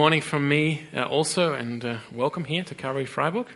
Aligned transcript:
Morning 0.00 0.22
from 0.22 0.48
me 0.48 0.80
uh, 0.96 1.02
also, 1.02 1.52
and 1.52 1.84
uh, 1.84 1.98
welcome 2.10 2.46
here 2.46 2.64
to 2.64 2.74
Calvary 2.74 3.04
Freiburg. 3.04 3.46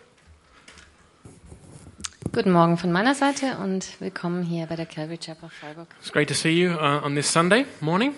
Guten 2.33 2.53
Morgen 2.53 2.77
von 2.77 2.93
meiner 2.93 3.15
Seite 3.15 3.57
und 3.63 3.99
willkommen 3.99 4.43
hier 4.43 4.67
bei 4.67 4.77
der 4.77 4.85
Calvary 4.85 5.17
Chapel 5.17 5.49
Freiburg. 5.49 5.89
It's 6.01 6.13
great 6.13 6.29
to 6.29 6.35
see 6.35 6.53
you 6.53 6.73
uh, 6.73 7.01
on 7.03 7.15
this 7.15 7.33
Sunday 7.33 7.65
morning. 7.81 8.13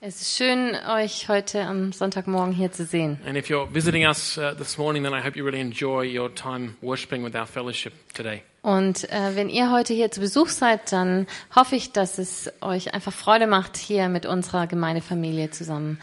Es 0.00 0.20
ist 0.20 0.36
schön, 0.36 0.76
euch 0.88 1.28
heute 1.28 1.62
am 1.62 1.90
Sonntagmorgen 1.90 2.52
hier 2.52 2.70
zu 2.70 2.84
sehen. 2.84 3.18
And 3.26 3.36
if 3.36 3.48
you're 3.48 3.66
visiting 3.66 4.06
us 4.06 4.38
uh, 4.38 4.54
this 4.56 4.78
morning, 4.78 5.02
then 5.02 5.12
I 5.12 5.20
hope 5.20 5.36
you 5.36 5.44
really 5.44 5.60
enjoy 5.60 6.06
your 6.06 6.32
time 6.32 6.76
worshiping 6.82 7.24
with 7.24 7.34
our 7.34 7.46
fellowship 7.46 7.94
today. 8.14 8.42
Und 8.62 9.10
äh, 9.10 9.34
wenn 9.34 9.48
ihr 9.50 9.70
heute 9.70 9.92
hier 9.92 10.10
zu 10.10 10.20
Besuch 10.20 10.48
seid, 10.48 10.92
dann 10.92 11.26
hoffe 11.54 11.74
ich, 11.74 11.92
dass 11.92 12.18
es 12.18 12.50
euch 12.60 12.94
einfach 12.94 13.12
Freude 13.12 13.46
macht, 13.46 13.76
hier 13.76 14.08
mit 14.08 14.24
unserer 14.24 14.66
Gemeindefamilie 14.66 15.50
zusammen 15.50 15.98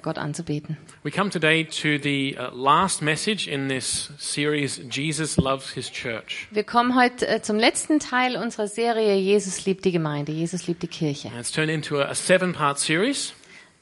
Gott 0.00 0.18
anzubeten. 0.18 0.76
We 1.02 1.10
come 1.10 1.30
today 1.30 1.64
to 1.64 2.02
the 2.02 2.36
uh, 2.38 2.54
last 2.54 3.02
message 3.02 3.48
in 3.48 3.68
this 3.68 4.10
series, 4.18 4.80
Jesus 4.90 5.36
Loves 5.36 5.72
His 5.72 5.90
Church. 5.90 6.46
Wir 6.50 6.64
kommen 6.64 6.94
heute 6.94 7.26
äh, 7.26 7.42
zum 7.42 7.58
letzten 7.58 7.98
Teil 7.98 8.36
unserer 8.36 8.68
Serie 8.68 9.16
Jesus 9.16 9.64
liebt 9.66 9.84
die 9.84 9.92
Gemeinde, 9.92 10.32
Jesus 10.32 10.66
liebt 10.66 10.82
die 10.82 10.88
Kirche. 10.88 11.28
And 11.28 11.38
it's 11.38 11.50
turned 11.50 11.70
into 11.70 12.00
a, 12.00 12.14
seven 12.14 12.52
part 12.52 12.78
series. 12.78 13.34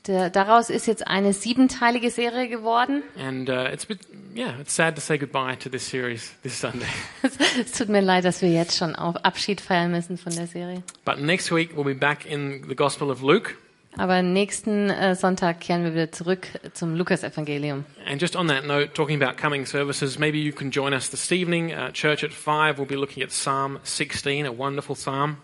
Der, 0.07 0.31
daraus 0.31 0.71
ist 0.71 0.87
jetzt 0.87 1.07
eine 1.07 1.35
siebenteilige 1.35 2.11
Serie 2.11 2.49
geworden. 2.49 3.03
And 3.19 3.51
uh, 3.51 3.67
it's, 3.71 3.85
been, 3.85 3.99
yeah, 4.35 4.59
it's 4.59 4.75
sad 4.75 4.95
to 4.95 5.01
say 5.01 5.19
goodbye 5.19 5.57
to 5.57 5.69
this 5.69 5.87
series 5.87 6.33
this 6.43 6.59
Sunday. 6.59 6.87
es 7.61 7.73
tut 7.73 7.91
mir 7.91 8.01
leid, 8.01 8.25
dass 8.25 8.41
wir 8.41 8.51
jetzt 8.51 8.79
schon 8.79 8.97
auf 8.97 9.17
Abschied 9.25 9.61
feiern 9.61 9.91
müssen 9.91 10.17
von 10.17 10.35
der 10.35 10.47
Serie. 10.47 10.83
But 11.05 11.19
next 11.19 11.53
week 11.53 11.77
we'll 11.77 11.85
be 11.85 11.95
back 11.95 12.25
in 12.25 12.65
the 12.67 12.75
Gospel 12.75 13.11
of 13.11 13.21
Luke. 13.21 13.55
Aber 13.97 14.23
nächsten 14.23 14.89
äh, 14.89 15.15
Sonntag 15.15 15.61
kehren 15.61 15.85
wir 15.85 15.93
wieder 15.93 16.13
zurück 16.13 16.47
zum 16.75 16.95
Lukasevangelium. 16.95 17.85
And 18.07 18.21
just 18.21 18.37
on 18.37 18.49
that 18.49 18.65
note, 18.67 18.95
talking 18.95 19.21
about 19.21 19.37
coming 19.37 19.67
services, 19.67 20.19
maybe 20.19 20.39
you 20.39 20.53
can 20.53 20.71
join 20.71 20.93
us 20.93 21.11
this 21.11 21.31
evening. 21.33 21.73
Uh, 21.73 21.91
church 21.93 22.23
at 22.23 22.33
5, 22.33 22.79
we'll 22.79 22.87
be 22.87 22.97
looking 22.97 23.23
at 23.23 23.31
Psalm 23.31 23.79
16, 23.83 24.47
a 24.47 24.53
wonderful 24.53 24.95
psalm. 24.95 25.39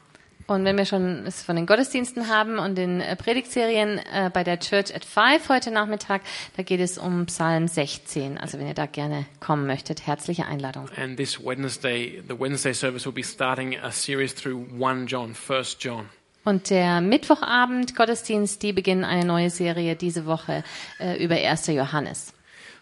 Und 0.47 0.65
wenn 0.65 0.77
wir 0.77 0.85
schon 0.85 1.27
es 1.27 1.43
von 1.43 1.57
den 1.57 1.67
Gottesdiensten 1.67 2.29
haben 2.29 2.59
und 2.59 2.77
den 2.77 3.01
äh, 3.01 3.17
Predigtserien 3.17 3.99
äh, 3.99 4.31
bei 4.33 4.45
der 4.45 4.61
Church 4.61 4.95
at 4.95 5.05
Five 5.05 5.49
heute 5.49 5.73
Nachmittag, 5.73 6.23
da 6.57 6.63
geht 6.63 6.79
es 6.79 6.99
um 6.99 7.27
Psalm 7.27 7.67
16. 7.67 8.39
Also 8.39 8.59
wenn 8.59 8.69
ihr 8.69 8.75
da 8.75 8.87
gerne 8.87 9.27
kommen 9.41 9.67
möchtet, 9.67 10.07
herzliche 10.07 10.47
Einladung. 10.47 10.89
And 10.97 11.17
this 11.17 11.45
Wednesday, 11.45 12.23
the 12.29 12.39
Wednesday 12.39 12.73
service 12.73 13.05
will 13.05 13.13
be 13.13 13.25
starting 13.25 13.77
a 13.77 13.91
series 13.91 14.35
through 14.35 14.67
1 14.79 15.09
John, 15.09 15.35
1 15.35 15.79
John. 15.81 16.09
Und 16.47 16.71
der 16.71 17.01
Mittwochabend 17.01 17.97
Gottesdienst, 17.97 18.63
die 18.63 18.73
beginnen 18.73 19.03
eine 19.03 19.25
neue 19.25 19.51
Serie 19.51 19.97
diese 19.97 20.27
Woche 20.27 20.63
äh, 21.01 21.23
über 21.23 21.35
1. 21.35 21.67
Johannes. 21.67 22.33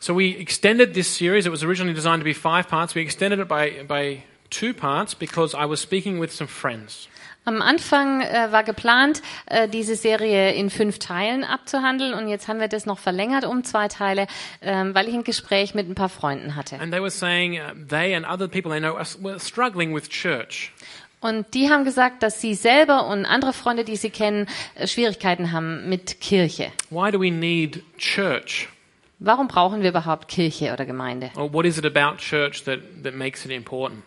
So 0.01 0.15
we 0.15 0.37
extended 0.39 0.93
this 0.93 1.17
series. 1.17 1.47
It 1.47 1.53
was 1.53 1.62
originally 1.65 1.95
designed 1.95 2.20
to 2.20 2.25
be 2.25 2.35
five 2.35 2.69
parts. 2.69 2.95
We 2.95 3.01
extended 3.01 3.41
it 3.41 3.48
by, 3.48 3.83
by 3.89 4.23
two 4.51 4.75
parts 4.75 5.15
because 5.15 5.55
I 5.55 5.67
was 5.67 5.81
speaking 5.81 6.20
with 6.20 6.31
some 6.31 6.47
friends. 6.47 7.09
Am 7.47 7.62
Anfang 7.62 8.20
äh, 8.20 8.53
war 8.53 8.65
geplant, 8.65 9.23
äh, 9.47 9.69
diese 9.69 9.97
Serie 9.97 10.53
in 10.53 10.69
fünf 10.69 10.98
Teilen 10.98 11.45
abzuhandeln 11.45 12.15
und 12.15 12.29
jetzt 12.29 12.48
haben 12.48 12.59
wir 12.59 12.69
das 12.69 12.87
noch 12.87 12.98
verlängert 12.98 13.45
um 13.45 13.65
zwei 13.65 13.89
Teile, 13.89 14.27
ähm, 14.62 14.95
weil 14.95 15.09
ich 15.09 15.15
ein 15.15 15.25
Gespräch 15.25 15.75
mit 15.75 15.89
ein 15.89 15.95
paar 15.95 16.09
Freunden 16.09 16.57
hatte. 16.57 16.79
And 16.81 16.91
they 16.91 17.01
were 17.01 17.11
saying 17.11 17.59
uh, 17.59 17.75
they 17.89 18.15
and 18.15 18.27
other 18.27 18.48
people 18.48 18.70
they 18.70 18.81
know 18.81 18.97
are, 18.97 19.07
were 19.20 19.39
struggling 19.39 19.95
with 19.95 20.09
church. 20.09 20.73
Und 21.25 21.55
die 21.55 21.70
haben 21.70 21.84
gesagt, 21.84 22.22
dass 22.22 22.42
sie 22.42 22.53
selber 22.53 23.06
und 23.06 23.25
andere 23.25 23.55
Freunde, 23.55 23.83
die 23.84 23.97
sie 23.97 24.11
kennen, 24.11 24.47
äh, 24.75 24.86
Schwierigkeiten 24.86 25.53
haben 25.53 25.89
mit 25.89 26.20
Kirche. 26.20 26.70
Why 26.91 27.11
do 27.11 27.19
we 27.19 27.30
need 27.30 27.83
church? 27.97 28.69
Warum 29.20 29.48
brauchen 29.48 29.80
wir 29.80 29.89
überhaupt 29.89 30.28
Kirche 30.28 30.70
oder 30.75 30.84
Gemeinde? 30.84 31.30
Or 31.34 31.50
what 31.50 31.64
is 31.64 31.78
it 31.78 31.86
about 31.86 32.19
church 32.19 32.64
that, 32.64 32.80
that 33.02 33.14
makes 33.14 33.47
it 33.47 33.50
important? 33.52 34.02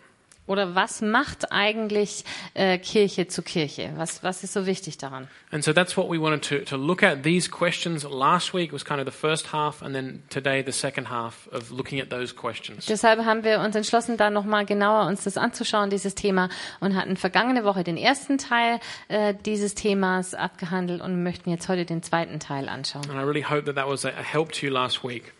Oder 0.48 0.74
was 0.74 1.02
macht 1.02 1.52
eigentlich 1.52 2.24
äh, 2.54 2.78
Kirche 2.78 3.28
zu 3.28 3.42
Kirche? 3.42 3.92
Was, 3.96 4.22
was 4.24 4.42
ist 4.42 4.54
so 4.54 4.66
wichtig 4.66 4.98
daran? 4.98 5.28
And 5.52 5.62
so 5.62 5.72
that's 5.72 5.96
what 5.96 6.10
we 6.10 6.20
wanted 6.20 6.42
to, 6.48 6.58
to 6.64 6.76
look 6.76 7.02
at. 7.02 7.22
These 7.22 7.50
questions 7.50 8.04
last 8.04 8.54
week 8.54 8.72
was 8.72 8.84
kind 8.84 9.00
of 9.00 9.06
the 9.06 9.12
first 9.12 9.52
half, 9.52 9.82
and 9.82 9.94
then 9.94 10.22
today 10.30 10.62
the 10.64 10.72
second 10.72 11.10
half 11.10 11.48
of 11.52 11.70
looking 11.70 12.00
at 12.00 12.10
those 12.10 12.34
questions. 12.34 12.86
Deshalb 12.86 13.24
haben 13.24 13.44
wir 13.44 13.60
uns 13.60 13.76
entschlossen, 13.76 14.16
da 14.16 14.30
nochmal 14.30 14.64
genauer 14.64 15.06
uns 15.06 15.24
das 15.24 15.36
anzuschauen, 15.36 15.90
dieses 15.90 16.14
Thema, 16.14 16.48
und 16.80 16.96
hatten 16.96 17.16
vergangene 17.16 17.64
Woche 17.64 17.84
den 17.84 17.96
ersten 17.96 18.38
Teil 18.38 18.80
äh, 19.08 19.34
dieses 19.44 19.74
Themas 19.74 20.34
abgehandelt 20.34 21.02
und 21.02 21.22
möchten 21.22 21.50
jetzt 21.50 21.68
heute 21.68 21.84
den 21.84 22.02
zweiten 22.02 22.40
Teil 22.40 22.68
anschauen. 22.68 23.08
And 23.10 23.20
I 23.20 23.24
really 23.24 23.42
hope 23.42 23.64
that 23.64 23.76
that 23.76 23.86
was 23.86 24.04
a, 24.04 24.08
a 24.08 24.22
help 24.22 24.52
to 24.52 24.66
you 24.66 24.72
last 24.72 25.04
week. 25.04 25.34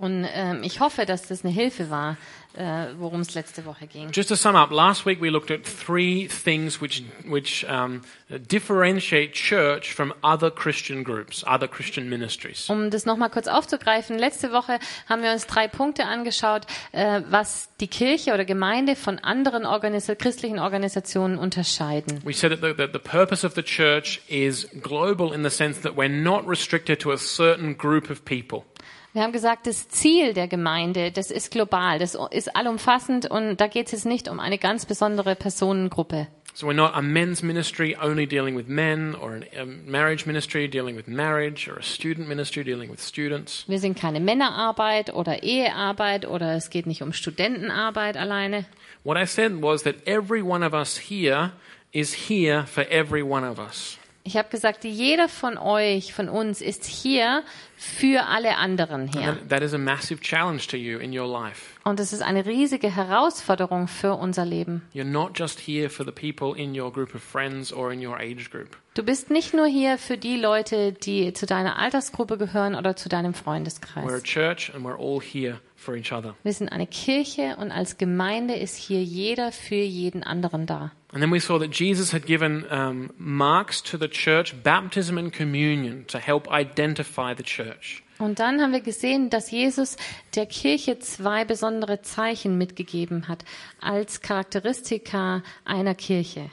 Und 0.00 0.26
ähm, 0.32 0.62
ich 0.62 0.80
hoffe, 0.80 1.04
dass 1.04 1.28
das 1.28 1.44
eine 1.44 1.52
Hilfe 1.52 1.90
war, 1.90 2.16
worum 2.54 3.20
es 3.20 3.34
letzte 3.34 3.64
Woche 3.64 3.86
ging. 3.86 4.10
Just 4.12 4.28
to 4.28 4.36
sum 4.36 4.56
up, 4.56 4.70
last 4.70 5.06
week 5.06 5.20
we 5.20 5.30
looked 5.30 5.50
at 5.50 5.64
three 5.64 6.28
things 6.28 6.80
which, 6.80 7.04
which 7.24 7.64
um, 7.68 8.02
differentiate 8.48 9.32
church 9.34 9.92
from 9.92 10.12
other 10.22 10.50
Christian 10.50 11.04
groups, 11.04 11.44
other 11.46 11.68
Christian 11.68 12.08
ministries. 12.08 12.68
Um 12.68 12.90
das 12.90 13.06
nochmal 13.06 13.30
kurz 13.30 13.46
aufzugreifen, 13.46 14.18
letzte 14.18 14.52
Woche 14.52 14.78
haben 15.08 15.22
wir 15.22 15.32
uns 15.32 15.46
drei 15.46 15.68
Punkte 15.68 16.06
angeschaut, 16.06 16.66
äh, 16.92 17.22
was 17.28 17.68
die 17.80 17.88
Kirche 17.88 18.34
oder 18.34 18.44
Gemeinde 18.44 18.96
von 18.96 19.18
anderen 19.18 19.64
Organisa 19.64 20.14
christlichen 20.14 20.58
Organisationen 20.58 21.38
unterscheiden. 21.38 22.20
We 22.24 22.32
said 22.32 22.50
that 22.50 22.60
the, 22.62 22.74
that 22.74 22.92
the 22.92 22.98
purpose 22.98 23.46
of 23.46 23.54
the 23.54 23.62
church 23.62 24.20
is 24.28 24.68
global 24.82 25.32
in 25.32 25.42
the 25.42 25.50
sense 25.50 25.80
that 25.82 25.96
we're 25.96 26.08
not 26.08 26.48
restricted 26.48 27.00
to 27.00 27.12
a 27.12 27.18
certain 27.18 27.76
group 27.76 28.10
of 28.10 28.24
people. 28.24 28.64
Wir 29.12 29.22
haben 29.22 29.32
gesagt, 29.32 29.66
das 29.66 29.88
Ziel 29.88 30.34
der 30.34 30.46
Gemeinde, 30.46 31.10
das 31.10 31.32
ist 31.32 31.50
global, 31.50 31.98
das 31.98 32.16
ist 32.30 32.54
allumfassend 32.54 33.28
und 33.28 33.56
da 33.60 33.66
geht 33.66 33.86
es 33.86 33.92
jetzt 33.92 34.06
nicht 34.06 34.28
um 34.28 34.38
eine 34.38 34.56
ganz 34.56 34.86
besondere 34.86 35.34
Personengruppe. 35.34 36.28
So 36.54 36.68
we're 36.68 36.74
not 36.74 36.94
a 36.94 37.02
men's 37.02 37.42
ministry 37.42 37.96
only 38.00 38.26
dealing 38.26 38.56
with 38.56 38.68
men, 38.68 39.16
or 39.16 39.40
a 39.56 39.64
marriage 39.64 40.26
ministry 40.26 40.68
dealing 40.68 40.96
with 40.96 41.08
marriage, 41.08 41.68
or 41.68 41.78
a 41.78 41.82
student 41.82 42.28
ministry 42.28 42.62
dealing 42.62 42.90
with 42.90 43.00
students. 43.00 43.64
Wir 43.66 43.78
sind 43.78 43.98
keine 43.98 44.20
Männerarbeit 44.20 45.14
oder 45.14 45.42
Ehearbeit 45.42 46.26
oder 46.26 46.54
es 46.54 46.70
geht 46.70 46.86
nicht 46.86 47.02
um 47.02 47.12
Studentenarbeit 47.12 48.16
alleine. 48.16 48.64
What 49.02 49.16
I 49.16 49.26
said 49.26 49.62
was 49.62 49.82
that 49.84 50.06
every 50.06 50.42
one 50.42 50.64
of 50.64 50.72
us 50.72 50.98
here 50.98 51.52
is 51.92 52.28
here 52.28 52.64
for 52.66 52.84
every 52.90 53.22
one 53.22 53.48
of 53.48 53.58
us. 53.58 53.99
Ich 54.22 54.36
habe 54.36 54.50
gesagt, 54.50 54.84
jeder 54.84 55.28
von 55.28 55.56
euch, 55.56 56.12
von 56.12 56.28
uns 56.28 56.60
ist 56.60 56.84
hier 56.84 57.42
für 57.76 58.26
alle 58.26 58.56
anderen 58.56 59.08
hier. 59.08 59.30
And 59.30 59.48
that 59.48 59.62
is 59.62 59.72
a 59.72 59.78
massive 59.78 60.20
challenge 60.20 60.66
to 60.68 60.76
you 60.76 60.98
in 60.98 61.18
your 61.18 61.26
life. 61.26 61.78
Und 61.84 61.98
das 61.98 62.12
ist 62.12 62.20
eine 62.20 62.44
riesige 62.44 62.94
Herausforderung 62.94 63.88
für 63.88 64.14
unser 64.14 64.44
Leben. 64.44 64.82
You're 64.94 65.04
not 65.04 65.38
just 65.38 65.58
here 65.58 65.88
for 65.88 66.04
the 66.04 66.12
people 66.12 66.54
in 66.60 66.78
your 66.78 66.92
group 66.92 67.14
of 67.14 67.22
friends 67.22 67.72
or 67.72 67.92
in 67.92 68.06
your 68.06 68.18
age 68.18 68.50
group. 68.50 68.76
Du 68.94 69.02
bist 69.02 69.30
nicht 69.30 69.54
nur 69.54 69.66
hier 69.66 69.96
für 69.96 70.18
die 70.18 70.36
Leute, 70.36 70.92
die 70.92 71.32
zu 71.32 71.46
deiner 71.46 71.78
Altersgruppe 71.78 72.36
gehören 72.36 72.74
oder 72.74 72.96
zu 72.96 73.08
deinem 73.08 73.32
Freundeskreis. 73.32 74.04
We're 74.04 74.18
a 74.18 74.20
church 74.20 74.70
and 74.74 74.84
we're 74.84 74.98
all 74.98 75.20
here. 75.22 75.60
Wir 75.86 76.52
sind 76.52 76.68
eine 76.68 76.86
Kirche 76.86 77.56
und 77.58 77.70
als 77.72 77.98
Gemeinde 77.98 78.54
ist 78.54 78.76
hier 78.76 79.02
jeder 79.02 79.52
für 79.52 79.74
jeden 79.74 80.22
anderen 80.22 80.66
da. 80.66 80.92
And 81.12 81.20
then 81.22 81.32
we 81.32 81.40
saw 81.40 81.58
that 81.58 81.74
Jesus 81.74 82.12
had 82.12 82.24
given 82.26 82.64
um, 82.70 83.10
marks 83.18 83.82
to 83.82 83.96
the 83.98 84.08
church, 84.08 84.54
baptism 84.62 85.18
and 85.18 85.32
communion, 85.32 86.06
to 86.06 86.18
help 86.18 86.48
identify 86.52 87.34
the 87.36 87.42
church. 87.42 88.02
Und 88.18 88.38
dann 88.38 88.60
haben 88.60 88.72
wir 88.72 88.82
gesehen, 88.82 89.30
dass 89.30 89.50
Jesus 89.50 89.96
der 90.34 90.46
Kirche 90.46 90.98
zwei 90.98 91.44
besondere 91.44 92.02
Zeichen 92.02 92.58
mitgegeben 92.58 93.28
hat 93.28 93.44
als 93.80 94.20
Charakteristika 94.20 95.42
einer 95.64 95.94
Kirche. 95.94 96.50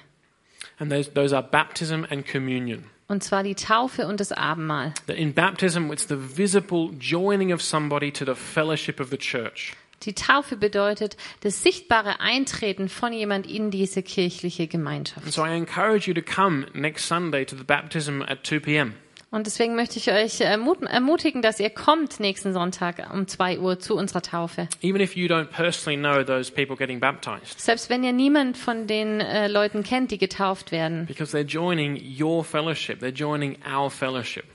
And 0.79 0.91
those, 0.91 1.13
those 1.13 1.35
are 1.35 1.43
baptism 1.43 2.05
and 2.09 2.25
communion. 2.25 2.85
Und 3.07 3.23
zwar 3.23 3.43
die 3.43 3.55
Taufe 3.55 4.05
und 4.07 4.19
das 4.19 4.31
Abendmahl. 4.33 4.93
That 5.07 5.15
in 5.15 5.33
baptism, 5.33 5.91
it's 5.91 6.07
the 6.07 6.17
visible 6.17 6.89
joining 6.99 7.53
of 7.53 7.61
somebody 7.61 8.11
to 8.11 8.25
the 8.25 8.35
fellowship 8.35 8.99
of 8.99 9.09
the 9.09 9.17
church. 9.17 9.73
Die 10.03 10.13
Taufe 10.13 10.57
bedeutet 10.57 11.17
das 11.41 11.63
sichtbare 11.63 12.19
Eintreten 12.19 12.87
von 12.89 13.13
jemand 13.13 13.47
in 13.49 13.71
diese 13.71 14.03
kirchliche 14.03 14.63
And 14.63 14.71
Gemeinschaft. 14.71 15.31
so 15.33 15.43
I 15.43 15.55
encourage 15.55 16.07
you 16.07 16.13
to 16.13 16.21
come 16.21 16.67
next 16.73 17.07
Sunday 17.07 17.45
to 17.45 17.55
the 17.55 17.63
baptism 17.63 18.21
at 18.21 18.45
2 18.45 18.59
p.m. 18.59 18.93
Und 19.29 19.45
deswegen 19.45 19.75
möchte 19.75 19.97
ich 19.99 20.09
euch 20.09 20.39
ermut- 20.41 20.85
ermutigen, 20.87 21.41
dass 21.41 21.59
ihr 21.59 21.69
kommt 21.69 22.19
nächsten 22.21 22.53
Sonntag 22.53 23.09
um 23.13 23.27
2 23.27 23.59
Uhr 23.59 23.77
zu 23.77 23.95
unserer 23.97 24.21
Taufe. 24.21 24.69
Even 24.81 25.01
if 25.01 25.17
you 25.17 25.27
don't 25.27 25.47
personally 25.47 25.99
know 25.99 26.23
those 26.23 26.49
people 26.51 26.77
getting 26.77 26.99
baptized, 27.01 27.59
Selbst 27.59 27.89
wenn 27.89 28.03
ihr 28.05 28.13
niemand 28.13 28.57
von 28.57 28.87
den 28.87 29.19
äh, 29.19 29.47
Leuten 29.49 29.83
kennt, 29.83 30.11
die 30.11 30.17
getauft 30.17 30.71
werden. 30.71 31.05
because 31.07 31.35
they're 31.37 31.43
joining 31.45 32.01
your 32.19 32.43
fellowship, 32.45 33.01
they're 33.03 33.13
joining 33.13 33.57
our 33.69 33.91
fellowship. 33.91 34.45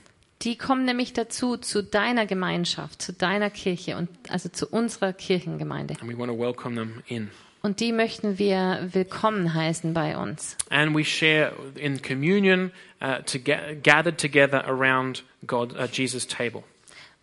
Die 0.41 0.57
kommen 0.57 0.85
nämlich 0.85 1.13
dazu, 1.13 1.55
zu 1.55 1.83
deiner 1.83 2.25
Gemeinschaft, 2.25 3.01
zu 3.01 3.13
deiner 3.13 3.49
Kirche 3.51 3.95
und 3.95 4.09
also 4.29 4.49
zu 4.49 4.67
unserer 4.67 5.13
Kirchengemeinde. 5.13 5.93
And 6.01 6.11
we 6.11 6.17
want 6.17 6.31
to 6.31 6.37
welcome 6.37 6.75
them 6.75 7.01
in. 7.07 7.29
Und 7.65 7.79
die 7.79 7.93
möchten 7.93 8.39
wir 8.39 8.89
willkommen 8.91 9.53
heißen 9.53 9.93
bei 9.93 10.17
uns. 10.17 10.57
And 10.69 10.93
we 10.93 11.05
share 11.05 11.53
in 11.75 12.01
communion, 12.01 12.73
uh, 13.01 13.21
to 13.25 13.39
get, 13.39 13.81
gathered 13.81 14.17
together 14.17 14.65
around 14.67 15.23
God, 15.47 15.73
uh, 15.79 15.87
Jesus' 15.89 16.27
table. 16.27 16.63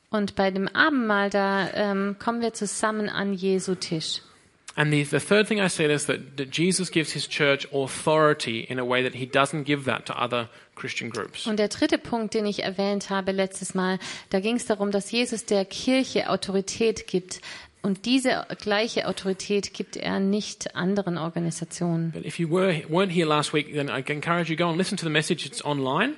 Und 0.08 0.36
bei 0.36 0.50
dem 0.50 0.66
Abendmahl, 0.68 1.28
da 1.28 1.68
ähm, 1.74 2.16
kommen 2.18 2.40
wir 2.40 2.54
zusammen 2.54 3.10
an 3.10 3.34
Jesu 3.34 3.74
Tisch. 3.74 4.22
And 4.76 4.90
the, 4.90 5.04
the 5.04 5.18
third 5.18 5.46
thing 5.46 5.60
I 5.60 5.68
said 5.68 5.90
is 5.90 6.06
that, 6.06 6.38
that 6.38 6.56
Jesus 6.56 6.90
gives 6.90 7.12
his 7.12 7.28
church 7.28 7.68
authority 7.70 8.60
in 8.60 8.78
a 8.78 8.84
way 8.84 9.02
that 9.02 9.14
he 9.14 9.26
doesn't 9.26 9.64
give 9.64 9.84
that 9.84 10.06
to 10.06 10.14
other 10.14 10.48
Christian 10.74 11.10
groups. 11.10 11.46
Und 11.46 11.58
der 11.58 11.68
dritte 11.68 11.98
Punkt, 11.98 12.32
den 12.32 12.46
ich 12.46 12.62
erwähnt 12.62 13.10
habe 13.10 13.32
letztes 13.32 13.74
Mal, 13.74 13.98
da 14.30 14.40
ging 14.40 14.56
es 14.56 14.64
darum, 14.64 14.90
dass 14.90 15.10
Jesus 15.10 15.44
der 15.44 15.66
Kirche 15.66 16.30
Autorität 16.30 17.06
gibt. 17.06 17.42
Und 17.82 18.04
diese 18.04 18.46
gleiche 18.60 19.08
Autorität 19.08 19.72
gibt 19.72 19.96
er 19.96 20.20
nicht 20.20 20.76
anderen 20.76 21.16
Organisationen. 21.16 22.12
But 22.12 22.26
if 22.26 22.38
you 22.38 22.50
were, 22.50 22.82
weren't 22.88 23.10
here 23.10 23.26
last 23.26 23.54
week, 23.54 23.72
then 23.72 23.88
I 23.88 24.02
encourage 24.12 24.50
you 24.50 24.56
go 24.56 24.68
and 24.68 24.76
listen 24.76 24.98
to 24.98 25.06
the 25.06 25.10
message. 25.10 25.46
It's 25.46 25.64
online. 25.64 26.14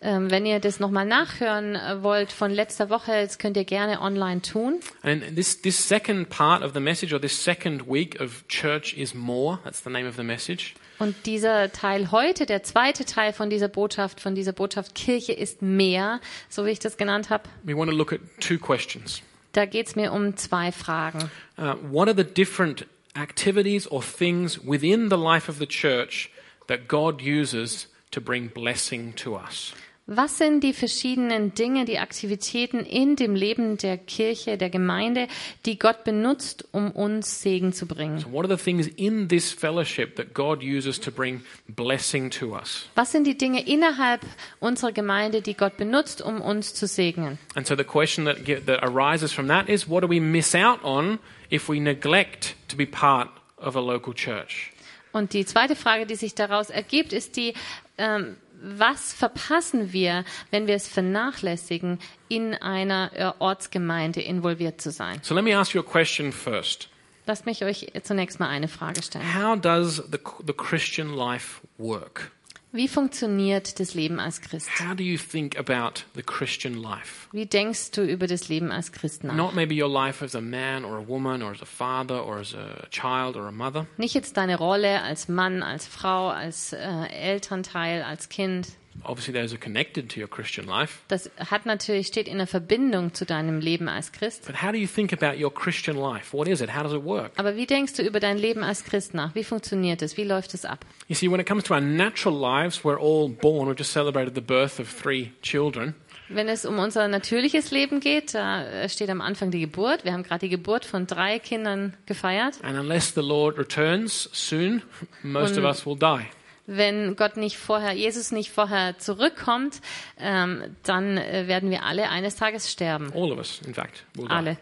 Ähm, 0.00 0.30
wenn 0.30 0.44
ihr 0.44 0.60
das 0.60 0.80
nochmal 0.80 1.06
nachhören 1.06 1.76
äh, 1.76 2.02
wollt 2.02 2.30
von 2.30 2.50
letzter 2.50 2.90
Woche, 2.90 3.22
das 3.22 3.38
könnt 3.38 3.56
ihr 3.56 3.64
gerne 3.64 4.02
online 4.02 4.42
tun. 4.42 4.80
And 5.02 5.34
this, 5.34 5.62
this 5.62 5.88
second 5.88 6.28
part 6.28 6.62
of 6.62 6.74
the 6.74 6.80
message, 6.80 7.14
or 7.14 7.20
this 7.20 7.42
second 7.42 7.88
week 7.88 8.20
of 8.20 8.46
church 8.48 8.94
is 8.98 9.14
more, 9.14 9.60
that's 9.64 9.82
the 9.82 9.90
name 9.90 10.06
of 10.06 10.16
the 10.16 10.22
message. 10.22 10.74
Und 10.98 11.14
dieser 11.24 11.72
Teil 11.72 12.10
heute, 12.10 12.44
der 12.44 12.62
zweite 12.62 13.04
Teil 13.04 13.32
von 13.32 13.50
dieser 13.50 13.68
Botschaft, 13.68 14.20
von 14.20 14.34
dieser 14.34 14.52
Botschaft 14.52 14.94
Kirche 14.94 15.32
ist 15.32 15.62
mehr, 15.62 16.20
so 16.48 16.66
wie 16.66 16.70
ich 16.70 16.78
das 16.80 16.96
genannt 16.96 17.30
habe, 17.30 17.44
We 17.62 17.76
want 17.76 17.90
to 17.90 17.96
look 17.96 18.12
at 18.12 18.20
two 18.40 18.58
questions. 18.58 19.22
Da 19.54 19.64
geht 19.66 19.86
es 19.86 19.96
mir 19.96 20.12
um 20.12 20.36
zwei 20.36 20.72
Fragen. 20.72 21.30
Uh, 21.56 21.74
what 21.90 22.08
are 22.08 22.14
the 22.14 22.24
different 22.24 22.86
activities 23.14 23.86
or 23.86 24.02
things 24.02 24.58
within 24.64 25.08
the 25.08 25.16
life 25.16 25.48
of 25.48 25.58
the 25.58 25.66
church 25.66 26.30
that 26.66 26.88
God 26.88 27.22
uses 27.22 27.86
to 28.10 28.20
bring 28.20 28.48
blessing 28.48 29.14
to 29.16 29.36
us? 29.36 29.72
Was 30.06 30.36
sind 30.36 30.62
die 30.62 30.74
verschiedenen 30.74 31.54
Dinge, 31.54 31.86
die 31.86 31.98
Aktivitäten 31.98 32.80
in 32.80 33.16
dem 33.16 33.34
Leben 33.34 33.78
der 33.78 33.96
Kirche, 33.96 34.58
der 34.58 34.68
Gemeinde, 34.68 35.28
die 35.64 35.78
Gott 35.78 36.04
benutzt, 36.04 36.68
um 36.72 36.90
uns 36.90 37.40
Segen 37.40 37.72
zu 37.72 37.86
bringen? 37.86 38.18
So, 38.18 38.30
what 38.30 38.44
are 38.44 38.54
the 38.54 38.62
things 38.62 38.86
in 38.86 39.28
this 39.30 39.50
fellowship 39.50 40.16
that 40.16 40.34
God 40.34 40.62
uses 40.62 41.00
to 41.00 41.10
bring 41.10 41.40
blessing 41.68 42.28
to 42.32 42.54
us? 42.54 42.86
Was 42.96 43.12
sind 43.12 43.26
die 43.26 43.38
Dinge 43.38 43.66
innerhalb 43.66 44.20
unserer 44.60 44.92
Gemeinde, 44.92 45.40
die 45.40 45.54
Gott 45.54 45.78
benutzt, 45.78 46.20
um 46.20 46.42
uns 46.42 46.74
zu 46.74 46.86
segnen? 46.86 47.38
And 47.54 47.66
so 47.66 47.74
the 47.74 47.82
question 47.82 48.26
that, 48.26 48.44
that 48.66 48.82
arises 48.82 49.32
from 49.32 49.48
that 49.48 49.70
is 49.70 49.88
what 49.88 50.02
do 50.02 50.10
we 50.10 50.20
miss 50.20 50.54
out 50.54 50.84
on 50.84 51.18
if 51.50 51.70
we 51.70 51.80
neglect 51.80 52.56
to 52.68 52.76
be 52.76 52.84
part 52.84 53.30
of 53.56 53.74
a 53.74 53.80
local 53.80 54.12
church? 54.12 54.70
Und 55.12 55.32
die 55.32 55.46
zweite 55.46 55.76
Frage, 55.76 56.04
die 56.04 56.16
sich 56.16 56.34
daraus 56.34 56.68
ergibt, 56.68 57.14
ist 57.14 57.36
die, 57.36 57.54
ähm, 57.96 58.36
was 58.64 59.12
verpassen 59.12 59.92
wir, 59.92 60.24
wenn 60.50 60.66
wir 60.66 60.74
es 60.74 60.88
vernachlässigen, 60.88 61.98
in 62.28 62.54
einer 62.54 63.10
äh, 63.14 63.32
Ortsgemeinde 63.38 64.20
involviert 64.20 64.80
zu 64.80 64.90
sein? 64.90 65.20
So 65.22 65.34
let 65.34 65.44
me 65.44 65.56
ask 65.56 65.74
you 65.74 65.80
a 65.80 65.84
question 65.84 66.32
first. 66.32 66.88
Lasst 67.26 67.46
mich 67.46 67.64
euch 67.64 67.92
zunächst 68.02 68.38
mal 68.38 68.48
eine 68.48 68.68
Frage 68.68 69.02
stellen. 69.02 69.24
How 69.34 69.58
does 69.58 70.02
the, 70.10 70.18
the 70.46 70.52
Christian 70.52 71.14
life 71.14 71.60
work? 71.78 72.30
Wie 72.74 72.88
funktioniert 72.88 73.78
das 73.78 73.94
Leben 73.94 74.18
als 74.18 74.40
Christ? 74.40 74.68
How 74.80 74.96
do 74.96 75.04
you 75.04 75.16
think 75.16 75.56
about 75.56 76.00
the 76.16 76.22
Christian 76.22 76.74
life? 76.74 77.28
Wie 77.30 77.46
denkst 77.46 77.92
du 77.92 78.02
über 78.02 78.26
das 78.26 78.48
Leben 78.48 78.72
als 78.72 78.90
Christ 78.90 79.22
nach? 79.22 79.32
Not 79.32 79.54
maybe 79.54 79.80
your 79.80 79.88
life 79.88 80.24
as 80.24 80.34
a 80.34 80.40
man 80.40 80.84
or 80.84 80.98
a 80.98 81.06
woman 81.06 81.40
or 81.40 81.52
as 81.52 81.62
a 81.62 81.66
father 81.66 82.26
or 82.26 82.40
as 82.40 82.52
a 82.52 82.88
child 82.90 83.36
or 83.36 83.46
a 83.46 83.52
mother, 83.52 83.86
Nicht 83.96 84.16
jetzt 84.16 84.36
deine 84.36 84.58
Rolle 84.58 85.02
als 85.02 85.28
Mann, 85.28 85.62
als 85.62 85.86
Frau, 85.86 86.30
als 86.30 86.72
äh, 86.72 87.06
Elternteil, 87.12 88.02
als 88.02 88.28
Kind. 88.28 88.66
Obviously 89.02 89.32
those 89.34 89.52
are 89.54 89.58
connected 89.58 90.08
to 90.10 90.20
your 90.20 90.28
Christian 90.28 90.66
life. 90.66 91.00
Das 91.08 91.30
hat 91.50 91.66
natürlich 91.66 92.06
steht 92.06 92.28
in 92.28 92.38
der 92.38 92.46
Verbindung 92.46 93.12
zu 93.14 93.24
deinem 93.26 93.60
Leben 93.60 93.88
als 93.88 94.12
Christ. 94.12 94.46
But 94.46 94.62
how 94.62 94.70
do 94.70 94.78
you 94.78 94.86
think 94.86 95.12
about 95.12 95.38
your 95.42 95.52
Christian 95.52 95.96
life? 95.96 96.32
What 96.36 96.46
is 96.48 96.60
it? 96.60 96.74
How 96.74 96.82
does 96.82 96.92
it 96.92 97.02
work? 97.04 97.32
Aber 97.36 97.56
wie 97.56 97.66
denkst 97.66 97.94
du 97.94 98.02
über 98.02 98.20
dein 98.20 98.38
Leben 98.38 98.62
als 98.62 98.84
Christ 98.84 99.14
nach? 99.14 99.34
Wie 99.34 99.44
funktioniert 99.44 100.02
es? 100.02 100.16
Wie 100.16 100.24
läuft 100.24 100.54
es 100.54 100.64
ab? 100.64 100.84
You 101.08 101.14
see, 101.14 101.30
when 101.30 101.40
it 101.40 101.46
comes 101.48 101.64
to 101.64 101.74
our 101.74 101.80
natural 101.80 102.34
lives, 102.34 102.84
we're 102.84 102.98
all 103.00 103.28
born. 103.28 103.68
We've 103.68 103.78
just 103.78 103.92
celebrated 103.92 104.34
the 104.34 104.40
birth 104.40 104.78
of 104.78 104.88
three 104.88 105.32
children. 105.42 105.94
Wenn 106.30 106.48
es 106.48 106.64
um 106.64 106.78
unser 106.78 107.06
natürliches 107.06 107.70
Leben 107.70 108.00
geht, 108.00 108.34
da 108.34 108.64
äh, 108.64 108.88
steht 108.88 109.10
am 109.10 109.20
Anfang 109.20 109.50
die 109.50 109.60
Geburt. 109.60 110.04
Wir 110.06 110.14
haben 110.14 110.22
gerade 110.22 110.40
die 110.40 110.48
Geburt 110.48 110.86
von 110.86 111.06
drei 111.06 111.38
Kindern 111.38 111.94
gefeiert. 112.06 112.54
And 112.64 112.78
unless 112.78 113.12
the 113.14 113.20
Lord 113.20 113.58
returns 113.58 114.30
soon, 114.32 114.80
most 115.22 115.52
of 115.52 115.58
Und- 115.58 115.64
us 115.66 115.84
will 115.84 115.96
die. 115.98 116.24
Wenn 116.66 117.14
Gott 117.16 117.36
nicht 117.36 117.58
vorher, 117.58 117.92
Jesus 117.92 118.32
nicht 118.32 118.50
vorher 118.50 118.98
zurückkommt, 118.98 119.80
ähm, 120.18 120.76
dann 120.82 121.18
äh, 121.18 121.46
werden 121.46 121.70
wir 121.70 121.82
alle 121.84 122.08
eines 122.08 122.36
Tages 122.36 122.70
sterben. 122.72 123.12
All 123.14 123.32
of 123.32 123.38
us, 123.38 123.60
in 123.66 123.74
fact, 123.74 124.04
will 124.14 124.24
die. 124.26 124.30
Alle 124.30 124.56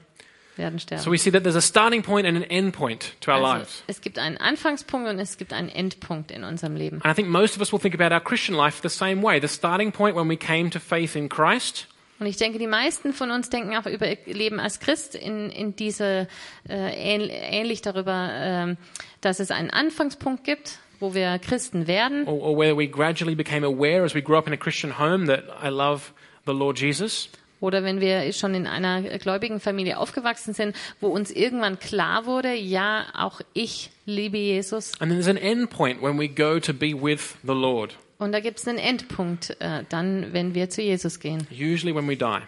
werden 0.57 0.79
sterben. 0.81 1.03
So 1.03 1.13
we 1.13 1.17
see 1.19 1.31
that 1.31 1.45
there's 1.45 1.57
a 1.57 1.61
starting 1.61 2.03
point 2.03 2.27
and 2.27 2.37
an 2.37 2.43
end 2.43 2.75
point 2.75 3.15
to 3.21 3.31
our 3.31 3.39
Also, 3.39 3.59
lives. 3.59 3.83
es 3.87 4.01
gibt 4.01 4.19
einen 4.19 4.37
Anfangspunkt 4.37 5.09
und 5.09 5.19
es 5.21 5.39
gibt 5.39 5.53
einen 5.53 5.69
Endpunkt 5.69 6.31
in 6.33 6.43
unserem 6.45 6.75
Leben. 6.77 7.01
And 7.03 7.13
I 7.13 7.15
think 7.15 7.29
most 7.29 7.55
of 7.55 7.61
us 7.61 7.73
will 7.73 7.79
think 7.81 7.95
about 7.99 8.13
our 8.13 8.21
Christian 8.21 8.57
life 8.57 8.81
the 8.83 8.89
same 8.95 9.23
way. 9.23 9.41
The 9.41 9.49
starting 9.49 9.93
point 9.93 10.17
when 10.17 10.29
we 10.29 10.37
came 10.37 10.71
to 10.71 10.81
faith 10.81 11.15
in 11.15 11.29
Christ, 11.29 11.87
Und 12.19 12.27
ich 12.29 12.37
denke, 12.37 12.59
die 12.61 12.69
meisten 12.69 13.13
von 13.13 13.33
uns 13.33 13.51
denken 13.51 13.77
auch 13.77 13.87
über 13.87 14.07
ihr 14.07 14.17
Leben 14.33 14.61
als 14.61 14.79
Christ 14.79 15.17
in, 15.17 15.51
in 15.51 15.75
diese 15.75 16.29
äh, 16.69 17.15
ähn, 17.15 17.23
ähnlich 17.29 17.83
darüber, 17.83 18.31
ähm, 18.33 18.77
dass 19.23 19.41
es 19.41 19.51
einen 19.51 19.71
Anfangspunkt 19.71 20.45
gibt, 20.45 20.79
wo 21.03 21.13
wir 21.13 21.39
Christen 21.39 21.87
werden, 21.87 22.27
or, 22.27 22.41
or 22.41 22.57
whether 22.57 22.77
we 22.79 22.87
gradually 22.87 23.35
became 23.35 23.67
aware 23.67 24.05
as 24.05 24.15
we 24.15 24.23
grew 24.23 24.39
up 24.39 24.47
in 24.47 24.55
a 24.55 24.57
Christian 24.57 24.99
home 24.99 25.27
that 25.27 25.45
I 25.63 25.69
love 25.69 26.13
the 26.47 26.53
Lord 26.53 26.79
Jesus. 26.81 27.29
oder 27.61 27.85
wenn 27.85 28.01
wir 28.01 28.33
schon 28.33 28.55
in 28.55 28.67
einer 28.67 29.03
gläubigen 29.19 29.61
Familie 29.61 29.99
aufgewachsen 29.99 30.53
sind, 30.53 30.75
wo 31.01 31.09
uns 31.09 31.31
irgendwann 31.31 31.79
klar 31.79 32.27
wurde, 32.27 32.55
ja, 32.55 33.07
auch 33.15 33.41
ich 33.53 33.91
liebe 34.05 34.37
Jesus. 34.37 34.93
And 35.01 35.11
then 35.11 35.21
there's 35.21 35.29
an 35.29 35.37
end 35.37 35.71
point 35.71 36.03
when 36.03 36.19
we 36.19 36.29
go 36.29 36.59
to 36.59 36.73
be 36.75 36.93
with 36.93 37.37
the 37.43 37.55
Lord, 37.55 37.97
Und 38.19 38.33
da 38.33 38.41
gibt 38.41 38.59
es 38.59 38.69
einen 38.69 38.79
Endpunkt, 38.79 39.57
äh, 39.61 39.85
dann, 39.89 40.33
wenn 40.33 40.55
wir 40.55 40.71
zu 40.71 40.83
Jesus 40.83 41.19
gehen, 41.21 41.47
usually 41.51 41.95
when 41.95 42.09
we 42.09 42.17
die. 42.17 42.43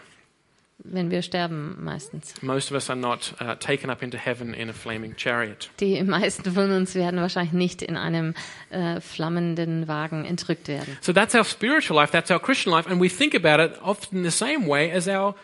Wenn 0.78 1.10
wir 1.10 1.22
sterben 1.22 1.76
meistens. 1.82 2.34
Most 2.42 2.70
of 2.70 2.74
us 2.74 2.90
are 2.90 2.98
not 2.98 3.34
uh, 3.40 3.54
taken 3.54 3.90
up 3.90 4.02
into 4.02 4.18
heaven 4.18 4.52
in 4.54 4.68
a 4.68 4.72
flaming 4.72 5.14
chariot. 5.16 5.70
Die 5.80 6.02
meisten 6.02 6.52
von 6.52 6.70
uns 6.72 6.94
werden 6.94 7.20
wahrscheinlich 7.20 7.52
nicht 7.52 7.82
in 7.82 7.96
einem 7.96 8.34
äh, 8.70 9.00
flammenden 9.00 9.86
Wagen 9.86 10.24
entrückt 10.24 10.68
werden. 10.68 10.96
So 11.00 11.12
that's 11.12 11.34
our 11.34 11.44
spiritual 11.44 11.96
life, 12.00 12.12
that's 12.12 12.30
our 12.30 12.40
Christian 12.40 12.72
life, 12.72 12.90
and 12.90 13.00
we 13.00 13.08
think 13.08 13.34
about 13.34 13.62
it 13.62 13.80
often 13.82 14.24
the 14.24 14.30
same 14.30 14.66
way 14.66 14.90
as 14.90 15.08
our 15.08 15.34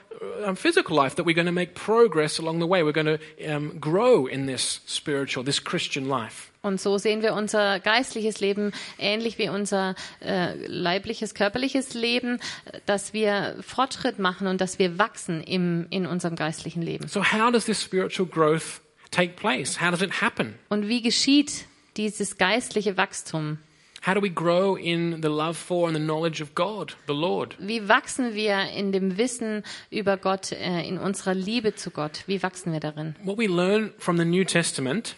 um, 0.45 0.57
physical 0.57 0.97
life, 0.97 1.17
that 1.17 1.25
we're 1.25 1.35
going 1.35 1.47
to 1.47 1.53
make 1.53 1.75
progress 1.75 2.39
along 2.39 2.61
the 2.61 2.67
way. 2.67 2.83
We're 2.83 2.93
going 2.93 3.19
to 3.19 3.19
um, 3.47 3.79
grow 3.79 4.27
in 4.27 4.47
this 4.47 4.81
spiritual, 4.87 5.45
this 5.45 5.63
Christian 5.63 6.09
life. 6.09 6.51
Und 6.63 6.79
so 6.79 6.99
sehen 6.99 7.23
wir 7.23 7.33
unser 7.33 7.81
geistliches 7.81 8.41
Leben 8.41 8.73
ähnlich 8.99 9.39
wie 9.39 9.49
unser 9.49 9.95
äh, 10.21 10.55
leibliches, 10.67 11.35
körperliches 11.35 11.95
Leben, 11.95 12.39
dass 12.85 13.15
wir 13.15 13.57
Fortschritt 13.63 14.19
machen 14.19 14.47
und 14.47 14.61
dass 14.61 14.79
wir 14.79 14.99
wachsen 14.99 15.43
im, 15.43 15.87
in 15.89 16.07
unserem 16.07 16.37
geistlichen 16.37 16.83
Leben. 16.83 17.09
So 17.09 17.25
how 17.25 17.51
does 17.51 17.65
this 17.65 17.83
spiritual 17.83 18.29
growth 18.29 18.83
take 19.11 19.37
place? 19.37 19.81
How 19.81 19.91
does 19.91 20.03
it 20.03 20.21
happen? 20.21 20.55
Und 20.69 20.87
wie 20.87 21.01
geschieht 21.01 21.65
dieses 21.97 22.37
geistliche 22.37 22.99
Wachstum? 22.99 23.59
How 24.03 24.15
do 24.15 24.21
we 24.23 24.31
grow 24.31 24.77
in 24.77 25.21
the 25.21 25.29
love 25.29 25.57
for 25.57 25.87
and 25.87 25.95
the 25.95 26.01
knowledge 26.01 26.43
of 26.43 26.55
God, 26.55 26.95
the 27.07 27.13
Lord? 27.13 27.57
Wie 27.59 27.89
wachsen 27.89 28.35
wir 28.35 28.71
in 28.71 28.93
dem 28.93 29.19
Wissen 29.19 29.63
über 29.91 30.17
Gott, 30.17 30.53
äh, 30.53 30.83
in 30.89 30.99
unserer 30.99 31.35
Liebe 31.35 31.75
zu 31.75 31.91
Gott? 31.91 32.25
Wie 32.27 32.43
wachsen 32.43 32.73
wir 32.73 32.81
darin? 32.81 33.15
What 33.23 33.37
we 33.37 33.47
learn 33.47 33.93
from 33.99 34.17
the 34.17 34.25
New 34.25 34.45
Testament 34.45 35.17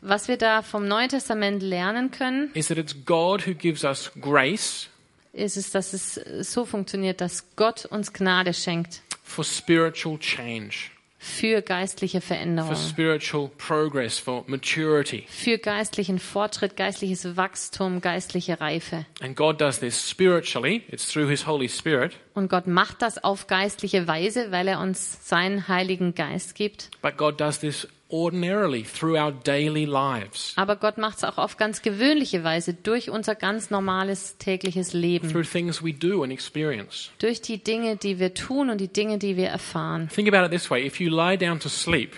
Was 0.00 0.28
wir 0.28 0.36
da 0.36 0.62
vom 0.62 0.86
Neuen 0.86 1.08
Testament 1.08 1.62
lernen 1.62 2.10
können, 2.10 2.50
is 2.54 2.68
that 2.68 2.76
it's 2.76 2.94
God 3.06 3.46
who 3.46 3.54
gives 3.54 3.84
us 3.84 4.10
grace 4.20 4.88
ist 5.34 5.56
es, 5.56 5.70
dass 5.70 5.92
es 5.92 6.14
so 6.48 6.64
funktioniert, 6.64 7.20
dass 7.20 7.56
Gott 7.56 7.86
uns 7.86 8.12
Gnade 8.12 8.54
schenkt 8.54 9.02
for 9.22 9.44
spiritual 9.44 10.18
change, 10.18 10.90
für 11.24 11.62
geistliche 11.62 12.20
for 12.20 12.34
Veränderung, 12.36 12.76
spiritual 12.76 13.50
progress, 13.56 14.18
for 14.18 14.44
maturity. 14.46 15.24
für 15.26 15.56
geistlichen 15.56 16.18
Fortschritt, 16.18 16.76
geistliches 16.76 17.36
Wachstum, 17.36 18.02
geistliche 18.02 18.60
Reife. 18.60 19.06
And 19.22 19.34
God 19.34 19.58
does 19.60 19.80
this 19.80 20.08
spiritually, 20.10 20.82
it's 20.88 21.10
through 21.10 21.28
His 21.30 21.46
Holy 21.46 21.68
Spirit, 21.70 22.12
Und 22.34 22.48
Gott 22.50 22.66
macht 22.66 23.00
das 23.00 23.22
auf 23.24 23.46
geistliche 23.46 24.06
Weise, 24.06 24.50
weil 24.50 24.68
er 24.68 24.80
uns 24.80 25.26
seinen 25.26 25.66
Heiligen 25.66 26.14
Geist 26.14 26.54
gibt. 26.54 26.90
but 27.00 27.16
God 27.16 27.40
does 27.40 27.58
this 27.58 27.88
ordinarily 28.14 28.84
through 28.84 29.16
our 29.18 29.32
daily 29.32 29.84
lives, 29.84 30.52
Aber 30.56 30.76
Gott 30.76 30.98
macht 30.98 31.18
es 31.18 31.24
auch 31.24 31.36
auf 31.38 31.56
ganz 31.56 31.82
gewöhnliche 31.82 32.44
Weise 32.44 32.72
durch 32.74 33.10
unser 33.10 33.34
ganz 33.34 33.70
normales 33.70 34.38
tägliches 34.38 34.92
Leben, 34.92 35.28
through 35.30 35.50
things 35.50 35.82
we 35.82 35.92
do 35.92 36.22
and 36.22 36.32
experience. 36.32 37.10
durch 37.18 37.40
die 37.42 37.58
Dinge, 37.58 37.96
die 37.96 38.18
wir 38.20 38.34
tun 38.34 38.70
und 38.70 38.80
die 38.80 38.92
Dinge, 38.92 39.18
die 39.18 39.36
wir 39.36 39.48
erfahren. 39.48 40.08
Think 40.14 40.32
about 40.32 40.44
it 40.46 40.52
this 40.52 40.70
way 40.70 40.86
if 40.86 41.00
you 41.00 41.10
lie 41.10 41.36
down 41.36 41.58
to 41.58 41.68
sleep, 41.68 42.12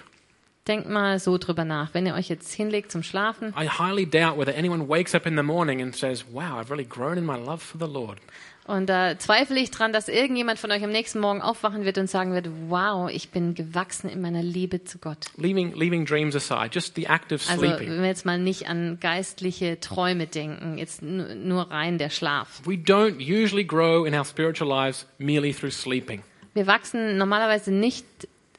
Denkt 0.68 0.88
mal 0.88 1.20
so 1.20 1.38
drüber 1.38 1.64
nach. 1.64 1.94
Wenn 1.94 2.06
ihr 2.06 2.14
euch 2.14 2.28
jetzt 2.28 2.52
hinlegt 2.52 2.90
zum 2.90 3.04
Schlafen, 3.04 3.54
I 3.56 3.68
highly 3.68 4.04
doubt 4.04 4.36
whether 4.36 4.52
anyone 4.52 4.88
wakes 4.88 5.14
up 5.14 5.24
in 5.24 5.36
the 5.36 5.44
morning 5.44 5.80
and 5.80 5.94
says, 5.94 6.24
Wow, 6.32 6.58
I've 6.60 6.70
really 6.72 6.84
grown 6.84 7.16
in 7.16 7.24
my 7.24 7.36
love 7.36 7.62
for 7.62 7.78
the 7.78 7.86
Lord. 7.90 8.18
Und 8.66 8.87
da 8.88 9.16
zweifle 9.18 9.61
ich 9.61 9.70
dran, 9.70 9.92
dass 9.92 10.08
irgendjemand 10.08 10.58
von 10.58 10.73
euch 10.73 10.82
am 10.82 10.90
nächsten 10.90 11.20
Morgen 11.20 11.40
aufwachen 11.40 11.85
wird 11.85 11.99
und 11.99 12.11
sagen 12.11 12.32
wird, 12.32 12.49
wow, 12.68 13.08
ich 13.08 13.30
bin 13.30 13.54
gewachsen 13.54 14.11
in 14.11 14.20
meiner 14.20 14.42
Liebe 14.42 14.82
zu 14.82 14.99
Gott. 14.99 15.26
Leaving, 15.37 15.73
leaving 15.75 16.04
dreams 16.04 16.35
aside, 16.35 16.70
just 16.73 16.96
the 16.96 17.06
act 17.06 17.32
of 17.32 17.49
Also 17.49 17.64
sleeping. 17.64 17.88
wenn 17.90 18.00
wir 18.02 18.08
jetzt 18.08 18.26
mal 18.26 18.38
nicht 18.38 18.68
an 18.68 18.99
geistliche 19.00 19.78
Träume 19.78 20.26
denken, 20.26 20.78
jetzt 20.78 21.00
nu- 21.00 21.35
nur 21.37 21.70
rein 21.70 21.99
der 21.99 22.11
Schlaf. 22.11 22.62
We 22.64 22.73
don't 22.75 23.18
usually 23.20 23.64
grow 23.64 24.04
in 24.04 24.14
our 24.14 24.25
spiritual 24.25 24.68
lives 24.68 25.06
merely 25.18 25.54
through 25.54 25.70
sleeping. 25.73 26.23
Wir 26.54 26.66
wachsen 26.66 27.18
normalerweise 27.18 27.70
nicht 27.70 28.04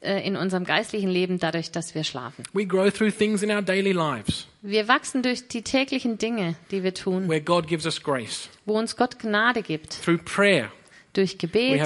in 0.00 0.36
unserem 0.36 0.64
geistlichen 0.64 1.08
Leben 1.10 1.38
dadurch, 1.38 1.70
dass 1.70 1.94
wir 1.94 2.04
schlafen. 2.04 2.44
We 2.52 2.66
grow 2.66 2.90
through 2.90 3.10
things 3.12 3.42
in 3.42 3.50
our 3.50 3.62
daily 3.62 3.92
lives 3.92 4.46
Wir 4.62 4.88
wachsen 4.88 5.22
durch 5.22 5.48
die 5.48 5.62
täglichen 5.62 6.18
Dinge, 6.18 6.56
die 6.70 6.82
wir 6.82 6.94
tun, 6.94 7.28
where 7.28 7.40
God 7.40 7.66
gives 7.66 7.86
us 7.86 8.02
grace, 8.02 8.48
wo 8.64 8.78
uns 8.78 8.96
Gott 8.96 9.18
Gnade 9.18 9.62
gibt, 9.62 10.02
through 10.02 10.18
prayer. 10.24 10.70
durch 11.14 11.38
Gebet. 11.38 11.80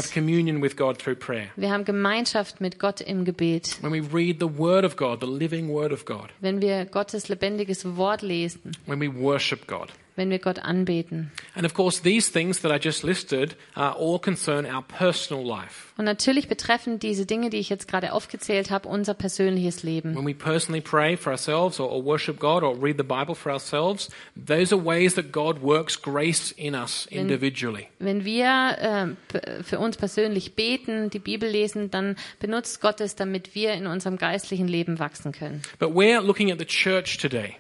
Wir 1.57 1.71
haben 1.71 1.85
Gemeinschaft 1.85 2.61
mit 2.61 2.79
Gott 2.79 3.01
im 3.01 3.25
Gebet. 3.25 3.79
When 3.83 3.93
we 3.93 4.03
read 4.13 4.41
the 4.41 4.59
Word 4.59 4.85
of 4.85 4.97
God, 4.97 5.21
the 5.21 5.27
living 5.27 5.69
Word 5.69 5.93
of 5.93 6.05
God. 6.05 6.29
Wenn 6.41 6.61
wir 6.61 6.85
Gottes 6.85 7.29
lebendiges 7.29 7.97
Wort 7.97 8.23
lesen, 8.23 8.77
When 8.87 9.01
we 9.01 9.09
worship 9.09 9.67
God. 9.67 9.89
Wenn 10.17 10.31
wir 10.31 10.39
Gott 10.39 10.59
anbeten. 10.59 11.31
And 11.55 11.65
of 11.65 11.75
course, 11.75 12.03
these 12.03 12.31
things 12.31 12.61
that 12.61 12.73
I 12.73 12.79
just 12.83 13.03
listed 13.03 13.57
all 13.75 14.19
concern 14.19 14.67
our 14.67 14.83
personal 14.83 15.45
life. 15.45 15.93
Und 15.97 16.05
natürlich 16.05 16.49
betreffen 16.49 16.99
diese 16.99 17.27
Dinge, 17.27 17.51
die 17.51 17.59
ich 17.59 17.69
jetzt 17.69 17.87
gerade 17.87 18.13
aufgezählt 18.13 18.71
habe, 18.71 18.89
unser 18.89 19.15
persönliches 19.15 19.83
Leben. 19.83 20.17
When 20.17 20.27
we 20.27 20.35
personally 20.35 20.81
pray 20.81 21.17
for 21.17 21.33
ourselves 21.33 21.79
or, 21.79 21.91
or 21.91 22.05
worship 22.05 22.39
God 22.39 22.63
or 22.63 22.75
read 22.75 22.97
the 22.97 23.05
Bible 23.05 23.35
for 23.35 23.53
ourselves, 23.53 24.11
those 24.35 24.75
are 24.75 24.83
ways 24.83 25.15
that 25.15 25.33
God 25.33 25.63
works 25.63 26.01
grace 26.01 26.53
in 26.53 26.75
us 26.75 27.07
individually. 27.11 27.89
Wenn 27.99 28.25
wir 28.25 29.17
äh, 29.33 29.63
für 29.63 29.79
uns 29.79 29.97
persönlich 29.97 30.55
beten, 30.55 31.11
die 31.11 31.19
Bibel 31.19 31.49
lesen, 31.49 31.91
dann 31.91 32.17
benutzt 32.41 32.81
Gott 32.81 33.01
es, 33.01 33.15
damit 33.15 33.55
wir 33.55 33.75
in 33.75 33.87
unserem 33.87 34.17
geistlichen 34.17 34.69
Leben 34.69 34.99
wachsen 34.99 35.33
können. 35.33 35.63
But 35.79 35.91
we're 35.91 36.21
looking 36.21 36.51
at 36.51 36.59
the 36.59 36.67
church 36.67 37.19
today 37.19 37.57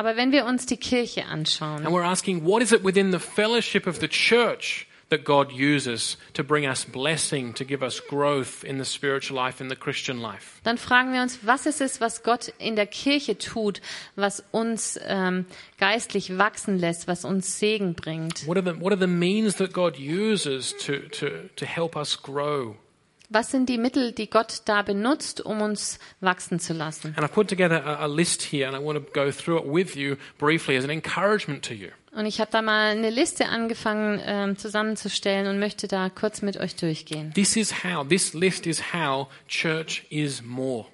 Aber 0.00 0.16
wenn 0.16 0.32
wir 0.32 0.46
uns 0.46 0.64
die 0.64 0.78
Kirche 0.78 1.26
anschauen, 1.26 1.84
and 1.84 1.94
we're 1.94 2.02
asking, 2.02 2.42
what 2.42 2.62
is 2.62 2.72
it 2.72 2.82
within 2.82 3.12
the 3.12 3.18
fellowship 3.18 3.86
of 3.86 4.00
the 4.00 4.08
church 4.08 4.86
that 5.10 5.26
God 5.26 5.52
uses 5.52 6.16
to 6.32 6.42
bring 6.42 6.66
us 6.66 6.86
blessing, 6.86 7.52
to 7.52 7.66
give 7.66 7.82
us 7.82 8.00
growth 8.00 8.64
in 8.64 8.78
the 8.78 8.86
spiritual 8.86 9.36
life, 9.36 9.60
in 9.60 9.68
the 9.68 9.76
Christian 9.76 10.22
life? 10.22 10.58
dann 10.64 10.78
fragen 10.78 11.12
wir 11.12 11.20
uns, 11.20 11.40
was 11.44 11.66
ist 11.66 11.82
es, 11.82 12.00
was 12.00 12.22
Gott 12.22 12.50
in 12.56 12.76
der 12.76 12.86
Kirche 12.86 13.36
tut, 13.36 13.82
was 14.16 14.42
uns 14.52 14.98
ähm, 15.04 15.44
geistlich 15.78 16.38
wachsen 16.38 16.78
lässt, 16.78 17.06
was 17.06 17.26
uns 17.26 17.58
Segen 17.58 17.92
bringt? 17.92 18.46
What 18.46 18.56
are 18.56 18.64
the, 18.64 18.80
what 18.80 18.94
are 18.94 18.98
the 18.98 19.06
means 19.06 19.56
that 19.56 19.74
God 19.74 19.98
uses 19.98 20.74
to, 20.78 21.00
to, 21.10 21.50
to 21.56 21.66
help 21.66 21.94
us 21.94 22.16
grow? 22.16 22.76
Was 23.32 23.52
sind 23.52 23.68
die 23.68 23.78
Mittel, 23.78 24.10
die 24.10 24.28
Gott 24.28 24.62
da 24.64 24.82
benutzt, 24.82 25.40
um 25.40 25.62
uns 25.62 26.00
wachsen 26.20 26.58
zu 26.58 26.72
lassen? 26.72 27.14
And 27.16 27.24
I've 27.24 27.32
put 27.32 27.46
together 27.46 27.86
a, 27.86 28.04
a 28.04 28.06
list 28.06 28.42
here, 28.42 28.66
and 28.66 28.76
I 28.76 28.84
want 28.84 28.98
to 28.98 29.12
go 29.12 29.30
through 29.30 29.60
it 29.60 29.72
with 29.72 29.94
you 29.94 30.16
briefly 30.36 30.76
as 30.76 30.82
an 30.82 30.90
encouragement 30.90 31.64
to 31.66 31.74
you. 31.74 31.90
Und 32.12 32.26
ich 32.26 32.40
habe 32.40 32.50
da 32.50 32.60
mal 32.60 32.90
eine 32.90 33.10
Liste 33.10 33.46
angefangen 33.46 34.20
ähm, 34.24 34.58
zusammenzustellen 34.58 35.46
und 35.46 35.60
möchte 35.60 35.86
da 35.86 36.10
kurz 36.10 36.42
mit 36.42 36.56
euch 36.56 36.74
durchgehen. 36.74 37.32
This 37.32 37.54
is 37.54 37.84
how, 37.84 38.04
this 38.04 38.34
list 38.34 38.66
is 38.66 38.92
how 38.92 39.28
church 39.46 40.04
is 40.10 40.42
more. 40.42 40.86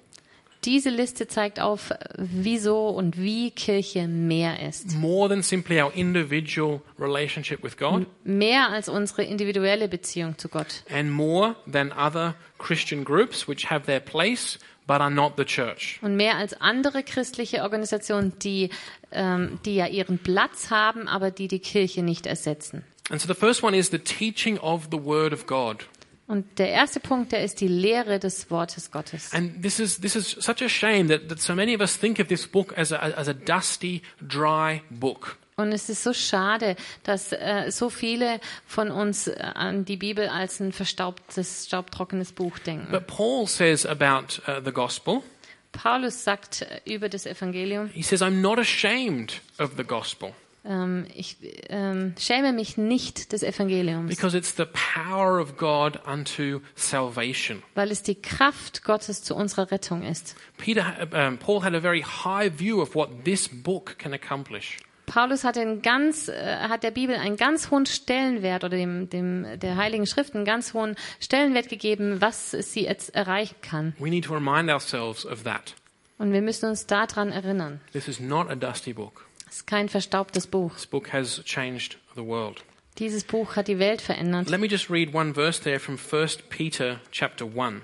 Diese 0.67 0.89
Liste 0.89 1.27
zeigt 1.29 1.61
auf, 1.61 1.93
wieso 2.17 2.89
und 2.89 3.17
wie 3.17 3.51
Kirche 3.51 4.05
mehr 4.07 4.67
ist. 4.67 4.97
More 4.97 5.29
than 5.29 5.41
simply 5.41 5.81
our 5.81 5.93
individual 5.95 6.81
relationship 6.99 7.63
with 7.63 7.77
God, 7.77 8.05
Mehr 8.25 8.67
als 8.69 8.89
unsere 8.89 9.23
individuelle 9.23 9.87
Beziehung 9.87 10.37
zu 10.37 10.49
Gott. 10.49 10.83
and 10.93 11.09
more 11.09 11.55
than 11.71 11.93
other 11.93 12.35
Christian 12.57 13.05
groups 13.05 13.47
which 13.47 13.71
have 13.71 13.85
their 13.85 14.01
place 14.01 14.59
but 14.87 14.99
are 14.99 15.09
not 15.09 15.33
the 15.37 15.45
church. 15.45 15.99
Und 16.01 16.17
mehr 16.17 16.35
als 16.35 16.53
andere 16.59 17.01
christliche 17.03 17.61
Organisationen, 17.63 18.33
die, 18.39 18.69
ähm, 19.13 19.59
die 19.65 19.75
ja 19.75 19.87
ihren 19.87 20.17
Platz 20.19 20.69
haben, 20.69 21.07
aber 21.07 21.31
die 21.31 21.47
die 21.47 21.59
Kirche 21.59 22.03
nicht 22.03 22.25
ersetzen. 22.25 22.83
And 23.09 23.21
so 23.21 23.27
the 23.33 23.39
first 23.39 23.63
one 23.63 23.73
is 23.77 23.89
the 23.89 23.99
teaching 23.99 24.57
of 24.57 24.89
the 24.91 25.01
Word 25.01 25.31
of 25.31 25.47
God. 25.47 25.87
Und 26.27 26.59
der 26.59 26.69
erste 26.69 26.99
Punkt, 26.99 27.31
der 27.31 27.43
ist 27.43 27.61
die 27.61 27.69
Lehre 27.69 28.19
des 28.19 28.51
Wortes 28.51 28.91
Gottes. 28.91 29.33
And 29.33 29.61
this 29.61 29.79
is, 29.79 30.01
this 30.01 30.15
is 30.15 30.31
such 30.39 30.61
a 30.61 30.67
shame 30.67 31.07
that, 31.07 31.29
that 31.29 31.39
so 31.39 31.55
many 31.55 31.73
of 31.73 31.79
us 31.79 31.97
think 31.97 32.19
of 32.19 32.27
this 32.27 32.45
book 32.45 32.77
as 32.77 32.91
a, 32.91 32.97
as 32.97 33.29
a 33.29 33.33
dusty, 33.33 34.01
dry 34.21 34.81
book. 34.89 35.37
Und 35.55 35.71
es 35.71 35.89
ist 35.89 36.03
so 36.03 36.13
schade, 36.13 36.75
dass 37.03 37.31
äh, 37.31 37.71
so 37.71 37.89
viele 37.89 38.39
von 38.67 38.91
uns 38.91 39.27
äh, 39.27 39.39
an 39.39 39.85
die 39.85 39.97
Bibel 39.97 40.27
als 40.27 40.59
ein 40.59 40.71
verstaubtes, 40.71 41.65
staubtrockenes 41.65 42.33
Buch 42.33 42.59
denken. 42.59 42.91
But 42.91 43.07
Paul 43.07 43.47
says 43.47 43.85
about 43.85 44.39
uh, 44.47 44.61
the 44.63 44.71
gospel, 44.71 45.23
Paulus 45.71 46.23
sagt 46.23 46.65
über 46.85 47.07
das 47.09 47.25
Evangelium, 47.25 47.89
he 47.93 48.03
says, 48.03 48.21
I'm 48.21 48.41
not 48.41 48.59
ashamed 48.59 49.41
of 49.57 49.77
the 49.77 49.83
gospel 49.83 50.33
ähm, 50.67 51.05
ich 51.15 51.37
ähm, 51.69 52.13
schäme 52.19 52.53
mich 52.53 52.77
nicht 52.77 53.31
des 53.31 53.43
Evangeliums, 53.43 54.09
because 54.09 54.37
it's 54.37 54.55
the 54.55 54.65
power 54.65 55.39
of 55.39 55.57
God 55.57 55.99
unto 56.05 56.61
salvation. 56.75 57.63
weil 57.75 57.91
es 57.91 58.03
die 58.03 58.21
Kraft 58.21 58.83
Gottes 58.83 59.23
zu 59.23 59.35
unserer 59.35 59.71
Rettung 59.71 60.03
ist. 60.03 60.35
Peter, 60.57 61.07
um, 61.11 61.37
Paul 61.37 61.63
had 61.63 61.73
a 61.73 61.79
very 61.79 62.01
high 62.01 62.51
view 62.51 62.81
of 62.81 62.95
what 62.95 63.23
this 63.23 63.47
book 63.47 63.97
can 63.97 64.13
accomplish. 64.13 64.77
Paulus 65.05 65.45
hat, 65.45 65.57
ganz, 65.83 66.27
äh, 66.27 66.57
hat 66.67 66.83
der 66.83 66.91
Bibel 66.91 67.15
einen 67.15 67.37
ganz 67.37 67.71
hohen 67.71 67.85
Stellenwert 67.85 68.65
oder 68.65 68.75
dem, 68.75 69.09
dem, 69.09 69.57
der 69.57 69.77
Heiligen 69.77 70.05
Schrift 70.05 70.35
einen 70.35 70.43
ganz 70.43 70.73
hohen 70.73 70.95
Stellenwert 71.21 71.69
gegeben, 71.69 72.19
was 72.19 72.51
sie 72.51 72.83
jetzt 72.83 73.15
erreichen 73.15 73.55
kann. 73.61 73.93
We 73.99 74.09
need 74.09 74.25
to 74.25 74.33
remind 74.33 74.69
ourselves 74.69 75.25
of 75.25 75.43
that. 75.43 75.75
Und 76.17 76.33
wir 76.33 76.41
müssen 76.41 76.67
uns 76.69 76.87
daran 76.87 77.31
erinnern. 77.31 77.79
This 77.93 78.09
is 78.09 78.19
not 78.19 78.49
a 78.49 78.55
dusty 78.55 78.91
book. 78.91 79.26
Es 79.49 79.57
ist 79.57 79.67
kein 79.67 79.89
verstaubtes 79.89 80.47
Buch. 80.47 80.73
This 80.73 80.85
book 80.85 81.13
has 81.13 81.41
changed 81.45 81.97
the 82.15 82.25
world. 82.25 82.63
Dieses 82.99 83.23
Buch 83.23 83.55
hat 83.55 83.67
die 83.67 83.79
Welt 83.79 84.01
verändert. 84.01 84.49
Let 84.49 84.59
me 84.59 84.67
just 84.67 84.89
read 84.89 85.13
one 85.13 85.33
verse 85.33 85.61
there 85.61 85.79
from 85.79 85.97
1 85.97 86.49
Peter 86.49 86.99
chapter 87.11 87.45
1. 87.45 87.81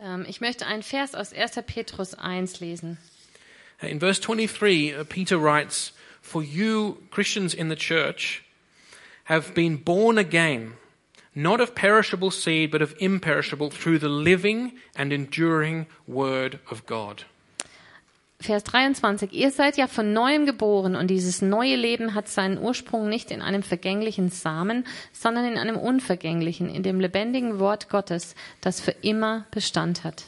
Ähm, 0.00 0.24
ich 0.28 0.40
möchte 0.40 0.66
einen 0.66 0.82
Vers 0.82 1.14
aus 1.14 1.32
1. 1.32 1.62
Petrus 1.66 2.14
1 2.14 2.60
lesen. 2.60 2.98
In 3.82 4.00
verse 4.00 4.20
23, 4.20 4.94
uh, 4.94 5.04
Peter 5.04 5.36
writes, 5.36 5.92
For 6.20 6.42
you, 6.42 6.98
Christians 7.10 7.54
in 7.54 7.68
the 7.68 7.76
church, 7.76 8.42
have 9.24 9.54
been 9.54 9.76
born 9.76 10.18
again, 10.18 10.74
not 11.34 11.60
of 11.60 11.74
perishable 11.74 12.30
seed, 12.30 12.70
but 12.70 12.82
of 12.82 12.94
imperishable, 12.98 13.70
through 13.70 13.98
the 13.98 14.08
living 14.08 14.72
and 14.96 15.12
enduring 15.12 15.86
word 16.06 16.58
of 16.70 16.86
God. 16.86 17.24
Vers 18.40 18.62
23. 18.62 19.32
Ihr 19.32 19.50
seid 19.50 19.76
ja 19.76 19.88
von 19.88 20.12
neuem 20.12 20.46
geboren 20.46 20.94
und 20.94 21.08
dieses 21.08 21.42
neue 21.42 21.74
Leben 21.74 22.14
hat 22.14 22.28
seinen 22.28 22.56
Ursprung 22.56 23.08
nicht 23.08 23.32
in 23.32 23.42
einem 23.42 23.64
vergänglichen 23.64 24.30
Samen, 24.30 24.84
sondern 25.12 25.44
in 25.44 25.58
einem 25.58 25.76
unvergänglichen, 25.76 26.70
in 26.70 26.84
dem 26.84 27.00
lebendigen 27.00 27.58
Wort 27.58 27.88
Gottes, 27.88 28.36
das 28.60 28.80
für 28.80 28.92
immer 29.02 29.46
Bestand 29.50 30.04
hat. 30.04 30.26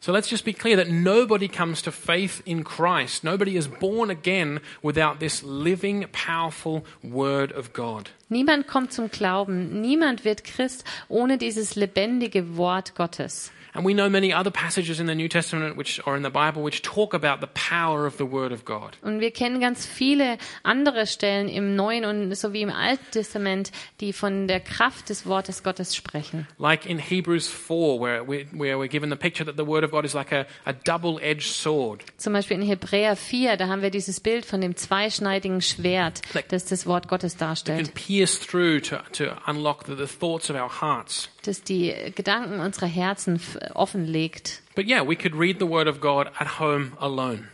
So 0.00 0.12
let's 0.12 0.28
just 0.28 0.44
be 0.44 0.52
clear 0.52 0.76
that 0.76 0.90
nobody 0.90 1.48
comes 1.48 1.82
to 1.82 1.90
faith 1.92 2.42
in 2.44 2.64
Christ. 2.64 3.22
Nobody 3.22 3.56
is 3.56 3.68
born 3.68 4.10
again 4.10 4.60
without 4.82 5.20
this 5.20 5.42
living, 5.44 6.06
powerful 6.12 6.82
word 7.02 7.52
of 7.56 7.72
God. 7.72 8.10
Niemand 8.28 8.66
kommt 8.66 8.92
zum 8.92 9.08
Glauben, 9.08 9.80
niemand 9.80 10.24
wird 10.24 10.42
Christ 10.42 10.84
ohne 11.08 11.38
dieses 11.38 11.76
lebendige 11.76 12.56
Wort 12.56 12.96
Gottes. 12.96 13.52
And 13.76 13.84
we 13.84 13.92
know 13.92 14.08
many 14.08 14.32
other 14.32 14.50
passages 14.50 15.00
in 15.00 15.06
the 15.06 15.14
New 15.14 15.28
Testament 15.28 15.76
which 15.76 16.00
or 16.06 16.16
in 16.16 16.22
the 16.22 16.30
Bible 16.30 16.62
which 16.62 16.80
talk 16.80 17.12
about 17.12 17.40
the 17.40 17.46
power 17.48 18.06
of 18.06 18.16
the 18.16 18.24
word 18.24 18.50
of 18.50 18.64
God. 18.64 18.96
Und 19.02 19.20
wir 19.20 19.30
kennen 19.30 19.60
ganz 19.60 19.84
viele 19.84 20.38
andere 20.62 21.06
Stellen 21.06 21.48
im 21.48 21.76
Neuen 21.76 22.06
und 22.06 22.34
sowie 22.34 22.62
im 22.62 22.70
Alten 22.70 23.04
Testament, 23.10 23.72
die 24.00 24.14
von 24.14 24.48
der 24.48 24.60
Kraft 24.60 25.10
des 25.10 25.26
Wortes 25.26 25.62
Gottes 25.62 25.94
sprechen. 25.94 26.46
Like 26.58 26.86
in 26.86 26.98
Hebrews 26.98 27.48
4, 27.48 28.00
where, 28.00 28.26
we, 28.26 28.46
where 28.52 28.78
we're 28.78 28.88
given 28.88 29.10
the 29.10 29.16
picture 29.16 29.44
that 29.44 29.56
the 29.58 29.66
word 29.66 29.84
of 29.84 29.90
God 29.90 30.06
is 30.06 30.14
like 30.14 30.32
a, 30.32 30.46
a 30.64 30.72
double 30.72 31.20
edged 31.20 31.52
sword. 31.52 32.02
Zum 32.16 32.32
Beispiel 32.32 32.56
in 32.58 32.66
Hebräer 32.66 33.14
4, 33.14 33.58
da 33.58 33.68
haben 33.68 33.82
wir 33.82 33.90
dieses 33.90 34.20
Bild 34.20 34.46
von 34.46 34.62
dem 34.62 34.74
zweischneidigen 34.76 35.60
Schwert, 35.60 36.22
das 36.48 36.64
das 36.64 36.86
Wort 36.86 37.08
Gottes 37.08 37.34
It 37.34 37.38
can 37.38 37.48
darstellt, 37.48 37.94
pierce 37.94 38.38
through 38.38 38.80
to, 38.80 39.00
to 39.12 39.36
unlock 39.46 39.84
the, 39.84 39.94
the 39.94 40.06
thoughts 40.06 40.48
of 40.48 40.56
our 40.56 40.70
hearts. 40.70 41.28
Das 41.46 41.62
die 41.62 41.92
Gedanken 42.14 42.60
unserer 42.60 42.86
Herzen 42.86 43.40
offenlegt. 43.74 44.62
But 44.74 44.86
yeah, 44.86 45.06
we 45.06 45.16
could 45.16 45.34
read 45.34 45.58
the 45.58 45.68
word 45.68 45.88
of 45.88 46.00
God 46.00 46.28
at 46.38 46.58
home 46.58 46.92
alone. 46.98 47.44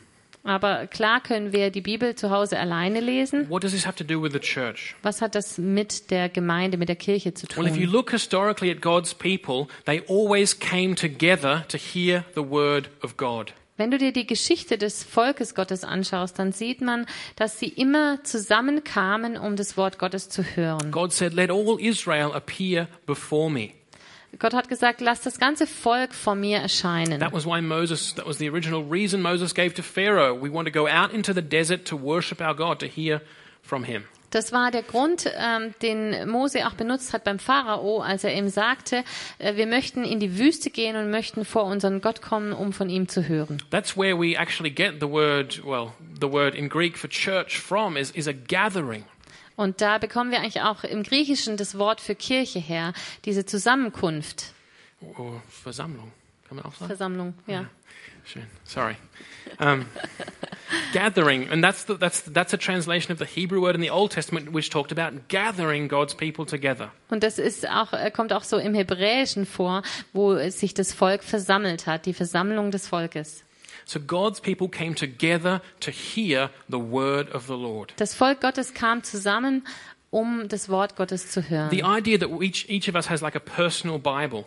Aber 0.45 0.89
klar 0.89 1.21
können 1.21 1.53
wir 1.53 1.71
die 1.71 1.81
Bibel 1.81 2.17
zu 2.17 2.31
Hause 2.31 2.59
alleine 2.59 2.99
lesen. 3.01 3.49
What 3.49 3.63
does 3.63 3.71
this 3.73 3.87
have 3.87 3.97
to 3.97 4.05
do 4.05 4.21
with 4.21 4.33
the 4.33 4.41
church? 4.41 4.97
Was 5.03 5.23
hat 5.23 5.37
das 5.37 5.57
mit 5.57 6.11
der 6.11 6.29
Gemeinde, 6.29 6.79
mit 6.79 6.89
der 6.89 6.97
Kirche 6.97 7.33
zu 7.33 7.47
Well, 7.57 7.69
if 7.69 7.77
you 7.77 7.85
tun? 7.85 7.93
look 7.93 8.11
historically 8.11 8.71
at 8.71 8.81
God's 8.81 9.15
people, 9.15 9.69
they 9.85 10.03
always 10.09 10.59
came 10.59 10.97
together 10.97 11.65
to 11.69 11.79
hear 11.79 12.25
the 12.35 12.43
word 12.43 12.91
of 13.03 13.17
God. 13.17 13.53
Wenn 13.77 13.91
du 13.91 13.99
dir 13.99 14.13
die 14.13 14.27
Geschichte 14.27 14.79
des 14.79 15.03
Volkes 15.03 15.55
Gottes 15.55 15.83
anschaust, 15.83 16.39
dann 16.39 16.53
sieht 16.53 16.81
man, 16.83 17.07
dass 17.37 17.59
sie 17.59 17.69
immer 17.69 18.23
zusammenkamen, 18.23 19.37
um 19.37 19.57
das 19.57 19.77
Wort 19.77 19.99
Gottes 19.99 20.29
zu 20.29 20.43
hören. 20.43 20.91
God 20.91 21.13
said, 21.13 21.33
Let 21.33 21.51
all 21.51 21.79
Israel 21.81 22.33
appear 22.33 22.89
before 23.07 23.51
me. 23.51 23.71
Gott 24.39 24.55
hat 24.55 24.69
gesagt, 24.69 25.01
lass 25.01 25.21
das 25.21 25.39
ganze 25.39 25.67
Volk 25.67 26.15
vor 26.15 26.35
mir 26.35 26.59
erscheinen. 26.59 27.21
That 27.21 27.33
was 27.33 27.45
why 27.45 27.61
Moses, 27.61 28.15
that 28.15 28.27
was 28.27 28.39
the 28.39 28.49
original 28.49 28.83
reason 28.83 29.21
Moses 29.21 29.55
gave 29.55 29.75
to 29.75 29.83
Pharaoh. 29.83 30.35
We 30.35 30.53
want 30.53 30.67
to 30.67 30.73
go 30.73 30.89
out 30.89 31.13
into 31.13 31.33
the 31.33 31.43
desert 31.43 31.87
to 31.89 31.97
worship 31.97 32.41
our 32.41 32.55
God, 32.55 32.79
to 32.81 32.87
hear 32.87 33.21
from 33.63 33.85
him. 33.85 34.05
Das 34.33 34.51
war 34.51 34.71
der 34.71 34.83
Grund, 34.83 35.31
ähm, 35.37 35.75
den 35.83 36.27
Mose 36.27 36.67
auch 36.67 36.73
benutzt 36.73 37.13
hat 37.13 37.23
beim 37.23 37.39
Pharao, 37.39 38.01
als 38.01 38.25
er 38.25 38.35
ihm 38.35 38.49
sagte, 38.49 39.05
äh, 39.39 39.57
wir 39.57 39.67
möchten 39.67 40.05
in 40.05 40.21
die 40.21 40.39
Wüste 40.39 40.71
gehen 40.71 40.97
und 40.97 41.11
möchten 41.11 41.45
vor 41.45 41.65
unseren 41.65 42.01
Gott 42.01 42.23
kommen, 42.23 42.55
um 42.55 42.73
von 42.73 42.89
ihm 42.89 43.09
zu 43.09 43.29
hören. 43.29 43.63
That's 43.71 43.95
where 43.95 44.19
we 44.19 44.35
actually 44.35 44.71
get 44.71 45.01
the 45.01 45.09
word, 45.09 45.63
well, 45.67 45.93
the 46.19 46.33
word 46.33 46.55
in 46.55 46.71
Greek 46.71 46.97
for 46.97 47.11
church 47.11 47.61
from 47.61 47.99
is, 47.99 48.11
is 48.13 48.27
a 48.27 48.33
gathering. 48.33 49.05
Und 49.63 49.81
da 49.81 49.99
bekommen 49.99 50.33
wir 50.33 50.41
eigentlich 50.41 50.63
auch 50.63 50.83
im 50.83 51.05
Griechischen 51.05 51.57
das 51.57 51.79
Wort 51.79 52.01
für 52.01 52.17
Kirche 52.17 52.59
her, 52.59 52.93
diese 53.25 53.47
Zusammenkunft, 53.47 54.53
Or 55.17 55.43
Versammlung. 55.49 56.13
Kann 56.49 56.57
man 56.57 56.65
auch 56.65 56.75
sagen? 56.75 56.87
Versammlung, 56.87 57.35
ja. 57.47 57.67
Schön. 58.25 58.47
Sorry. 58.65 58.97
Um, 59.59 59.87
gathering, 60.93 61.49
and 61.51 61.63
that's, 61.63 61.85
the, 61.87 61.97
that's, 61.97 62.23
that's 62.33 62.53
a 62.55 62.57
translation 62.57 63.13
of 63.13 63.19
the 63.19 63.25
Hebrew 63.25 63.61
word 63.61 63.75
in 63.75 63.81
the 63.81 63.91
Old 63.91 64.13
Testament 64.13 64.53
which 64.53 64.71
talked 64.71 64.93
about 64.93 65.29
gathering 65.29 65.89
God's 65.89 66.15
people 66.15 66.45
together. 66.47 66.91
Und 67.09 67.23
das 67.23 67.39
ist 67.39 67.69
auch, 67.69 67.93
äh, 67.93 68.11
kommt 68.11 68.33
auch 68.33 68.45
so 68.45 68.59
im 68.59 68.75
Hebräischen 68.75 69.45
vor, 69.45 69.83
wo 70.13 70.37
sich 70.51 70.75
das 70.75 70.93
Volk 70.93 71.25
versammelt 71.25 71.87
hat, 71.87 72.07
die 72.07 72.15
Versammlung 72.15 72.71
des 72.71 72.87
Volkes. 72.87 73.45
So 73.85 74.01
God's 74.01 74.41
people 74.41 74.69
came 74.69 74.95
together 74.95 75.61
to 75.81 75.91
hear 75.91 76.51
the 76.69 76.79
word 76.79 77.31
of 77.35 77.47
the 77.47 77.55
Lord. 77.55 77.93
Das 77.97 78.15
Volk 78.15 78.41
Gottes 78.41 78.75
kam 78.75 79.03
zusammen, 79.03 79.67
um 80.11 80.49
das 80.49 80.69
Wort 80.69 80.97
Gottes 80.97 81.31
zu 81.31 81.49
hören. 81.49 81.71
The 81.71 81.83
idea 81.85 82.19
that 82.19 82.29
each, 82.43 82.69
each 82.69 82.89
of 82.89 82.95
us 82.95 83.09
has 83.09 83.21
like 83.23 83.35
a 83.37 83.41
personal 83.41 83.99
Bible, 83.99 84.45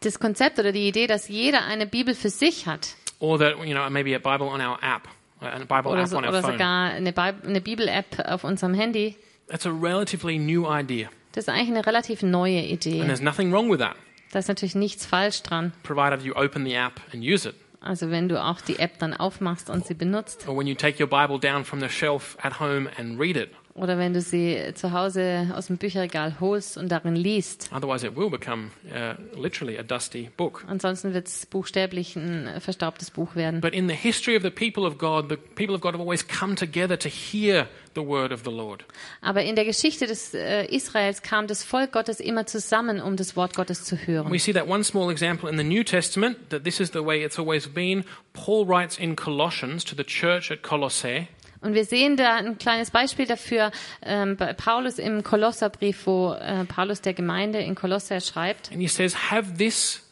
Das 0.00 0.18
Konzept 0.18 0.58
oder 0.58 0.72
die 0.72 0.86
Idee, 0.88 1.06
dass 1.06 1.28
jeder 1.28 1.64
eine 1.64 1.86
Bibel 1.86 2.14
für 2.14 2.28
sich 2.30 2.66
hat 2.66 2.94
or 3.20 3.38
that, 3.38 3.56
you 3.64 3.72
know, 3.74 3.88
maybe 3.88 4.14
a 4.14 4.18
Bible 4.18 4.46
on 4.48 4.60
our 4.60 4.78
app, 4.82 5.08
a 5.40 5.58
Bible 5.60 5.92
oder, 5.92 6.02
app 6.02 6.08
so, 6.08 6.16
on 6.18 6.24
our 6.24 6.30
oder 6.30 6.42
phone. 6.42 6.52
sogar 6.52 6.90
eine, 6.90 7.14
eine 7.16 7.60
Bibel-App 7.60 8.18
auf 8.28 8.44
unserem 8.44 8.74
Handy, 8.74 9.16
That's 9.48 9.66
a 9.66 9.70
relatively 9.70 10.38
new 10.38 10.66
idea. 10.66 11.08
das 11.32 11.44
ist 11.44 11.48
eigentlich 11.48 11.68
eine 11.70 11.86
relativ 11.86 12.22
neue 12.22 12.58
And 12.60 12.70
Idee. 12.70 13.00
there's 13.04 13.20
nothing 13.22 13.50
wrong 13.52 13.70
with 13.70 13.78
that, 13.80 13.96
Da 14.32 14.38
ist 14.40 14.48
natürlich 14.48 14.74
nichts 14.74 15.06
falsch 15.06 15.42
dran. 15.42 15.72
provided 15.82 16.22
you 16.22 16.34
open 16.34 16.64
the 16.66 16.74
app 16.74 17.00
and 17.12 17.22
use 17.22 17.48
it. 17.48 17.54
Also 17.84 18.10
wenn 18.10 18.30
du 18.30 18.42
auch 18.42 18.62
die 18.62 18.78
App 18.78 18.98
dann 18.98 19.12
aufmachst 19.12 19.68
und 19.68 19.86
sie 19.86 19.92
benutzt 19.92 20.48
Or 20.48 20.56
when 20.56 20.66
you 20.66 20.74
take 20.74 21.02
your 21.02 21.08
Bible 21.08 21.38
down 21.38 21.64
from 21.64 21.80
the 21.80 21.88
shelf 21.88 22.36
at 22.42 22.58
home 22.58 22.88
and 22.98 23.20
read 23.20 23.36
it. 23.36 23.50
Oder 23.74 23.98
wenn 23.98 24.14
du 24.14 24.20
sie 24.20 24.72
zu 24.74 24.92
Hause 24.92 25.52
aus 25.54 25.66
dem 25.66 25.78
Bücherregal 25.78 26.38
holst 26.38 26.78
und 26.78 26.90
darin 26.90 27.16
liest. 27.16 27.70
Otherwise, 27.72 28.06
it 28.06 28.16
will 28.16 28.30
become 28.30 28.70
uh, 28.86 29.14
literally 29.36 29.76
a 29.76 29.82
dusty 29.82 30.30
book. 30.36 30.64
Ansonsten 30.68 31.12
wird 31.12 31.26
es 31.26 31.44
buchstäblich 31.46 32.14
ein 32.14 32.60
verstaubtes 32.60 33.10
Buch 33.10 33.34
werden. 33.34 33.60
But 33.60 33.74
in 33.74 33.88
the 33.88 33.94
history 33.94 34.36
of 34.36 34.44
the 34.44 34.50
people 34.50 34.86
of 34.86 34.96
God, 34.98 35.28
the 35.28 35.36
people 35.36 35.74
of 35.74 35.80
God 35.80 35.94
have 35.94 36.00
always 36.00 36.24
come 36.26 36.54
together 36.54 36.96
to 36.96 37.08
hear 37.08 37.66
the 37.96 38.00
word 38.00 38.30
of 38.30 38.42
the 38.44 38.50
Lord. 38.50 38.84
Aber 39.20 39.42
in 39.42 39.56
der 39.56 39.64
Geschichte 39.64 40.06
des 40.06 40.34
äh, 40.34 40.66
Israels 40.66 41.22
kam 41.22 41.48
das 41.48 41.64
Volk 41.64 41.90
Gottes 41.90 42.20
immer 42.20 42.46
zusammen, 42.46 43.00
um 43.00 43.16
das 43.16 43.34
Wort 43.34 43.56
Gottes 43.56 43.82
zu 43.82 43.96
hören. 43.96 44.30
We 44.30 44.38
see 44.38 44.52
that 44.52 44.68
one 44.68 44.84
small 44.84 45.10
example 45.10 45.50
in 45.50 45.58
the 45.58 45.64
New 45.64 45.82
Testament, 45.82 46.50
that 46.50 46.62
this 46.62 46.78
is 46.78 46.92
the 46.92 47.04
way 47.04 47.24
it's 47.24 47.40
always 47.40 47.66
been. 47.66 48.04
Paul 48.34 48.66
writes 48.66 48.98
in 48.98 49.16
Colossians 49.16 49.84
to 49.84 49.96
the 49.96 50.04
church 50.04 50.52
at 50.52 50.62
Colossae, 50.62 51.26
Und 51.64 51.72
wir 51.74 51.84
sehen 51.86 52.16
da 52.18 52.36
ein 52.36 52.58
kleines 52.58 52.90
Beispiel 52.90 53.26
dafür 53.26 53.70
ähm, 54.02 54.36
bei 54.36 54.52
Paulus 54.52 54.98
im 54.98 55.22
Kolosserbrief, 55.22 56.06
wo 56.06 56.34
äh, 56.34 56.64
Paulus 56.66 57.00
der 57.00 57.14
Gemeinde 57.14 57.58
in 57.60 57.74
Kolosser 57.74 58.20
schreibt. 58.20 58.70
and 58.70 58.80
he 58.82 58.86
says, 58.86 59.30
Have 59.30 59.54
this, 59.56 60.02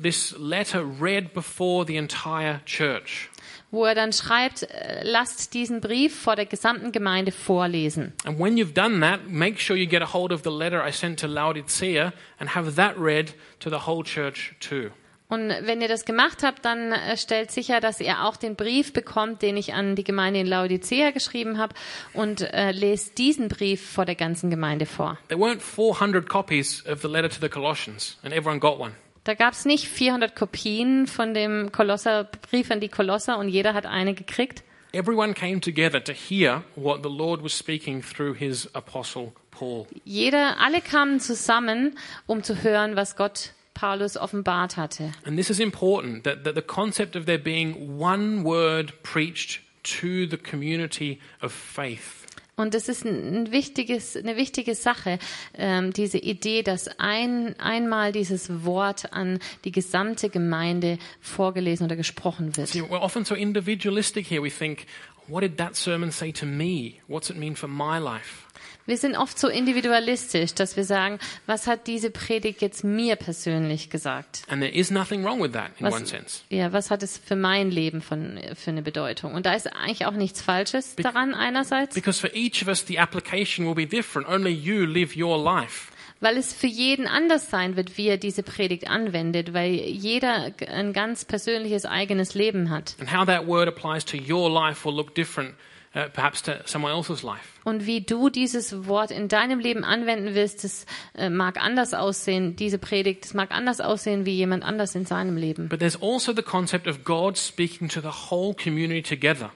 this 0.00 0.34
letter 0.38 0.84
read 1.00 1.34
before 1.34 1.84
the 1.84 1.96
entire 1.96 2.60
church. 2.64 3.28
wo 3.72 3.84
er 3.86 3.96
dann 3.96 4.12
schreibt, 4.12 4.62
äh, 4.62 5.02
lasst 5.02 5.52
diesen 5.52 5.80
Brief 5.80 6.16
vor 6.16 6.36
der 6.36 6.46
gesamten 6.46 6.92
Gemeinde 6.92 7.32
vorlesen. 7.32 8.12
And 8.24 8.38
when 8.38 8.56
you've 8.56 8.72
done 8.72 9.00
that, 9.00 9.28
make 9.28 9.58
sure 9.60 9.76
you 9.76 9.88
get 9.88 10.00
a 10.00 10.12
hold 10.12 10.30
of 10.30 10.42
the 10.44 10.50
letter 10.50 10.80
I 10.86 10.92
sent 10.92 11.18
to 11.20 11.26
Laodicea 11.26 12.12
and 12.38 12.54
have 12.54 12.76
that 12.76 12.94
read 12.96 13.34
to 13.58 13.68
the 13.70 13.84
whole 13.84 14.04
church 14.04 14.54
too. 14.60 14.90
Und 15.28 15.48
wenn 15.48 15.80
ihr 15.80 15.88
das 15.88 16.04
gemacht 16.04 16.42
habt, 16.42 16.64
dann 16.64 16.92
äh, 16.92 17.16
stellt 17.16 17.50
sicher, 17.50 17.80
dass 17.80 18.00
ihr 18.00 18.24
auch 18.24 18.36
den 18.36 18.56
Brief 18.56 18.92
bekommt, 18.92 19.40
den 19.42 19.56
ich 19.56 19.72
an 19.72 19.96
die 19.96 20.04
Gemeinde 20.04 20.40
in 20.40 20.46
Laodicea 20.46 21.12
geschrieben 21.12 21.58
habe 21.58 21.74
und 22.12 22.42
äh, 22.42 22.72
lest 22.72 23.16
diesen 23.16 23.48
Brief 23.48 23.84
vor 23.84 24.04
der 24.04 24.16
ganzen 24.16 24.50
Gemeinde 24.50 24.84
vor. 24.86 25.18
There 25.28 25.40
weren't 25.40 25.60
400 25.60 26.28
copies 26.28 26.86
of 26.86 27.00
the 27.00 27.08
letter 27.08 27.30
to 27.30 27.40
the 27.40 27.48
Colossians, 27.48 28.18
and 28.22 28.34
everyone 28.34 28.60
got 28.60 28.78
one. 28.78 28.92
Da 29.24 29.32
gab 29.32 29.54
es 29.54 29.64
nicht 29.64 29.88
400 29.88 30.36
Kopien 30.36 31.06
von 31.06 31.32
dem 31.32 31.72
Kolosserbrief 31.72 32.70
an 32.70 32.80
die 32.80 32.90
Kolosser 32.90 33.38
und 33.38 33.48
jeder 33.48 33.72
hat 33.72 33.86
eine 33.86 34.12
gekriegt. 34.12 34.62
Everyone 34.92 35.32
came 35.32 35.60
together 35.60 36.04
to 36.04 36.12
hear 36.12 36.62
what 36.76 37.02
the 37.02 37.08
Lord 37.08 37.42
was 37.42 37.58
speaking 37.58 38.02
through 38.02 38.36
his 38.36 38.72
apostle 38.74 39.32
Paul. 39.50 39.86
Jeder, 40.04 40.58
alle 40.60 40.82
kamen 40.82 41.18
zusammen, 41.18 41.98
um 42.26 42.42
zu 42.42 42.62
hören, 42.62 42.94
was 42.94 43.16
Gott 43.16 43.54
Paulus 43.74 44.16
offenbart 44.16 44.76
hatte. 44.76 45.12
And 45.24 45.36
this 45.36 45.50
is 45.50 45.60
important 45.60 46.24
that, 46.24 46.44
that 46.44 46.54
the 46.54 46.62
concept 46.62 47.16
of 47.16 47.26
there 47.26 47.38
being 47.38 47.98
one 47.98 48.44
word 48.44 48.92
preached 49.02 49.60
to 49.82 50.26
the 50.26 50.38
community 50.38 51.18
of 51.42 51.52
faith. 51.52 52.24
Und 52.56 52.74
das 52.74 52.88
ist 52.88 53.04
ein 53.04 53.34
ein 53.34 53.52
wichtiges, 53.52 54.16
eine 54.16 54.36
wichtige 54.36 54.74
Sache, 54.74 55.18
ähm, 55.54 55.92
diese 55.92 56.18
Idee, 56.18 56.62
dass 56.62 56.88
ein, 56.98 57.58
einmal 57.58 58.12
dieses 58.12 58.64
Wort 58.64 59.12
an 59.12 59.40
die 59.64 59.72
gesamte 59.72 60.30
Gemeinde 60.30 60.98
vorgelesen 61.20 61.86
oder 61.86 61.96
gesprochen 61.96 62.56
wird. 62.56 62.68
See, 62.68 62.80
we're 62.80 63.00
often 63.00 63.24
so 63.24 63.34
individualistic 63.34 64.30
here. 64.30 64.40
We 64.40 64.50
think, 64.50 64.86
what 65.26 65.42
did 65.42 65.58
that 65.58 65.74
sermon 65.74 66.12
say 66.12 66.32
to 66.32 66.46
me? 66.46 66.94
What's 67.08 67.28
it 67.28 67.36
mean 67.36 67.56
for 67.56 67.68
my 67.68 67.98
life? 67.98 68.43
Wir 68.86 68.98
sind 68.98 69.16
oft 69.16 69.38
so 69.38 69.48
individualistisch, 69.48 70.52
dass 70.54 70.76
wir 70.76 70.84
sagen, 70.84 71.18
was 71.46 71.66
hat 71.66 71.86
diese 71.86 72.10
Predigt 72.10 72.60
jetzt 72.60 72.84
mir 72.84 73.16
persönlich 73.16 73.88
gesagt? 73.88 74.42
And 74.48 74.60
there 74.60 74.72
is 74.74 74.90
nothing 74.90 75.24
wrong 75.24 75.42
with 75.42 75.52
that 75.52 75.70
in 75.78 75.86
Was- 75.86 75.94
one 75.94 76.06
sense. 76.06 76.40
Ja, 76.50 76.72
was 76.72 76.90
hat 76.90 77.02
es 77.02 77.16
für 77.16 77.36
mein 77.36 77.70
Leben 77.70 78.02
von, 78.02 78.38
für 78.54 78.70
eine 78.70 78.82
Bedeutung? 78.82 79.34
Und 79.34 79.46
da 79.46 79.54
ist 79.54 79.66
eigentlich 79.74 80.04
auch 80.06 80.12
nichts 80.12 80.42
Falsches 80.42 80.96
daran 80.96 81.34
einerseits, 81.34 81.94
Because 81.94 82.20
for 82.20 82.30
each 82.34 82.60
of 82.62 82.68
us, 82.68 82.84
the 82.86 82.98
application 82.98 83.66
will 83.66 83.74
be 83.74 83.86
different. 83.86 84.28
Only 84.28 84.50
you 84.52 84.84
live 84.84 85.16
your 85.16 85.42
life. 85.42 85.90
weil 86.20 86.36
es 86.38 86.52
für 86.54 86.66
jeden 86.68 87.06
anders 87.06 87.50
sein 87.50 87.76
wird, 87.76 87.98
wie 87.98 88.06
er 88.08 88.16
diese 88.16 88.42
Predigt 88.42 88.88
anwendet, 88.88 89.52
weil 89.52 89.72
jeder 89.74 90.52
ein 90.70 90.92
ganz 90.94 91.24
persönliches 91.26 91.84
eigenes 91.84 92.34
Leben 92.34 92.70
hat. 92.70 92.96
And 93.00 93.12
how 93.14 93.26
that 93.26 93.46
word 93.46 93.68
applies 93.68 94.04
to 94.06 94.16
your 94.16 94.50
life 94.50 94.86
will 94.86 94.94
look 94.94 95.14
different, 95.14 95.54
uh, 95.94 96.08
perhaps 96.12 96.42
to 96.42 96.52
someone 96.64 96.92
else's 96.92 97.22
life. 97.22 97.40
Und 97.64 97.86
wie 97.86 98.02
du 98.02 98.28
dieses 98.28 98.86
Wort 98.86 99.10
in 99.10 99.28
deinem 99.28 99.58
Leben 99.58 99.84
anwenden 99.84 100.34
willst, 100.34 100.64
das 100.64 100.86
äh, 101.16 101.30
mag 101.30 101.60
anders 101.62 101.94
aussehen, 101.94 102.56
diese 102.56 102.78
Predigt, 102.78 103.24
das 103.24 103.34
mag 103.34 103.50
anders 103.52 103.80
aussehen 103.80 104.26
wie 104.26 104.34
jemand 104.34 104.64
anders 104.64 104.94
in 104.94 105.06
seinem 105.06 105.36
Leben. 105.36 105.68
But 105.68 105.80
there's 105.80 106.00
also 106.00 106.34
the 106.34 106.42
concept 106.42 106.86
of 106.86 107.04
God 107.04 107.38
speaking 107.38 107.88
to 107.88 108.00
the 108.00 108.30
whole 108.30 108.54
community 108.54 109.02
together. 109.02 109.50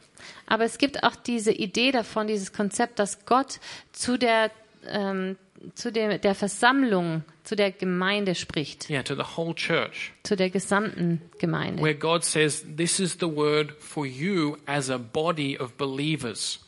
Aber 0.47 0.65
es 0.65 0.79
gibt 0.79 1.05
auch 1.05 1.15
diese 1.15 1.53
Idee 1.53 1.93
davon, 1.93 2.27
dieses 2.27 2.53
Konzept, 2.53 2.99
dass 2.99 3.27
Gott 3.27 3.61
zu 3.93 4.17
der, 4.17 4.51
ähm, 4.87 5.37
zu 5.75 5.91
der, 5.93 6.19
der 6.19 6.35
Versammlung, 6.35 7.23
zu 7.45 7.57
der 7.57 7.73
Gemeinde 7.73 8.35
spricht, 8.35 8.89
Yeah, 8.91 9.03
to 9.03 9.15
the 9.15 9.23
whole 9.37 9.55
church. 9.55 10.13
zu 10.23 10.37
der 10.37 10.51
gesamten 10.51 11.21
Gemeinde. 11.39 11.83
Where 11.83 11.95
God 11.95 12.25
says, 12.25 12.65
This 12.77 13.01
is 13.01 13.15
the 13.21 13.27
word 13.35 13.73
for 13.79 14.07
you 14.07 14.57
as 14.67 14.91
a 14.91 14.99
body 14.99 15.59
of 15.59 15.73
believers. 15.77 16.61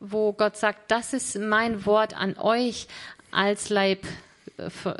Wo 0.00 0.32
Gott 0.32 0.56
sagt, 0.56 0.90
das 0.90 1.12
ist 1.12 1.36
mein 1.38 1.84
Wort 1.84 2.14
an 2.14 2.36
euch 2.38 2.86
als 3.32 3.68
Leib 3.68 4.06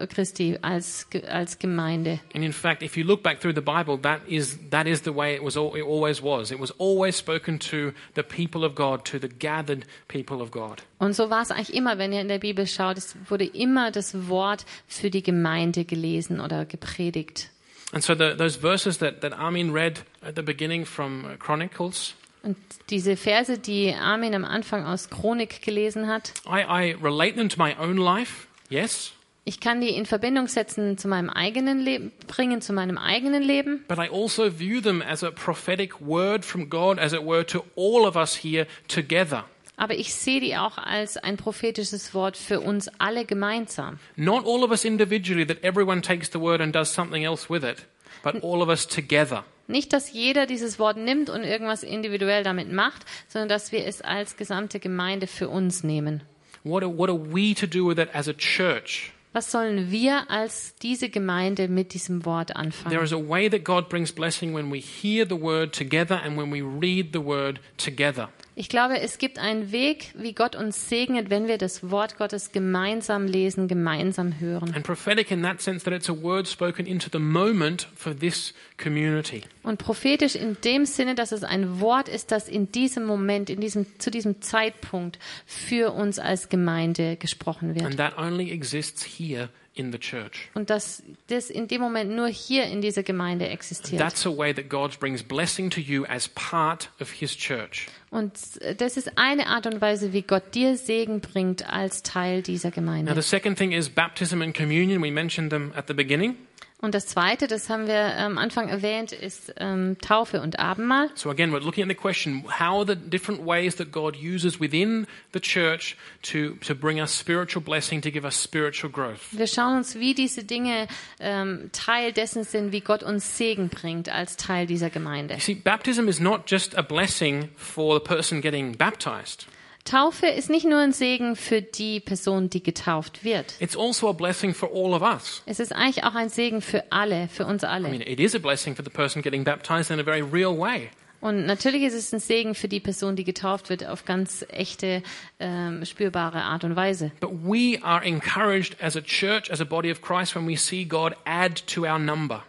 Christi, 0.08 0.56
als, 0.62 1.06
als 1.28 1.58
Gemeinde. 1.58 2.20
And 2.34 2.44
in 2.44 2.52
fact, 2.52 2.82
if 2.82 2.96
you 2.96 3.04
look 3.04 3.22
back 3.22 3.40
through 3.40 3.54
the 3.54 3.60
Bible, 3.60 3.98
that 4.02 4.20
is, 4.26 4.58
that 4.70 4.86
is 4.86 5.02
the 5.02 5.14
way 5.14 5.34
it, 5.34 5.42
was, 5.42 5.56
it 5.56 5.82
always 5.82 6.22
was. 6.22 6.50
It 6.50 6.60
was 6.60 6.72
always 6.78 7.16
spoken 7.16 7.58
to 7.60 7.92
the 8.14 8.22
people 8.22 8.64
of 8.64 8.74
God, 8.74 9.04
to 9.06 9.18
the 9.18 9.28
gathered 9.28 9.84
people 10.06 10.40
of 10.40 10.50
God. 10.50 10.82
Und 10.98 11.14
so 11.14 11.30
war 11.30 11.42
es 11.42 11.50
eigentlich 11.50 11.74
immer, 11.74 11.98
wenn 11.98 12.12
ihr 12.12 12.20
in 12.20 12.28
der 12.28 12.38
Bibel 12.38 12.66
schaut, 12.66 12.98
es 12.98 13.16
wurde 13.28 13.44
immer 13.44 13.90
das 13.90 14.28
Wort 14.28 14.64
für 14.86 15.10
die 15.10 15.22
Gemeinde 15.22 15.84
gelesen 15.84 16.40
oder 16.40 16.64
gepredigt. 16.64 17.50
And 17.92 18.04
so 18.04 18.14
the, 18.14 18.34
those 18.36 18.58
verses 18.58 18.98
that, 18.98 19.22
that 19.22 19.32
Armin 19.32 19.72
read 19.72 20.04
at 20.22 20.36
the 20.36 20.42
beginning 20.42 20.84
from 20.84 21.24
uh, 21.24 21.36
Chronicles, 21.38 22.14
Und 22.42 22.56
diese 22.90 23.16
Verse, 23.16 23.58
die 23.58 23.92
Armin 23.92 24.34
am 24.34 24.44
Anfang 24.44 24.84
aus 24.84 25.10
Chronik 25.10 25.60
gelesen 25.62 26.06
hat, 26.06 26.32
I, 26.46 26.60
I 26.60 26.96
relate 27.02 27.34
them 27.34 27.48
to 27.48 27.60
my 27.60 27.74
own 27.78 27.96
life, 27.96 28.46
yes, 28.70 29.12
Ich 29.48 29.60
kann 29.60 29.80
die 29.80 29.88
in 29.88 30.04
Verbindung 30.04 30.46
setzen 30.46 30.98
zu 30.98 31.08
meinem 31.08 31.30
eigenen 31.30 31.80
Leben, 31.80 32.12
bringen 32.26 32.60
zu 32.60 32.74
meinem 32.74 32.98
eigenen 32.98 33.42
Leben. 33.42 33.82
but 33.88 33.96
I 33.96 34.10
also 34.10 34.50
view 34.50 34.82
them 34.82 35.00
as 35.00 35.24
a 35.24 35.30
prophetic 35.30 36.02
word 36.02 36.44
from 36.44 36.68
God, 36.68 36.98
as 36.98 37.14
it 37.14 37.24
were, 37.24 37.46
to 37.46 37.64
all 37.74 38.06
of 38.06 38.14
us 38.14 38.34
here 38.44 38.66
together. 38.88 39.46
Aber 39.78 39.94
ich 39.94 40.12
sehe 40.12 40.40
die 40.40 40.54
auch 40.58 40.76
als 40.76 41.16
ein 41.16 41.38
prophetisches 41.38 42.12
Wort 42.12 42.36
für 42.36 42.60
uns 42.60 42.90
alle 42.98 43.24
gemeinsam. 43.24 43.98
Not 44.16 44.44
all 44.44 44.62
of 44.62 44.70
us 44.70 44.84
individually, 44.84 45.46
that 45.46 45.64
everyone 45.64 46.02
takes 46.02 46.30
the 46.30 46.38
word 46.40 46.60
and 46.60 46.74
does 46.74 46.92
something 46.92 47.24
else 47.24 47.48
with 47.48 47.64
it, 47.64 47.86
but 48.22 48.44
all 48.44 48.60
of 48.60 48.68
us 48.68 48.86
together. 48.86 49.44
Nicht, 49.66 49.94
dass 49.94 50.12
jeder 50.12 50.44
dieses 50.44 50.78
Wort 50.78 50.98
nimmt 50.98 51.30
und 51.30 51.42
irgendwas 51.42 51.84
individuell 51.84 52.42
damit 52.42 52.70
macht, 52.70 53.06
sondern 53.28 53.48
dass 53.48 53.72
wir 53.72 53.86
es 53.86 54.02
als 54.02 54.36
gesamte 54.36 54.78
Gemeinde 54.78 55.26
für 55.26 55.48
uns 55.48 55.84
nehmen. 55.84 56.22
What 56.64 56.82
are, 56.82 56.94
what 56.94 57.08
are 57.08 57.18
we 57.18 57.54
to 57.54 57.66
do 57.66 57.88
with 57.88 57.96
it 57.98 58.14
as 58.14 58.28
a 58.28 58.34
church? 58.34 59.12
Was 59.38 59.52
sollen 59.52 59.92
wir 59.92 60.28
als 60.32 60.74
diese 60.82 61.10
Gemeinde 61.10 61.68
mit 61.68 61.94
diesem 61.94 62.24
Wort 62.24 62.48
There 62.48 62.58
anfangen? 62.58 63.04
is 63.04 63.12
a 63.12 63.16
way 63.16 63.48
that 63.48 63.62
God 63.62 63.88
brings 63.88 64.10
blessing 64.10 64.52
when 64.52 64.68
we 64.68 64.80
hear 64.80 65.24
the 65.24 65.40
word 65.40 65.72
together 65.72 66.20
and 66.24 66.36
when 66.36 66.50
we 66.52 66.60
read 66.60 67.12
the 67.12 67.24
word 67.24 67.60
together. 67.76 68.30
Ich 68.60 68.68
glaube, 68.68 69.00
es 69.00 69.18
gibt 69.18 69.38
einen 69.38 69.70
Weg, 69.70 70.10
wie 70.16 70.32
Gott 70.32 70.56
uns 70.56 70.88
segnet, 70.88 71.30
wenn 71.30 71.46
wir 71.46 71.58
das 71.58 71.92
Wort 71.92 72.18
Gottes 72.18 72.50
gemeinsam 72.50 73.28
lesen, 73.28 73.68
gemeinsam 73.68 74.40
hören. 74.40 74.74
And 74.74 74.82
prophetic 74.82 75.30
in 75.30 75.44
that 75.44 75.62
sense 75.62 75.84
that 75.84 75.94
it's 75.94 76.10
a 76.10 76.22
word 76.22 76.48
spoken 76.48 76.84
into 76.84 77.08
the 77.12 77.20
moment 77.20 77.86
for 77.94 78.12
this 78.18 78.52
community. 78.76 79.44
Und 79.62 79.78
prophetisch 79.78 80.34
in 80.34 80.56
dem 80.64 80.86
Sinne, 80.86 81.14
dass 81.14 81.30
es 81.30 81.44
ein 81.44 81.78
Wort 81.78 82.08
ist, 82.08 82.32
das 82.32 82.48
in 82.48 82.72
diesem 82.72 83.06
Moment, 83.06 83.48
in 83.48 83.60
diesem, 83.60 83.86
zu 84.00 84.10
diesem 84.10 84.42
Zeitpunkt 84.42 85.20
für 85.46 85.92
uns 85.92 86.18
als 86.18 86.48
Gemeinde 86.48 87.14
gesprochen 87.14 87.76
wird. 87.76 87.84
And 87.84 87.96
that 87.96 88.18
only 88.18 88.50
exists 88.50 89.04
here 89.04 89.50
in 89.78 89.92
the 89.92 89.98
church. 89.98 90.48
Und 90.54 90.70
dass 90.70 91.02
das 91.28 91.50
in 91.50 91.68
dem 91.68 91.80
Moment 91.80 92.10
nur 92.10 92.28
hier 92.28 92.64
in 92.64 92.80
dieser 92.80 93.02
Gemeinde 93.02 93.48
existiert. 93.48 94.00
That's 94.00 94.26
a 94.26 94.30
way 94.36 94.52
that 94.54 94.68
God 94.68 94.98
brings 95.00 95.22
blessing 95.22 95.70
to 95.70 95.80
you 95.80 96.04
as 96.06 96.28
part 96.28 96.90
of 97.00 97.10
his 97.10 97.36
church. 97.36 97.86
Und 98.10 98.32
das 98.78 98.96
ist 98.96 99.18
eine 99.18 99.46
Art 99.48 99.66
und 99.66 99.80
Weise, 99.80 100.12
wie 100.12 100.22
Gott 100.22 100.54
dir 100.54 100.76
Segen 100.76 101.20
bringt 101.20 101.68
als 101.70 102.02
Teil 102.02 102.42
dieser 102.42 102.70
Now, 102.70 102.74
Gemeinde. 102.74 103.14
the 103.14 103.22
second 103.22 103.58
thing 103.58 103.72
is 103.72 103.88
baptism 103.88 104.40
and 104.42 104.54
communion. 104.56 105.02
We 105.02 105.10
mentioned 105.10 105.50
them 105.50 105.72
at 105.76 105.86
the 105.88 105.94
beginning. 105.94 106.36
Und 106.80 106.94
das 106.94 107.06
Zweite, 107.06 107.48
das 107.48 107.68
haben 107.68 107.88
wir 107.88 108.16
am 108.16 108.38
Anfang 108.38 108.68
erwähnt, 108.68 109.10
ist 109.10 109.52
ähm, 109.58 109.96
Taufe 110.00 110.40
und 110.40 110.60
Abendmahl. 110.60 111.10
So, 111.16 111.28
again, 111.28 111.52
we're 111.52 111.58
looking 111.58 111.82
at 111.82 111.88
the 111.88 111.96
question 111.96 112.44
how 112.44 112.78
are 112.78 112.86
the 112.86 112.94
different 112.94 113.44
ways 113.44 113.74
that 113.76 113.90
God 113.90 114.14
uses 114.14 114.60
within 114.60 115.08
the 115.32 115.40
church 115.40 115.96
to, 116.22 116.54
to 116.64 116.76
bring 116.76 117.00
us 117.00 117.10
spiritual 117.18 117.64
blessing, 117.64 118.00
to 118.02 118.12
give 118.12 118.24
us 118.24 118.40
spiritual 118.40 118.92
growth. 118.92 119.18
Wir 119.32 119.48
schauen 119.48 119.78
uns, 119.78 119.96
wie 119.98 120.14
diese 120.14 120.44
Dinge 120.44 120.86
ähm, 121.18 121.70
Teil 121.72 122.12
dessen 122.12 122.44
sind, 122.44 122.70
wie 122.70 122.80
Gott 122.80 123.02
uns 123.02 123.36
Segen 123.36 123.70
bringt 123.70 124.08
als 124.08 124.36
Teil 124.36 124.66
dieser 124.66 124.90
Gemeinde. 124.90 125.34
You 125.34 125.40
see, 125.40 125.54
baptism 125.54 126.06
is 126.06 126.20
not 126.20 126.48
just 126.48 126.78
a 126.78 126.82
blessing 126.82 127.48
for 127.56 127.98
the 127.98 128.04
person 128.04 128.40
getting 128.40 128.76
baptized, 128.76 129.46
Taufe 129.84 130.26
ist 130.26 130.50
nicht 130.50 130.66
nur 130.66 130.78
ein 130.80 130.92
Segen 130.92 131.34
für 131.34 131.62
die 131.62 132.00
Person, 132.00 132.50
die 132.50 132.62
getauft 132.62 133.24
wird. 133.24 133.54
it's 133.60 133.76
also 133.76 134.08
a 134.10 134.12
blessing 134.12 134.52
for 134.54 134.68
all 134.72 134.92
of 134.92 135.02
us. 135.02 135.42
Es 135.46 135.60
ist 135.60 135.72
eigentlich 135.72 136.04
auch 136.04 136.14
ein 136.14 136.28
Segen 136.28 136.60
für 136.60 136.84
alle, 136.92 137.28
für 137.28 137.46
uns 137.46 137.62
I 137.62 137.66
alle. 137.66 137.88
mean, 137.88 138.02
it 138.02 138.20
is 138.20 138.34
a 138.34 138.38
blessing 138.38 138.76
for 138.76 138.84
the 138.84 138.90
person 138.90 139.22
getting 139.22 139.44
baptized 139.44 139.90
in 139.90 139.98
a 139.98 140.02
very 140.04 140.20
real 140.20 140.58
way. 140.58 140.90
Und 141.20 141.46
natürlich 141.46 141.82
ist 141.82 141.94
es 141.94 142.12
ein 142.12 142.20
Segen 142.20 142.54
für 142.54 142.68
die 142.68 142.78
Person, 142.78 143.16
die 143.16 143.24
getauft 143.24 143.70
wird, 143.70 143.84
auf 143.86 144.04
ganz 144.04 144.44
echte, 144.50 145.02
ähm, 145.40 145.84
spürbare 145.84 146.42
Art 146.42 146.62
und 146.62 146.76
Weise. 146.76 147.10
But 147.18 147.30
we 147.42 147.78
are 147.82 148.04
encouraged 148.04 148.76
as 148.80 148.96
a 148.96 149.00
church, 149.00 149.50
as 149.50 149.60
a 149.60 149.64
body 149.64 149.90
of 149.90 150.00
Christ, 150.00 150.36
when 150.36 150.46
we 150.46 150.56
see 150.56 150.84
God 150.84 151.14
add 151.24 151.66
to 151.74 151.82
our 151.86 151.98
number. 151.98 152.44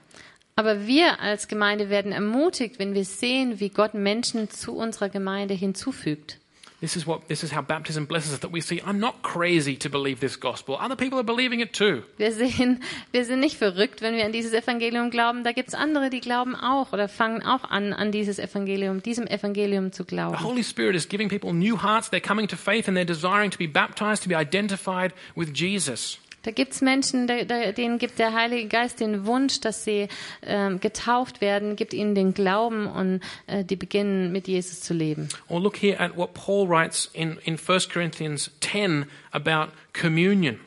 Aber 0.55 0.85
wir 0.85 1.21
als 1.21 1.47
Gemeinde 1.47 1.89
werden 1.89 2.11
ermutigt, 2.11 2.79
wenn 2.79 2.93
wir 2.93 3.05
sehen, 3.05 3.59
wie 3.61 3.69
Gott 3.69 3.93
Menschen 3.93 4.49
zu 4.49 4.75
unserer 4.75 5.07
Gemeinde 5.09 5.53
hinzufügt. 5.53 6.37
This 6.81 6.95
is 6.95 7.05
what 7.05 7.27
this 7.27 7.43
is 7.43 7.51
how 7.51 7.61
baptism 7.61 8.05
blesses 8.05 8.31
us 8.31 8.39
that 8.39 8.53
we 8.53 8.61
see 8.61 8.81
I'm 8.85 8.99
not 8.99 9.21
crazy 9.21 9.75
to 9.77 9.89
believe 9.89 10.21
this 10.21 10.39
gospel. 10.39 10.77
Other 10.79 10.95
people 10.95 11.19
are 11.19 11.25
believing 11.25 11.59
it 11.59 11.73
too. 11.73 12.03
Wir 12.17 12.31
sehen, 12.31 12.81
wir 13.11 13.25
sind 13.25 13.41
nicht 13.41 13.57
verrückt, 13.57 14.01
wenn 14.01 14.15
wir 14.15 14.23
an 14.23 14.31
dieses 14.31 14.53
Evangelium 14.53 15.09
glauben. 15.09 15.43
Da 15.43 15.51
gibt's 15.51 15.73
andere, 15.73 16.09
die 16.09 16.21
glauben 16.21 16.55
auch 16.55 16.93
oder 16.93 17.09
fangen 17.09 17.43
auch 17.43 17.65
an, 17.69 17.91
an 17.91 18.13
dieses 18.13 18.39
Evangelium, 18.39 19.03
diesem 19.03 19.27
Evangelium 19.27 19.91
zu 19.91 20.05
glauben. 20.05 20.37
The. 20.37 20.43
Holy 20.43 20.63
Spirit 20.63 20.95
is 20.95 21.09
giving 21.09 21.27
people 21.27 21.51
new 21.53 21.81
hearts. 21.81 22.09
They're 22.09 22.25
coming 22.25 22.47
to 22.47 22.55
faith 22.55 22.87
and 22.87 22.95
they're 22.95 23.03
desiring 23.05 23.51
to 23.51 23.57
be 23.57 23.67
baptized, 23.67 24.23
to 24.23 24.29
be 24.29 24.35
identified 24.35 25.13
with 25.35 25.53
Jesus. 25.53 26.17
Da 26.43 26.51
gibt's 26.51 26.81
Menschen, 26.81 27.27
da- 27.27 27.43
da- 27.43 27.71
denen 27.73 27.97
gibt 27.99 28.17
der 28.17 28.33
Heilige 28.33 28.67
Geist 28.69 28.99
den 29.01 29.25
Wunsch, 29.25 29.59
dass 29.59 29.83
sie 29.83 30.07
ähm, 30.41 30.79
getauft 30.79 31.41
werden, 31.41 31.75
gibt 31.75 31.93
ihnen 31.93 32.15
den 32.15 32.33
Glauben 32.33 32.87
und 32.87 33.21
äh, 33.47 33.65
die 33.65 33.75
beginnen 33.75 34.31
mit 34.31 34.47
Jesus 34.47 34.79
zu 34.81 34.93
leben. 34.93 35.27
Or 35.49 35.59
look 35.61 35.75
here 35.77 35.99
at 35.99 36.15
what 36.15 36.33
Paul 36.33 36.67
writes 36.69 37.09
in, 37.13 37.37
in 37.43 37.57
1 37.59 37.89
Corinthians 37.89 38.51
10 38.61 39.05
about 39.31 39.73
communion. 39.93 40.59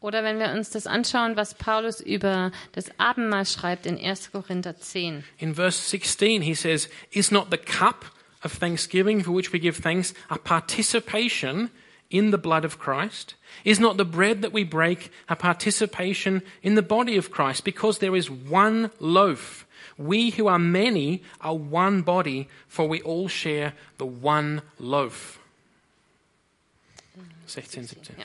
Oder 0.00 0.22
wenn 0.22 0.38
wir 0.38 0.52
uns 0.52 0.70
das 0.70 0.86
anschauen, 0.86 1.36
was 1.36 1.54
Paulus 1.54 2.00
über 2.00 2.52
das 2.72 2.86
Abendmahl 2.98 3.44
schreibt 3.44 3.84
in 3.84 3.98
1. 3.98 4.30
Korinther 4.32 4.78
10. 4.78 5.24
In 5.38 5.54
verse 5.56 5.90
16, 5.90 6.40
he 6.40 6.54
says, 6.54 6.88
Is 7.10 7.30
not 7.32 7.48
the 7.50 7.58
cup 7.58 8.06
of 8.44 8.52
thanksgiving 8.58 9.24
for 9.24 9.34
which 9.36 9.52
we 9.52 9.58
give 9.58 9.82
thanks 9.82 10.14
a 10.28 10.36
participation 10.38 11.68
in 12.10 12.30
the 12.30 12.38
blood 12.38 12.64
of 12.64 12.78
Christ? 12.78 13.34
Is 13.64 13.80
not 13.80 13.96
the 13.96 14.04
bread 14.04 14.42
that 14.42 14.52
we 14.52 14.64
break 14.64 15.10
a 15.28 15.36
participation 15.36 16.42
in 16.62 16.74
the 16.74 16.82
body 16.82 17.16
of 17.16 17.30
Christ? 17.30 17.64
Because 17.64 17.98
there 17.98 18.16
is 18.16 18.30
one 18.30 18.90
loaf. 19.00 19.66
We 19.96 20.30
who 20.30 20.46
are 20.46 20.58
many 20.58 21.22
are 21.40 21.56
one 21.56 22.02
body, 22.02 22.48
for 22.68 22.88
we 22.88 23.02
all 23.02 23.28
share 23.28 23.74
the 23.98 24.06
one 24.06 24.62
loaf. 24.78 25.40
16, 27.46 27.84
17. 27.84 28.16
Ja. 28.18 28.24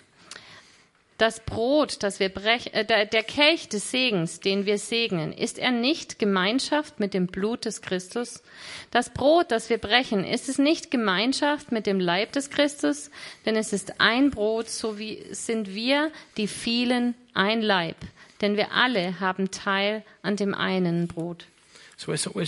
Das 1.18 1.42
Brot, 1.42 2.02
das 2.02 2.20
wir 2.20 2.30
brechen, 2.30 2.74
äh, 2.74 2.86
der, 2.86 3.24
Kelch 3.24 3.70
des 3.70 3.92
Segens, 3.92 4.40
den 4.40 4.66
wir 4.66 4.78
segnen, 4.78 5.32
ist 5.32 5.60
er 5.60 5.72
nicht 5.72 6.18
Gemeinschaft 6.18 7.00
mit 7.00 7.14
dem 7.14 7.28
Blut 7.28 7.66
des 7.66 7.82
Christus? 7.82 8.42
Das 8.90 9.12
Brot, 9.12 9.52
das 9.52 9.70
wir 9.70 9.78
brechen, 9.78 10.26
ist 10.26 10.50
es 10.50 10.58
nicht 10.58 10.90
Gemeinschaft 10.90 11.72
mit 11.72 11.86
dem 11.86 12.00
Leib 12.00 12.32
des 12.32 12.50
Christus? 12.50 13.12
Denn 13.46 13.56
es 13.56 13.74
ist 13.74 14.02
ein 14.02 14.32
Brot, 14.32 14.70
so 14.70 14.98
wie 14.98 15.24
sind 15.32 15.76
wir, 15.76 16.12
die 16.38 16.48
vielen, 16.48 17.14
ein 17.34 17.62
Leib. 17.62 17.98
Denn 18.42 18.58
wir 18.58 18.72
alle 18.72 19.20
haben 19.20 19.52
Teil 19.52 20.04
an 20.24 20.36
dem 20.36 20.56
einen 20.56 21.08
Brot. 21.08 21.46
So 21.96 22.12
we're, 22.12 22.48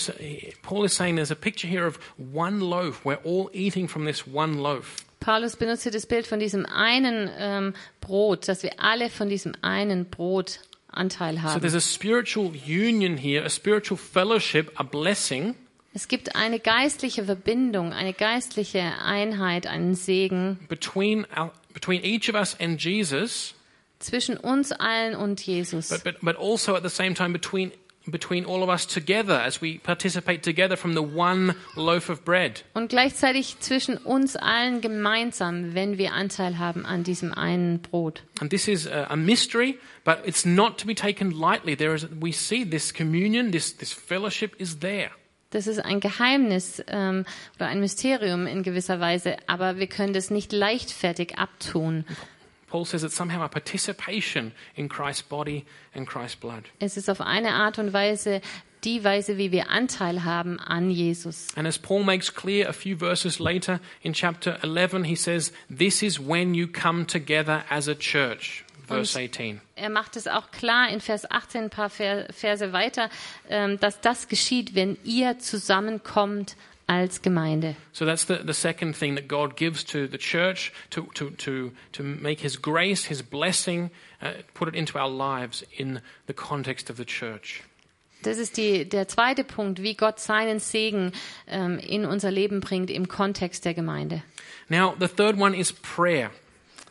Paul 0.64 0.86
is 0.86 0.94
saying 0.94 1.16
there's 1.16 1.32
a 1.32 1.36
picture 1.36 1.68
here 1.68 1.86
of 1.86 2.00
one 2.18 2.60
loaf. 2.60 3.06
We're 3.06 3.22
all 3.24 3.50
eating 3.54 3.88
from 3.88 4.06
this 4.06 4.28
one 4.28 4.58
loaf. 4.58 5.05
Paulus 5.20 5.56
benutzt 5.56 5.84
hier 5.84 5.92
das 5.92 6.06
Bild 6.06 6.28
von 6.28 6.40
diesem 6.40 6.66
einen 6.66 7.30
ähm, 7.38 7.74
Brot, 8.02 8.48
dass 8.48 8.64
wir 8.64 8.74
alle 8.80 9.10
von 9.10 9.30
diesem 9.30 9.54
einen 9.62 10.06
Brot 10.06 10.60
Anteil 10.90 11.36
So 11.36 11.42
haben. 11.42 11.62
there's 11.62 11.74
a 11.76 11.82
spiritual 11.82 12.52
union 12.66 13.18
here, 13.18 13.44
a 13.44 13.50
spiritual 13.50 13.98
fellowship, 13.98 14.72
a 14.80 14.84
blessing 14.84 15.56
Es 15.94 16.08
gibt 16.10 16.36
eine 16.36 16.60
geistliche 16.60 17.24
Verbindung, 17.26 17.94
eine 17.94 18.14
geistliche 18.14 18.82
Einheit, 19.02 19.66
einen 19.66 19.96
Segen 19.96 20.60
between 20.68 21.26
our, 21.38 21.52
between 21.74 22.04
each 22.04 22.30
of 22.30 22.36
us 22.36 22.56
and 22.60 22.82
Jesus, 22.82 23.54
zwischen 24.00 24.36
uns 24.38 24.72
allen 24.74 25.16
und 25.16 25.40
Jesus. 25.46 25.90
but, 25.90 26.04
but, 26.04 26.16
but 26.22 26.36
also 26.38 26.76
at 26.76 26.84
the 26.84 26.90
same 26.90 27.14
time 27.16 27.32
between, 27.32 27.72
between 28.08 28.46
all 28.46 28.64
of 28.64 28.70
us 28.70 28.86
together 28.86 29.40
as 29.40 29.62
we 29.62 29.80
participate 29.80 30.44
together 30.44 30.78
from 30.78 30.94
the 30.94 31.02
one 31.02 31.56
loaf 31.76 32.10
of 32.10 32.24
bread. 32.24 32.64
Und 32.74 32.90
gleichzeitig 32.90 33.60
zwischen 33.60 33.98
uns 33.98 34.36
allen 34.36 34.82
gemeinsam, 34.82 35.74
wenn 35.74 35.98
wir 35.98 36.14
Anteil 36.14 36.58
haben 36.58 36.86
an 36.86 37.04
diesem 37.04 37.34
einen 37.34 37.82
Brot. 37.82 38.24
And 38.40 38.50
this 38.50 38.68
is 38.68 38.88
a, 38.88 39.08
a 39.10 39.16
mystery, 39.16 39.80
but 40.04 40.20
it's 40.26 40.46
not 40.46 40.78
to 40.80 40.88
be 40.88 40.96
taken 40.96 41.32
lightly. 41.32 41.76
There 41.76 41.94
is, 41.94 42.08
we 42.20 42.32
see 42.32 42.64
this 42.70 42.94
communion, 42.94 43.52
this, 43.52 43.76
this 43.76 43.92
fellowship 43.92 44.56
is 44.60 44.80
there. 44.80 45.12
Das 45.52 45.68
ist 45.68 45.80
ein 45.80 46.02
Geheimnis 46.02 46.84
ähm, 46.88 47.24
oder 47.56 47.68
ein 47.68 47.80
Mysterium 47.80 48.46
in 48.46 48.62
gewisser 48.62 49.00
Weise, 49.00 49.38
aber 49.48 49.78
wir 49.78 49.88
können 49.88 50.12
das 50.12 50.30
nicht 50.30 50.52
leichtfertig 50.52 51.38
abtun. 51.38 52.04
Paul 52.76 52.84
says 52.84 53.04
it's 53.06 53.16
somehow 53.16 53.42
a 53.42 53.48
participation 53.48 54.52
in 54.76 54.90
Christ's 54.90 55.22
body 55.24 55.64
and 55.94 56.06
Christ's 56.06 56.36
blood. 56.36 56.64
Es 56.80 56.98
ist 56.98 57.10
auf 57.10 57.22
eine 57.22 57.52
Art 57.54 57.80
und 57.80 57.94
Weise 57.94 58.42
die 58.84 59.02
Weise, 59.06 59.38
wie 59.38 59.54
wir 59.54 59.70
Anteil 59.70 60.26
haben 60.26 60.60
an 60.60 60.90
Jesus. 60.92 61.48
And 61.56 61.66
as 61.66 61.80
Paul 61.80 62.04
makes 62.04 62.34
clear 62.34 62.68
a 62.68 62.74
few 62.74 62.98
verses 62.98 63.40
later 63.40 63.80
in 64.02 64.12
chapter 64.14 64.60
11, 64.62 65.06
he 65.06 65.16
says, 65.16 65.54
This 65.70 66.04
is 66.04 66.20
when 66.20 66.54
you 66.54 66.68
come 66.68 67.08
together 67.08 67.64
as 67.70 67.88
a 67.88 67.96
church. 67.96 68.66
Verse 68.86 69.18
18. 69.18 69.62
Er 69.78 69.90
macht 69.90 70.18
es 70.18 70.28
auch 70.28 70.52
klar 70.52 70.90
in 70.90 71.00
Vers 71.00 71.32
18, 71.32 71.64
ein 71.64 71.70
paar 71.70 71.90
Ver- 71.90 72.28
Verse 72.34 72.74
weiter, 72.74 73.10
ähm, 73.50 73.80
dass 73.80 74.02
das 74.02 74.28
geschieht, 74.28 74.76
wenn 74.76 74.98
ihr 75.06 75.40
zusammenkommt 75.40 76.58
als 76.88 77.22
Gemeinde. 77.22 77.76
So 77.94 78.06
that's 78.06 78.26
the, 78.26 78.40
the 78.46 78.54
second 78.54 78.96
thing 78.96 79.16
that 79.16 79.28
God 79.28 79.56
gives 79.56 79.84
to 79.86 80.08
the 80.08 80.18
church 80.18 80.72
to, 80.92 81.04
to, 81.16 81.32
to, 81.32 81.72
to 81.94 82.04
make 82.04 82.42
His 82.42 82.62
grace, 82.62 83.06
His 83.06 83.24
blessing, 83.24 83.92
uh, 84.22 84.32
put 84.54 84.68
it 84.68 84.76
into 84.76 84.98
our 84.98 85.10
lives 85.10 85.64
in 85.78 86.02
the 86.28 86.34
context 86.34 86.90
of 86.90 86.98
the 86.98 87.06
church. 87.06 87.64
Das 88.24 88.40
ist 88.40 88.58
die, 88.58 88.86
der 88.86 89.08
zweite 89.08 89.44
Punkt, 89.44 89.84
wie 89.84 89.94
Gott 89.94 90.20
seinen 90.20 90.60
Segen 90.60 91.12
ähm, 91.48 91.78
in 91.78 92.06
unser 92.06 92.32
Leben 92.32 92.60
bringt 92.60 92.90
im 92.90 93.08
Kontext 93.08 93.66
der 93.66 93.76
Gemeinde. 93.76 94.24
Now, 94.68 94.96
the 95.00 95.08
third 95.08 95.38
one 95.38 95.56
is 95.56 95.72
prayer. 95.72 96.32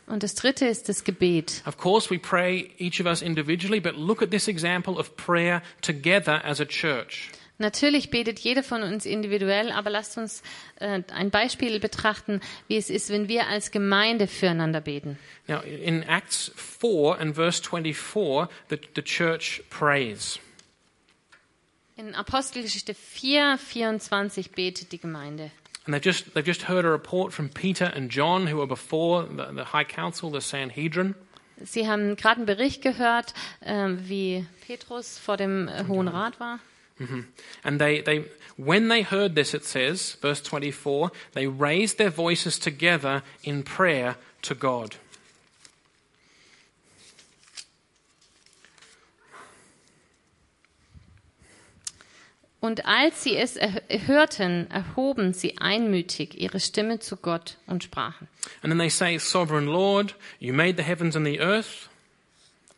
Und 0.07 0.23
das 0.23 0.35
dritte 0.35 0.67
ist 0.67 0.87
das 0.87 1.03
Gebet. 1.03 1.63
Of 1.65 1.77
course, 1.77 2.09
we 2.09 2.19
pray 2.19 2.71
each 2.77 3.01
of 3.01 3.07
us 3.07 3.21
individually, 3.21 3.79
but 3.81 3.95
look 3.97 4.21
at 4.21 4.29
this 4.29 4.47
example 4.47 4.97
of 4.97 5.17
prayer 5.17 5.61
together 5.81 6.41
as 6.45 6.61
a 6.61 6.65
church. 6.65 7.31
Natürlich 7.57 8.09
betet 8.09 8.39
jeder 8.39 8.63
von 8.63 8.83
uns 8.83 9.05
individuell, 9.05 9.71
aber 9.71 9.89
lasst 9.89 10.17
uns 10.17 10.43
äh, 10.79 11.01
ein 11.13 11.31
Beispiel 11.31 11.79
betrachten, 11.79 12.41
wie 12.67 12.75
es 12.75 12.89
ist, 12.89 13.09
wenn 13.09 13.29
wir 13.29 13.47
als 13.47 13.71
Gemeinde 13.71 14.27
füreinander 14.27 14.81
beten. 14.81 15.17
Now, 15.47 15.61
in 15.61 16.03
Acts 16.03 16.51
4 16.55 17.17
and 17.19 17.35
verse 17.35 17.61
24, 17.61 18.49
the, 18.69 18.77
the 18.95 19.01
church 19.01 19.63
prays. 19.69 20.39
In 21.95 22.13
Apostelgeschichte 22.13 22.93
4, 22.93 23.57
24 23.57 24.51
betet 24.51 24.91
die 24.91 24.99
Gemeinde. 24.99 25.51
And 25.85 25.93
they've 25.93 26.03
just, 26.03 26.33
they've 26.33 26.45
just 26.45 26.67
heard 26.67 26.83
a 26.83 26.89
report 26.89 27.31
from 27.31 27.49
Peter 27.49 27.85
and 27.85 28.11
John, 28.11 28.47
who 28.47 28.57
were 28.57 28.67
before 28.67 29.23
the, 29.23 29.53
the 29.53 29.65
High 29.71 29.85
Council, 29.85 30.29
the 30.29 30.41
Sanhedrin. 30.41 31.15
Sie 31.63 31.87
haben 31.87 32.17
gerade 32.17 32.37
einen 32.37 32.45
Bericht 32.45 32.81
gehört, 32.81 33.33
äh, 33.61 33.91
wie 33.97 34.45
Petrus 34.67 35.17
vor 35.17 35.37
dem 35.37 35.69
äh, 35.69 35.85
Hohen 35.87 36.09
Rat 36.09 36.39
war. 36.41 36.59
And 37.63 37.79
they, 37.79 38.01
they, 38.01 38.25
when 38.57 38.87
they 38.87 39.01
heard 39.01 39.35
this, 39.35 39.53
it 39.53 39.65
says, 39.65 40.13
verse 40.21 40.41
24, 40.41 41.11
they 41.33 41.47
raised 41.47 41.97
their 41.97 42.09
voices 42.09 42.57
together 42.57 43.23
in 43.43 43.63
prayer 43.63 44.15
to 44.43 44.55
God. 44.55 44.95
Und 52.65 52.83
als 52.83 53.21
sie 53.21 53.37
es 53.37 53.57
er 53.57 53.83
hörten, 54.07 54.67
erhoben 54.71 55.33
sie 55.33 55.59
einmütig 55.59 56.41
ihre 56.41 56.59
Stimme 56.59 56.97
zu 56.97 57.15
Gott 57.15 57.57
und 57.67 57.83
sprachen. 57.83 58.27
And 58.63 58.71
then 58.71 58.79
they 58.79 58.89
say, 58.89 59.19
Sovereign 59.19 59.67
Lord, 59.67 60.15
you 60.39 60.51
made 60.51 60.75
the 60.75 60.83
heavens 60.83 61.15
and 61.15 61.27
the 61.27 61.39
earth. 61.39 61.89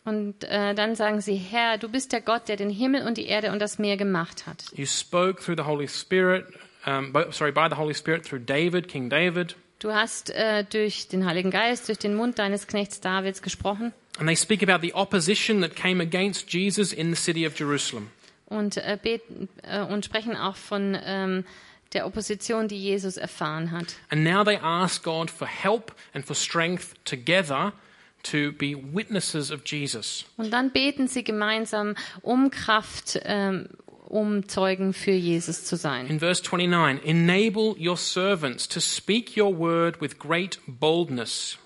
Und 0.07 0.45
äh, 0.45 0.73
dann 0.73 0.95
sagen 0.95 1.19
sie, 1.19 1.35
Herr, 1.35 1.77
du 1.77 1.89
bist 1.89 2.13
der 2.13 2.21
Gott, 2.21 2.47
der 2.47 2.55
den 2.55 2.69
Himmel 2.69 3.05
und 3.05 3.17
die 3.17 3.25
Erde 3.25 3.51
und 3.51 3.59
das 3.59 3.77
Meer 3.77 3.97
gemacht 3.97 4.47
hat. 4.47 4.63
You 4.73 4.85
spoke 4.85 5.43
through 5.43 5.57
the 5.57 5.65
Holy 5.65 5.89
Spirit, 5.89 6.45
um, 6.85 7.11
by, 7.11 7.25
sorry, 7.31 7.51
by 7.51 7.67
the 7.69 7.75
Holy 7.75 7.93
Spirit 7.93 8.25
through 8.25 8.39
David, 8.39 8.87
King 8.87 9.09
David. 9.09 9.57
Du 9.79 9.93
hast 9.93 10.29
äh, 10.29 10.63
durch 10.63 11.09
den 11.09 11.25
Heiligen 11.25 11.51
Geist, 11.51 11.89
durch 11.89 11.97
den 11.97 12.15
Mund 12.15 12.39
deines 12.39 12.67
Knechts 12.67 13.01
Davids 13.01 13.41
gesprochen. 13.41 13.91
And 14.17 14.29
they 14.29 14.37
speak 14.37 14.63
about 14.63 14.81
the 14.81 14.93
opposition 14.93 15.59
that 15.59 15.75
came 15.75 16.01
against 16.01 16.53
Jesus 16.53 16.93
in 16.93 17.13
the 17.13 17.21
city 17.21 17.45
of 17.45 17.59
Jerusalem. 17.59 18.09
Und, 18.45 18.77
äh, 18.77 18.97
beten, 19.01 19.49
äh, 19.63 19.81
und 19.81 20.05
sprechen 20.05 20.37
auch 20.37 20.55
von 20.55 20.97
ähm, 21.03 21.43
der 21.91 22.07
Opposition, 22.07 22.69
die 22.69 22.79
Jesus 22.81 23.17
erfahren 23.17 23.71
hat. 23.71 23.97
And 24.09 24.23
now 24.23 24.45
they 24.45 24.55
ask 24.55 25.03
God 25.03 25.29
for 25.29 25.47
help 25.47 25.93
and 26.13 26.25
for 26.25 26.33
strength 26.33 26.93
together 27.03 27.73
to 28.31 28.51
be 28.53 28.75
witnesses 28.75 29.51
of 29.51 29.61
Jesus. 29.65 30.25
Und 30.37 30.51
dann 30.51 30.71
beten 30.71 31.07
sie 31.07 31.23
gemeinsam 31.23 31.95
um 32.21 32.51
Kraft, 32.51 33.19
ähm, 33.23 33.69
um 34.07 34.47
Zeugen 34.47 34.93
für 34.93 35.11
Jesus 35.11 35.65
zu 35.65 35.75
sein. 35.75 36.07
In 36.07 36.19
verse 36.19 36.41
29, 36.43 37.03
enable 37.05 37.75
your 37.77 37.97
servants 37.97 38.67
to 38.67 38.79
speak 38.79 39.37
your 39.37 39.57
word 39.57 40.01
with 40.01 40.17
great 40.17 40.59
boldness. 40.67 41.57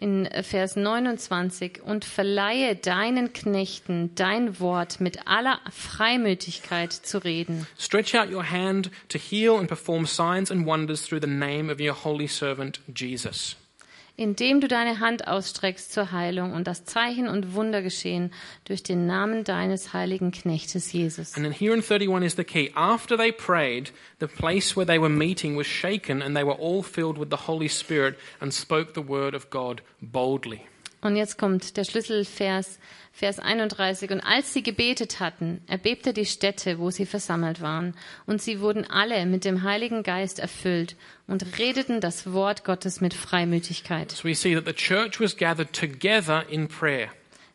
In 0.00 0.28
Vers 0.42 0.74
29 0.74 1.80
und 1.82 2.04
verleihe 2.04 2.74
deinen 2.74 3.32
Knechten 3.32 4.12
dein 4.16 4.58
Wort 4.58 5.00
mit 5.00 5.28
aller 5.28 5.60
Freimütigkeit 5.70 6.92
zu 6.92 7.22
reden. 7.22 7.66
Stretch 7.78 8.16
out 8.16 8.28
your 8.30 8.50
hand 8.50 8.90
to 9.08 9.18
heal 9.18 9.52
and 9.52 9.68
perform 9.68 10.04
signs 10.04 10.50
and 10.50 10.66
wonders 10.66 11.06
through 11.06 11.20
the 11.22 11.28
name 11.28 11.72
of 11.72 11.78
your 11.78 11.94
holy 11.94 12.26
servant 12.26 12.80
Jesus. 12.92 13.56
Indem 14.16 14.60
du 14.60 14.68
deine 14.68 15.00
Hand 15.00 15.26
ausstreckst 15.26 15.92
zur 15.92 16.12
Heilung 16.12 16.52
und 16.52 16.66
das 16.66 16.84
Zeichen 16.84 17.28
und 17.28 17.54
Wunder 17.54 17.82
geschehen 17.82 18.32
durch 18.64 18.82
den 18.82 19.06
Namen 19.06 19.44
deines 19.44 19.92
heiligen 19.92 20.30
Knechtes 20.30 20.92
Jesus. 20.92 21.34
And 21.34 21.44
then 21.44 21.52
here 21.52 21.74
in 21.74 21.82
31 21.82 22.24
is 22.24 22.36
the 22.36 22.44
key. 22.44 22.70
After 22.74 23.16
they 23.16 23.32
prayed, 23.32 23.92
the 24.20 24.26
place 24.26 24.76
where 24.76 24.86
they 24.86 25.00
were 25.00 25.08
meeting 25.08 25.56
was 25.56 25.66
shaken, 25.66 26.22
and 26.22 26.36
they 26.36 26.44
were 26.44 26.58
all 26.58 26.82
filled 26.82 27.18
with 27.18 27.28
the 27.30 27.46
Holy 27.46 27.68
Spirit 27.68 28.16
and 28.40 28.52
spoke 28.52 28.94
the 28.94 29.06
word 29.06 29.34
of 29.34 29.50
God 29.50 29.82
boldly. 30.00 30.60
Und 31.00 31.16
jetzt 31.16 31.36
kommt 31.36 31.76
der 31.76 31.84
Schlüsselvers, 31.84 32.78
Vers 33.16 33.38
31. 33.38 34.10
Und 34.10 34.20
als 34.22 34.52
sie 34.52 34.64
gebetet 34.64 35.20
hatten, 35.20 35.62
erbebte 35.68 36.12
die 36.12 36.26
Stätte, 36.26 36.80
wo 36.80 36.90
sie 36.90 37.06
versammelt 37.06 37.60
waren. 37.60 37.94
Und 38.26 38.42
sie 38.42 38.60
wurden 38.60 38.84
alle 38.90 39.24
mit 39.24 39.44
dem 39.44 39.62
Heiligen 39.62 40.02
Geist 40.02 40.40
erfüllt 40.40 40.96
und 41.28 41.58
redeten 41.58 42.00
das 42.00 42.32
Wort 42.32 42.64
Gottes 42.64 43.00
mit 43.00 43.14
Freimütigkeit. 43.14 44.10
So 44.10 44.24
we 44.28 44.34
see 44.34 44.54
that 44.56 44.66
the 44.66 44.72
church 44.72 45.20
was 45.20 45.36
gathered 45.36 45.72
together 45.72 46.44
in 46.48 46.66
prayer. 46.66 47.08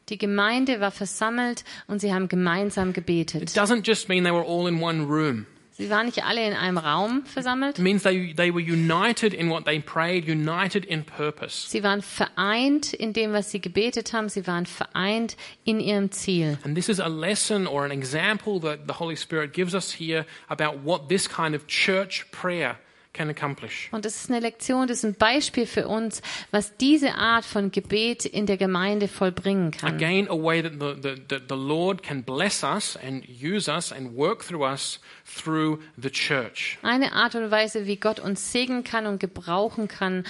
Die 0.08 0.17
Gemeinde 0.17 0.80
war 0.80 0.91
versammelt 0.91 1.65
und 1.88 2.00
sie 2.00 2.13
haben 2.13 2.30
gemeinsam 2.30 2.89
It 2.89 2.95
gebetet. 2.95 3.50
doesn't 3.50 3.86
just 3.86 4.08
mean 4.08 4.24
they 4.24 4.32
were 4.34 4.45
all 4.45 4.65
in 4.67 4.82
one 4.82 5.04
room. 5.08 5.45
Sie 5.80 5.89
waren 5.89 6.08
nicht 6.08 6.26
alle 6.26 6.46
in 6.46 6.52
einem 6.52 6.78
Raum 6.78 7.24
versammelt. 7.24 7.80
It 7.80 7.84
means 7.84 8.04
they, 8.04 8.34
they 8.34 8.52
were 8.54 8.60
united 8.60 9.34
in 9.34 9.50
what 9.50 9.63
they 9.63 9.80
prayed, 9.80 10.28
united 10.28 10.84
in 10.84 11.06
purpose. 11.06 11.70
Sie 11.70 11.84
waren 11.84 12.02
vereint 12.02 12.94
in 12.94 13.13
dem, 13.13 13.32
was 13.32 13.50
sie 13.50 13.62
gebetet 13.62 14.12
haben. 14.12 14.28
Sie 14.28 14.46
waren 14.46 14.65
vereint 14.65 15.38
in 15.63 15.80
ihrem 15.80 16.12
Ziel. 16.12 16.58
And 16.65 16.76
this 16.76 16.89
is 16.89 17.00
a 17.00 17.08
lesson 17.08 17.65
or 17.65 17.86
an 17.86 17.92
example 17.92 18.60
that 18.60 18.88
the 18.88 18.96
Holy 19.00 19.15
Spirit 19.15 19.54
gives 19.54 19.74
us 19.74 19.94
here 19.94 20.26
about 20.50 20.84
what 20.84 21.08
this 21.08 21.30
kind 21.30 21.56
of 21.56 21.65
church 21.68 22.30
prayer 22.30 22.76
can 23.13 23.30
accomplish. 23.30 23.89
Und 23.91 24.06
das 24.06 24.15
ist 24.17 24.30
eine 24.30 24.39
Lektion, 24.39 24.88
das 24.88 25.00
ist 25.00 25.06
ein 25.06 25.15
Beispiel 25.15 25.65
für 25.65 25.88
uns, 25.88 26.22
was 26.52 26.78
diese 26.78 27.15
Art 27.15 27.43
von 27.43 27.72
Gebet 27.72 28.26
in 28.26 28.45
der 28.45 28.58
Gemeinde 28.58 29.08
vollbringen 29.08 29.72
kann. 29.72 29.93
Again, 29.93 30.28
a 30.30 30.36
way 30.36 30.62
that 30.62 30.74
the, 30.80 31.15
the, 31.30 31.39
the, 31.48 31.56
Lord 31.56 32.04
can 32.04 32.24
bless 32.24 32.63
us 32.63 32.98
and 32.98 33.24
use 33.28 33.69
us 33.69 33.91
and 33.91 34.15
work 34.15 34.43
through 34.43 34.63
us 34.63 35.00
through 35.26 35.80
the 36.02 36.10
church. 36.10 36.78
Eine 36.84 37.13
Art 37.13 37.36
und 37.36 37.50
Weise, 37.52 37.86
wie 37.86 37.98
Gott 37.98 38.19
uns 38.19 38.52
segnen 38.52 38.84
kann 38.84 39.08
und 39.08 39.19
gebrauchen 39.19 39.88
kann 39.88 40.24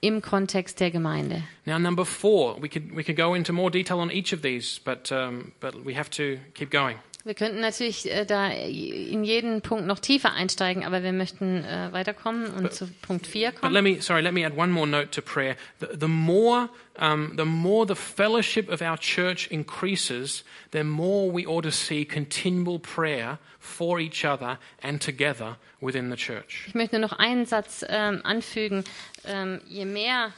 im 0.00 0.22
Kontext 0.22 0.80
der 0.80 0.90
Gemeinde. 0.90 1.42
Now, 1.64 1.78
number 1.78 2.04
four, 2.04 2.60
we 2.62 2.68
could, 2.68 2.94
we 2.94 3.02
could 3.02 3.16
go 3.16 3.34
into 3.34 3.52
more 3.52 3.70
detail 3.70 3.98
on 3.98 4.10
each 4.10 4.32
of 4.32 4.42
these, 4.42 4.80
but, 4.84 5.10
um, 5.10 5.52
but 5.60 5.74
we 5.84 5.96
have 5.96 6.10
to 6.10 6.38
keep 6.54 6.70
going. 6.70 6.98
Wir 7.28 7.34
könnten 7.34 7.60
natürlich 7.60 8.10
äh, 8.10 8.24
da 8.24 8.48
in 8.48 9.22
jeden 9.22 9.60
Punkt 9.60 9.86
noch 9.86 9.98
tiefer 9.98 10.32
einsteigen, 10.32 10.82
aber 10.82 11.02
wir 11.02 11.12
möchten 11.12 11.62
äh, 11.62 11.92
weiterkommen 11.92 12.46
und 12.54 12.72
zu 12.72 12.86
Punkt 13.02 13.26
4 13.26 13.50
But 13.50 13.60
kommen. 13.60 13.74
let 13.74 13.82
me, 13.84 14.00
sorry, 14.00 14.22
let 14.22 14.32
me 14.32 14.46
add 14.46 14.56
one 14.56 14.72
more 14.72 14.86
note 14.86 15.10
to 15.10 15.20
prayer. 15.20 15.54
The, 15.78 15.88
the 16.00 16.08
more, 16.08 16.70
um, 16.98 17.36
the 17.36 17.44
more 17.44 17.86
the 17.86 17.94
fellowship 17.94 18.70
of 18.70 18.80
our 18.80 18.96
church 18.96 19.46
increases, 19.50 20.42
the 20.70 20.82
more 20.84 21.30
we 21.30 21.46
ought 21.46 21.64
to 21.64 21.70
see 21.70 22.06
continual 22.06 22.78
prayer 22.78 23.36
for 23.58 24.00
each 24.00 24.24
other 24.24 24.56
and 24.82 24.98
together 24.98 25.58
within 25.82 26.08
the 26.08 26.16
church. 26.16 26.64
Ich 26.68 26.74
möchte 26.74 26.98
nur 26.98 27.10
noch 27.10 27.18
einen 27.18 27.44
Satz 27.44 27.84
ähm, 27.86 28.22
anfügen. 28.24 28.84
Ähm, 29.26 29.60
je 29.66 29.84
mehr 29.84 30.32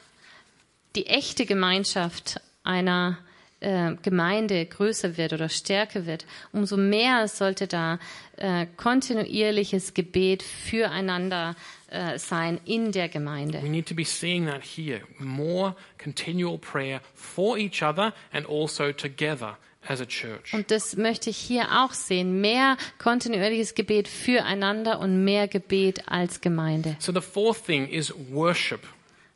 die 0.97 1.07
echte 1.07 1.47
Gemeinschaft 1.47 2.41
einer 2.65 3.19
äh, 3.61 3.95
Gemeinde 4.03 4.65
größer 4.67 5.17
wird 5.17 5.33
oder 5.33 5.49
stärker 5.49 6.07
wird, 6.07 6.27
umso 6.53 6.77
mehr 6.77 7.29
sollte 7.29 7.67
da 7.67 7.99
äh, 8.37 8.67
kontinuierliches 8.77 9.95
Gebet 9.95 10.43
füreinander 10.43 11.55
äh, 11.91 12.19
sein 12.19 12.61
in 12.65 12.93
der 12.93 13.09
Gemeinde. 13.09 13.63
We 13.63 13.69
need 13.69 13.87
to 13.87 13.95
be 13.95 14.05
seeing 14.05 14.47
that 14.47 14.63
here. 14.63 15.03
More 15.19 15.77
continual 16.03 16.59
prayer 16.59 17.01
for 17.15 17.59
each 17.59 17.83
other 17.83 18.13
and 18.33 18.49
also 18.49 18.93
together 18.93 19.57
as 19.87 20.01
a 20.01 20.07
church. 20.07 20.53
Und 20.53 20.71
das 20.71 20.97
möchte 20.97 21.31
ich 21.31 21.37
hier 21.37 21.83
auch 21.83 21.93
sehen. 21.93 22.41
Mehr 22.41 22.77
kontinuierliches 22.99 23.75
Gebet 23.75 24.09
füreinander 24.09 25.01
und 25.01 25.25
mehr 25.25 25.49
Gebet 25.49 26.09
als 26.09 26.41
Gemeinde. 26.41 26.97
So 26.99 27.13
the 27.13 27.21
fourth 27.21 27.65
thing 27.67 27.89
is 27.89 28.13
worship. 28.31 28.81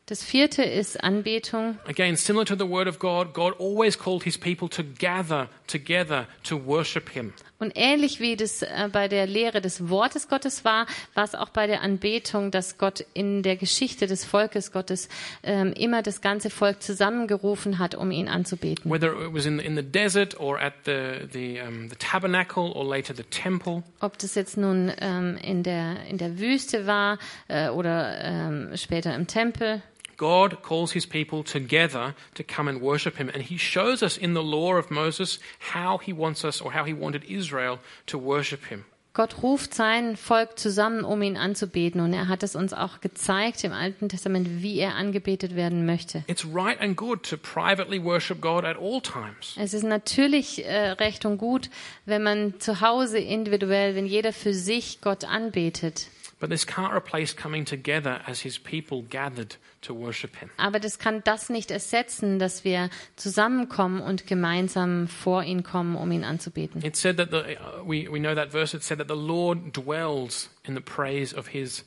Das 0.06 0.22
vierte 0.22 0.62
ist 0.62 1.02
Anbetung. 1.02 1.78
Again, 1.86 2.14
similar 2.14 2.44
to 2.44 2.54
the 2.54 2.68
word 2.68 2.86
of 2.86 2.98
God, 2.98 3.32
God 3.32 3.54
always 3.58 3.98
called 3.98 4.22
his 4.22 4.36
people 4.36 4.68
to 4.68 4.82
gather 4.98 5.48
together 5.66 6.26
to 6.42 6.62
worship 6.62 7.08
him. 7.08 7.32
Und 7.58 7.72
ähnlich 7.74 8.20
wie 8.20 8.36
das 8.36 8.60
äh, 8.60 8.90
bei 8.92 9.08
der 9.08 9.26
Lehre 9.26 9.62
des 9.62 9.88
Wortes 9.88 10.28
Gottes 10.28 10.62
war, 10.62 10.86
war 11.14 11.24
es 11.24 11.34
auch 11.34 11.48
bei 11.48 11.66
der 11.66 11.80
Anbetung, 11.80 12.50
dass 12.50 12.76
Gott 12.76 13.02
in 13.14 13.42
der 13.42 13.56
Geschichte 13.56 14.06
des 14.06 14.26
Volkes 14.26 14.72
Gottes 14.72 15.08
ähm, 15.42 15.72
immer 15.72 16.02
das 16.02 16.20
ganze 16.20 16.50
Volk 16.50 16.82
zusammengerufen 16.82 17.78
hat, 17.78 17.94
um 17.94 18.10
ihn 18.10 18.28
anzubeten. 18.28 18.90
Whether 18.90 19.14
it 19.14 19.32
was 19.32 19.46
in, 19.46 19.58
in 19.58 19.74
the 19.74 19.82
desert 19.82 20.38
or 20.38 20.60
at 20.60 20.74
the, 20.84 21.26
the, 21.32 21.62
um, 21.66 21.88
the 21.88 21.96
tabernacle 21.96 22.72
or 22.74 22.84
later 22.84 23.14
the 23.16 23.22
temple. 23.22 23.82
Ob 24.00 24.18
das 24.18 24.34
jetzt 24.34 24.58
nun 24.58 24.92
ähm, 25.00 25.38
in, 25.42 25.62
der, 25.62 26.04
in 26.10 26.18
der 26.18 26.38
Wüste 26.38 26.86
war 26.86 27.18
äh, 27.48 27.70
oder 27.70 28.22
ähm, 28.22 28.76
später 28.76 29.14
im 29.14 29.26
Tempel. 29.26 29.80
God 30.16 30.62
calls 30.62 30.92
his 30.92 31.06
people 31.06 31.42
together 31.42 32.14
to 32.34 32.42
come 32.42 32.68
and 32.68 32.80
worship 32.80 33.16
him. 33.16 33.28
And 33.28 33.42
he 33.42 33.58
shows 33.58 34.02
us 34.02 34.16
in 34.16 34.34
the 34.34 34.42
law 34.42 34.74
of 34.74 34.90
Moses 34.90 35.38
how 35.72 35.98
he 35.98 36.12
wants 36.12 36.44
us 36.44 36.60
or 36.60 36.72
how 36.72 36.84
he 36.84 36.92
wanted 36.92 37.24
Israel 37.24 37.78
to 38.06 38.18
worship 38.18 38.66
him. 38.66 38.84
Gott 39.16 39.44
ruft 39.44 39.74
sein 39.74 40.16
Volk 40.16 40.58
zusammen, 40.58 41.04
um 41.04 41.22
ihn 41.22 41.36
anzubeten. 41.36 42.00
Und 42.00 42.12
er 42.12 42.26
hat 42.26 42.42
es 42.42 42.56
uns 42.56 42.72
auch 42.72 43.00
gezeigt 43.00 43.62
im 43.62 43.72
Alten 43.72 44.08
Testament, 44.08 44.60
wie 44.60 44.76
er 44.76 44.96
angebetet 44.96 45.54
werden 45.54 45.86
möchte. 45.86 46.24
It's 46.26 46.44
right 46.44 46.80
and 46.80 46.96
good 46.96 47.22
to 47.22 47.36
privately 47.36 48.02
worship 48.02 48.40
God 48.40 48.64
at 48.64 48.76
all 48.76 49.00
times. 49.00 49.54
Es 49.56 49.72
ist 49.72 49.84
natürlich 49.84 50.64
äh, 50.64 50.90
recht 50.90 51.24
und 51.26 51.38
gut, 51.38 51.70
wenn 52.06 52.24
man 52.24 52.58
zu 52.58 52.80
Hause 52.80 53.18
individuell, 53.18 53.94
wenn 53.94 54.06
jeder 54.06 54.32
für 54.32 54.52
sich 54.52 55.00
Gott 55.00 55.22
anbetet. 55.22 56.08
But 56.44 56.50
this 56.50 56.66
can't 56.66 56.92
replace 56.94 57.32
coming 57.32 57.64
together 57.64 58.20
as 58.26 58.42
his 58.42 58.58
people 58.58 59.02
gathered 59.08 59.56
to 59.80 59.94
worship 59.94 60.36
him. 60.36 60.50
Aber 60.58 60.78
das 60.78 60.98
kann 60.98 61.22
das 61.24 61.48
nicht 61.48 61.70
ersetzen, 61.70 62.38
dass 62.38 62.64
wir 62.64 62.90
zusammenkommen 63.16 64.02
und 64.02 64.26
gemeinsam 64.26 65.08
vor 65.08 65.42
ihn 65.42 65.62
kommen, 65.62 65.96
um 65.96 66.12
ihn 66.12 66.22
anzubeten. 66.22 66.84
It 66.84 66.96
said 66.96 67.16
that 67.16 67.30
the, 67.30 67.56
uh, 67.56 67.82
we, 67.82 68.08
we 68.10 68.18
know 68.18 68.34
that 68.34 68.52
verse, 68.52 68.76
it 68.76 68.82
said 68.82 68.98
that 68.98 69.08
the 69.08 69.16
Lord 69.16 69.72
dwells 69.72 70.50
in 70.64 70.74
the 70.74 70.82
praise 70.82 71.34
of 71.34 71.48
his 71.48 71.82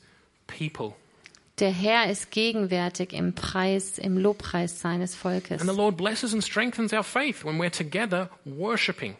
people. 0.48 0.96
Der 1.60 1.70
Herr 1.70 2.10
ist 2.10 2.32
gegenwärtig 2.32 3.12
im 3.12 3.34
Preis, 3.34 3.96
im 3.96 4.18
Lobpreis 4.18 4.80
seines 4.80 5.14
Volkes. 5.14 5.60
And 5.60 5.70
the 5.70 5.76
Lord 5.76 5.96
blesses 5.96 6.32
and 6.32 6.42
strengthens 6.42 6.92
our 6.92 7.04
faith 7.04 7.44
when 7.44 7.60
we're 7.60 7.70
together 7.70 8.28
worshiping, 8.44 9.14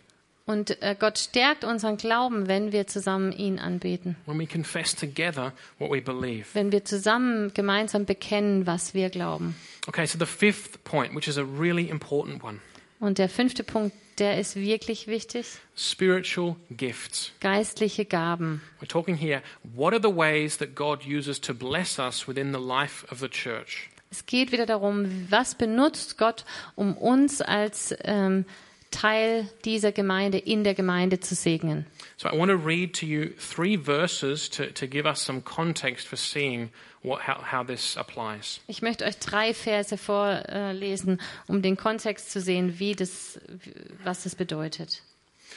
Und 0.48 0.80
äh, 0.82 0.96
Gott 0.98 1.18
stärkt 1.18 1.62
unseren 1.62 1.98
Glauben, 1.98 2.48
wenn 2.48 2.72
wir 2.72 2.86
zusammen 2.86 3.32
ihn 3.32 3.58
anbeten. 3.58 4.16
when 4.24 4.38
we 4.38 4.46
confess 4.46 4.94
together 4.96 5.52
what 5.78 5.90
we 5.90 6.00
believe. 6.00 6.46
Wenn 6.54 6.72
wir 6.72 6.86
zusammen 6.86 7.52
gemeinsam 7.52 8.06
bekennen, 8.06 8.66
was 8.66 8.94
wir 8.94 9.10
glauben. 9.10 9.54
Okay, 9.86 10.06
so 10.06 10.18
the 10.18 10.24
fifth 10.24 10.82
point, 10.84 11.14
which 11.14 11.28
is 11.28 11.36
a 11.36 11.42
really 11.44 11.90
important 11.90 12.42
one 12.42 12.60
Und 12.98 13.18
der 13.18 13.28
fünfte 13.28 13.62
Punkt, 13.62 13.94
der 14.18 14.40
ist 14.40 14.56
wirklich 14.56 15.06
wichtig. 15.06 15.46
spiritual 15.76 16.56
gifts. 16.70 17.30
Geistliche 17.40 18.06
Gaben. 18.06 18.62
We're 18.80 18.88
talking 18.88 19.16
here, 19.16 19.42
what 19.62 19.92
are 19.92 20.00
the 20.02 20.16
ways 20.16 20.56
that 20.58 20.74
God 20.74 21.04
uses 21.06 21.40
to 21.42 21.52
bless 21.52 21.98
us 21.98 22.26
within 22.26 22.54
the 22.54 22.58
life 22.58 23.06
of 23.12 23.18
the 23.20 23.28
church? 23.28 23.90
Es 24.10 24.24
geht 24.24 24.50
wieder 24.52 24.64
darum, 24.64 25.26
was 25.28 25.54
benutzt 25.54 26.16
Gott, 26.16 26.46
um 26.74 26.96
uns 26.96 27.42
als 27.42 27.94
ähm, 28.04 28.46
Teil 28.90 29.48
dieser 29.64 29.92
Gemeinde 29.92 30.38
in 30.38 30.64
der 30.64 30.74
Gemeinde 30.74 31.20
zu 31.20 31.34
segnen. 31.34 31.86
So 32.16 32.28
I 32.28 32.36
want 32.36 32.50
to 32.50 32.56
read 32.56 32.94
to 33.00 33.06
you 33.06 33.30
three 33.38 33.76
verses 33.76 34.48
to, 34.50 34.66
to 34.66 34.86
give 34.86 35.06
us 35.06 35.20
some 35.20 35.40
context 35.42 36.06
for 36.06 36.16
seeing 36.16 36.70
what, 37.02 37.26
how, 37.26 37.42
how 37.52 37.64
this 37.64 37.96
applies. 37.96 38.60
Ich 38.66 38.82
möchte 38.82 39.04
euch 39.04 39.18
drei 39.18 39.54
Verse 39.54 39.96
vorlesen, 39.96 41.20
um 41.46 41.62
den 41.62 41.76
Kontext 41.76 42.30
zu 42.30 42.40
sehen, 42.40 42.78
wie 42.78 42.94
das, 42.94 43.40
was 44.04 44.24
das 44.24 44.34
bedeutet. 44.34 45.02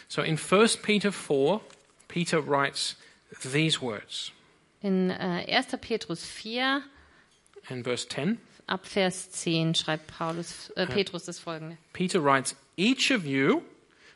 So 0.07 0.21
in 0.21 0.37
1 0.37 0.77
Peter 0.77 1.11
4, 1.11 1.61
Peter 2.07 2.45
writes 2.45 2.95
these 3.41 3.81
words 3.81 4.31
In 4.81 5.09
äh, 5.09 5.45
1. 5.47 5.67
Petrus 5.79 6.25
4, 6.25 6.81
in 7.69 7.83
verse 7.83 8.07
10. 8.07 8.37
ab 8.67 8.85
Vers 8.85 9.31
10 9.31 9.75
schreibt 9.75 10.07
Paulus, 10.07 10.69
äh, 10.71 10.87
Petrus 10.87 11.25
das 11.25 11.39
folgende. 11.39 11.77
Peter 11.93 12.23
writes, 12.23 12.55
Each 12.77 13.11
of 13.11 13.25
you 13.25 13.63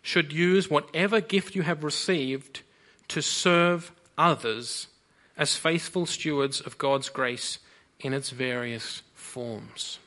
should 0.01 0.31
use 0.31 0.69
whatever 0.69 1.21
gift 1.21 1.55
you 1.55 1.63
have 1.63 1.83
received 1.83 2.61
to 3.07 3.21
serve 3.21 3.91
others 4.17 4.87
as 5.37 5.55
faithful 5.55 6.05
stewards 6.05 6.61
of 6.61 6.77
God's 6.77 7.09
grace 7.09 7.59
in 7.99 8.13
its 8.13 8.29
various 8.29 9.01
forms. 9.13 9.99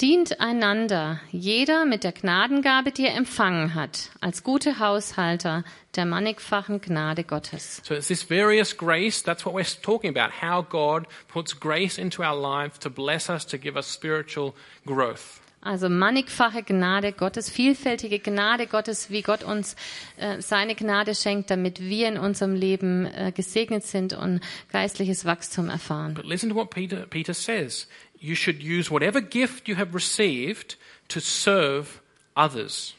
Dient 0.00 0.40
einander, 0.40 1.20
jeder 1.30 1.84
mit 1.84 2.02
der 2.02 2.10
Gnadengabe, 2.10 2.90
die 2.90 3.06
er 3.06 3.14
empfangen 3.14 3.74
hat, 3.74 4.10
als 4.20 4.42
gute 4.42 4.80
Haushalter 4.80 5.62
der 5.94 6.04
mannigfachen 6.04 6.80
Gnade 6.80 7.22
Gottes. 7.22 7.80
So 7.84 7.94
it's 7.94 8.08
this 8.08 8.24
various 8.24 8.76
grace, 8.76 9.22
that's 9.22 9.46
what 9.46 9.54
we're 9.54 9.64
talking 9.82 10.10
about, 10.10 10.32
how 10.42 10.62
God 10.62 11.06
puts 11.28 11.60
grace 11.60 11.96
into 11.96 12.24
our 12.24 12.34
lives 12.34 12.78
to 12.80 12.90
bless 12.90 13.30
us, 13.30 13.44
to 13.46 13.56
give 13.56 13.76
us 13.76 13.86
spiritual 13.86 14.56
growth. 14.84 15.40
Also 15.64 15.88
mannigfache 15.88 16.62
Gnade 16.62 17.12
Gottes, 17.12 17.48
vielfältige 17.48 18.18
Gnade 18.18 18.66
Gottes, 18.66 19.10
wie 19.10 19.22
Gott 19.22 19.42
uns 19.42 19.76
äh, 20.18 20.42
seine 20.42 20.74
Gnade 20.74 21.14
schenkt, 21.14 21.50
damit 21.50 21.80
wir 21.80 22.06
in 22.08 22.18
unserem 22.18 22.54
Leben 22.54 23.06
äh, 23.06 23.32
gesegnet 23.34 23.82
sind 23.84 24.12
und 24.12 24.40
geistliches 24.70 25.24
Wachstum 25.24 25.70
erfahren. 25.70 26.12
But 26.12 26.26
listen 26.26 26.50
to 26.50 26.54
what 26.54 26.68
Peter, 26.68 27.06
Peter 27.06 27.32
says. 27.32 27.88
You 28.18 28.34
should 28.34 28.62
use 28.62 28.90
whatever 28.90 29.22
gift 29.22 29.66
you 29.66 29.76
have 29.76 29.94
received 29.94 30.76
to 31.08 31.20
serve 31.20 32.02
others. 32.34 32.94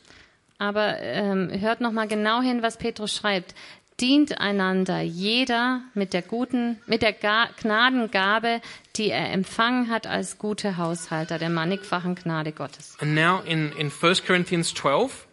Aber 0.58 1.00
ähm, 1.02 1.52
hört 1.52 1.82
noch 1.82 1.92
mal 1.92 2.08
genau 2.08 2.42
hin, 2.42 2.64
was 2.64 2.78
Petrus 2.78 3.16
schreibt. 3.16 3.54
Dient 4.02 4.42
einander, 4.42 5.00
jeder 5.02 5.82
mit 5.94 6.12
der 6.12 6.22
guten, 6.22 6.82
mit 6.86 7.02
der 7.02 7.14
Ga 7.14 7.48
Gnadengabe, 7.62 8.62
die 8.98 9.10
er 9.10 9.32
empfangen 9.32 9.90
hat 9.90 10.06
als 10.06 10.38
gute 10.38 10.76
Haushalter 10.76 11.40
der 11.40 11.50
mannigfachen 11.50 12.16
Gnade 12.16 12.52
Gottes. 12.52 12.98
And 13.00 13.16
now 13.16 13.42
in, 13.46 13.72
in 13.78 13.90
1 13.90 14.26
Corinthians 14.26 14.74
12, 14.74 15.26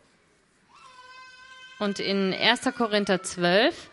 Und 1.80 1.98
in 1.98 2.32
1. 2.32 2.72
Korinther 2.76 3.22
12, 3.24 3.90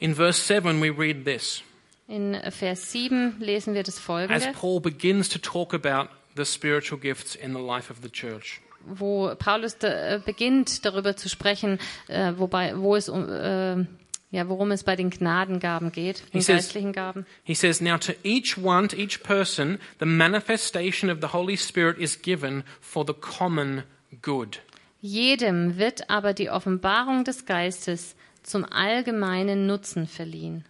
in 0.00 0.16
verse 0.16 0.40
7, 0.48 0.82
we 0.82 0.90
read 0.90 1.24
this. 1.24 1.62
in 2.08 2.36
Vers 2.50 2.90
7 2.90 3.36
lesen 3.38 3.74
wir 3.74 3.84
das 3.84 3.96
As 3.98 4.02
folgende, 4.02 4.52
Paul 4.52 4.80
begins 4.80 5.28
to 5.28 5.38
talk 5.38 5.72
about 5.72 6.08
the 6.36 6.44
spiritual 6.44 6.98
gifts 7.00 7.36
in 7.36 7.54
the 7.54 7.60
life 7.60 7.88
of 7.90 7.98
the 8.02 8.10
church. 8.10 8.60
Wo 8.86 9.34
Paulus 9.38 9.78
da, 9.78 9.88
äh, 9.88 10.20
beginnt 10.24 10.84
darüber 10.84 11.16
zu 11.16 11.28
sprechen, 11.28 11.78
äh, 12.08 12.32
wobei, 12.36 12.76
wo 12.78 12.96
es 12.96 13.08
um, 13.08 13.28
äh, 13.28 13.84
ja, 14.30 14.48
worum 14.48 14.70
es 14.70 14.82
bei 14.82 14.96
den 14.96 15.10
Gnadengaben 15.10 15.92
geht, 15.92 16.20
den 16.32 16.32
He 16.32 16.40
says- 16.40 16.56
geistlichen 16.56 16.92
Gaben. 16.92 17.26
He 17.44 17.54
says, 17.54 17.80
Now 17.80 17.98
to 17.98 18.12
each 18.24 18.56
one, 18.56 18.88
to 18.88 18.96
each 18.96 19.22
person, 19.22 19.78
the 20.00 20.06
manifestation 20.06 21.10
of 21.10 21.18
the 21.20 21.32
Holy 21.32 21.56
Spirit 21.56 21.98
is 21.98 22.20
given 22.20 22.64
for 22.80 23.04
the 23.06 23.12
common 23.14 23.82
good. 24.22 24.60
Jedem 25.00 25.78
wird 25.78 26.08
aber 26.08 26.32
die 26.32 26.48
Offenbarung 26.48 27.24
des 27.24 27.44
Geistes 27.44 28.14
zum 28.42 28.64
allgemeinen 28.64 29.66
Nutzen 29.66 30.06
verliehen. 30.06 30.64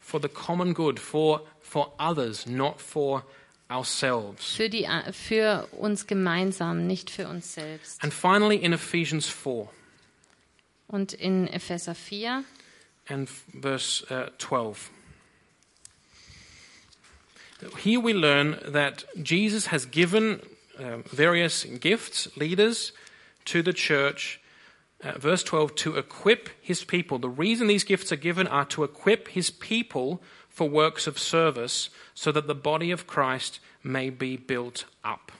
For 0.00 0.20
the 0.20 0.28
common 0.28 0.74
good, 0.74 0.98
for, 0.98 1.42
for 1.60 1.92
others, 1.98 2.46
not 2.46 2.80
for 2.80 3.24
ourselves. 3.72 4.56
Für, 4.56 4.68
die, 4.68 4.86
für 5.12 5.68
uns 5.72 6.06
gemeinsam, 6.06 6.86
nicht 6.86 7.10
für 7.10 7.28
uns 7.28 7.54
selbst. 7.54 8.02
And 8.02 8.12
finally, 8.12 8.56
in 8.56 8.72
Ephesians 8.72 9.28
4 9.28 9.68
Und 10.92 11.14
in 11.14 11.48
Epheser 11.48 11.94
4 11.94 12.44
and 13.08 13.26
verse 13.28 14.04
uh, 14.10 14.28
12. 14.38 14.90
Here 17.78 17.98
we 17.98 18.12
learn 18.12 18.58
that 18.66 19.04
Jesus 19.22 19.68
has 19.68 19.86
given 19.86 20.40
uh, 20.78 20.98
various 21.06 21.64
gifts, 21.64 22.28
leaders, 22.36 22.92
to 23.46 23.62
the 23.62 23.72
church. 23.72 24.38
Uh, 25.02 25.18
verse 25.18 25.42
12, 25.42 25.74
to 25.76 25.96
equip 25.96 26.50
his 26.60 26.84
people. 26.84 27.18
The 27.18 27.30
reason 27.30 27.68
these 27.68 27.84
gifts 27.84 28.12
are 28.12 28.16
given 28.16 28.46
are 28.46 28.66
to 28.66 28.84
equip 28.84 29.28
his 29.28 29.50
people 29.50 30.20
for 30.52 30.70
works 30.70 31.06
of 31.06 31.18
service 31.18 31.90
so 32.14 32.32
that 32.32 32.46
the 32.46 32.54
body 32.54 32.92
of 32.92 33.06
Christ 33.06 33.60
may 33.82 34.10
be 34.10 34.36
built 34.36 34.86
up. 35.02 35.32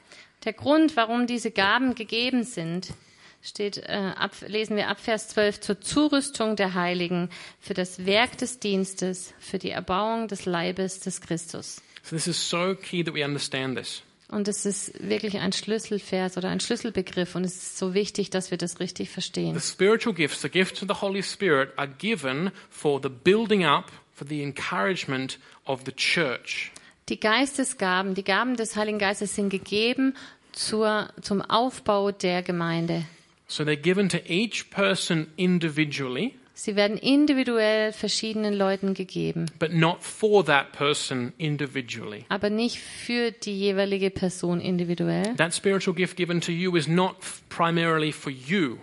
Der 0.44 0.52
Grund, 0.52 0.96
warum 0.96 1.26
diese 1.26 1.50
Gaben 1.50 1.94
gegeben 1.94 2.42
sind, 2.42 2.94
steht, 3.42 3.78
äh, 3.78 4.12
ab, 4.16 4.32
lesen 4.46 4.76
wir 4.76 4.88
ab 4.88 4.98
Vers 5.00 5.28
12, 5.28 5.60
zur 5.60 5.80
Zurüstung 5.80 6.56
der 6.56 6.74
Heiligen, 6.74 7.28
für 7.60 7.74
das 7.74 8.06
Werk 8.06 8.38
des 8.38 8.58
Dienstes, 8.58 9.34
für 9.38 9.58
die 9.58 9.70
Erbauung 9.70 10.28
des 10.28 10.44
Leibes 10.44 11.00
des 11.00 11.20
Christus. 11.20 11.80
So 12.02 12.16
this 12.16 12.26
is 12.26 12.36
so 12.36 12.74
key 12.74 13.04
that 13.04 13.14
we 13.14 13.24
understand 13.24 13.76
this. 13.76 14.02
Und 14.28 14.48
es 14.48 14.64
ist 14.64 14.94
wirklich 14.98 15.38
ein 15.38 15.52
Schlüsselvers 15.52 16.38
oder 16.38 16.48
ein 16.48 16.58
Schlüsselbegriff 16.58 17.34
und 17.34 17.44
es 17.44 17.54
ist 17.54 17.78
so 17.78 17.92
wichtig, 17.92 18.30
dass 18.30 18.50
wir 18.50 18.56
das 18.56 18.80
richtig 18.80 19.10
verstehen. 19.10 19.54
The 19.54 19.60
spiritual 19.60 20.14
gifts, 20.14 20.40
the 20.40 20.48
gifts 20.48 20.82
of 20.82 20.88
the 20.88 21.02
Holy 21.02 21.22
Spirit, 21.22 21.68
are 21.76 21.86
given 21.86 22.50
for 22.70 22.98
the 23.02 23.10
building 23.10 23.66
up, 23.66 23.92
for 24.22 24.28
the 24.28 24.42
encouragement 24.42 25.38
of 25.66 25.82
the 25.84 25.92
church. 25.92 26.70
Die 27.08 27.18
Geistesgaben, 27.18 28.14
die 28.14 28.22
Gaben 28.22 28.56
des 28.56 28.76
Heiligen 28.76 28.98
Geistes 28.98 29.34
sind 29.34 29.50
gegeben 29.50 30.14
zur, 30.52 31.08
zum 31.20 31.42
Aufbau 31.42 32.12
der 32.12 32.42
Gemeinde. 32.42 33.04
So 33.48 33.64
they're 33.64 33.76
given 33.76 34.08
to 34.08 34.18
each 34.26 34.70
person 34.70 35.26
individually, 35.36 36.34
Sie 36.54 36.76
werden 36.76 36.98
individuell 36.98 37.92
verschiedenen 37.92 38.54
Leuten 38.54 38.94
gegeben, 38.94 39.46
but 39.58 39.72
not 39.72 40.02
for 40.02 40.44
that 40.44 40.72
person 40.72 41.32
individually. 41.38 42.24
aber 42.28 42.50
nicht 42.50 42.78
für 42.78 43.32
die 43.32 43.58
jeweilige 43.58 44.10
Person 44.10 44.60
individuell. 44.60 45.34
That 45.36 45.54
spiritual 45.54 45.96
gift 45.96 46.16
given 46.16 46.40
to 46.42 46.52
you 46.52 46.76
is 46.76 46.86
not 46.86 47.16
primarily 47.48 48.12
for 48.12 48.30
you. 48.30 48.78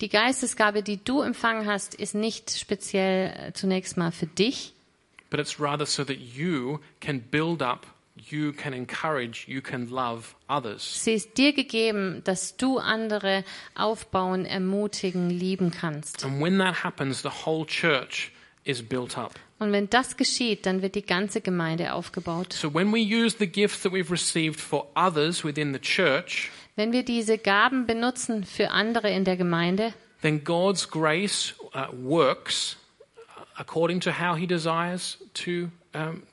Die 0.00 0.08
Geistesgabe, 0.08 0.84
die 0.84 1.02
du 1.02 1.22
empfangen 1.22 1.66
hast, 1.66 1.94
ist 1.94 2.14
nicht 2.14 2.56
speziell 2.56 3.32
äh, 3.48 3.52
zunächst 3.52 3.96
mal 3.96 4.12
für 4.12 4.26
dich, 4.26 4.72
but 5.30 5.40
it's 5.40 5.60
rather 5.60 5.86
so 5.86 6.04
that 6.04 6.18
you 6.18 6.80
can 7.00 7.20
build 7.20 7.62
up, 7.62 7.86
you 8.16 8.52
can 8.52 8.72
encourage, 8.72 9.46
you 9.48 9.60
can 9.60 9.88
love 9.90 10.34
others. 10.48 10.82
Sie 10.82 11.14
ist 11.14 11.36
dir 11.36 11.52
gegeben, 11.52 12.22
dass 12.24 12.56
du 12.56 12.78
andere 12.78 13.44
aufbauen, 13.74 14.44
ermutigen, 14.44 15.30
lieben 15.30 15.70
kannst. 15.70 16.24
And 16.24 16.40
when 16.42 16.58
that 16.58 16.82
happens, 16.84 17.22
the 17.22 17.46
whole 17.46 17.66
church 17.66 18.32
is 18.64 18.82
built 18.82 19.16
up. 19.16 19.34
Und 19.60 19.72
wenn 19.72 19.90
das 19.90 20.16
geschieht, 20.16 20.66
dann 20.66 20.82
wird 20.82 20.94
die 20.94 21.04
ganze 21.04 21.40
Gemeinde 21.40 21.92
aufgebaut. 21.92 22.52
So 22.52 22.72
when 22.72 22.92
we 22.92 23.00
use 23.00 23.36
the 23.38 23.46
gifts 23.46 23.82
that 23.82 23.92
we've 23.92 24.10
received 24.10 24.60
for 24.60 24.86
others 24.94 25.44
within 25.44 25.72
the 25.72 25.80
church, 25.80 26.50
Wenn 26.76 26.92
wir 26.92 27.02
diese 27.02 27.38
Gaben 27.38 27.86
benutzen 27.86 28.44
für 28.44 28.70
andere 28.70 29.10
in 29.10 29.24
der 29.24 29.36
Gemeinde, 29.36 29.94
then 30.22 30.44
God's 30.44 30.88
grace 30.88 31.54
uh, 31.74 31.86
works 31.92 32.76
according 33.58 34.00
to 34.00 34.12
how 34.12 34.34
He 34.34 34.46
desires 34.46 35.18
to, 35.34 35.70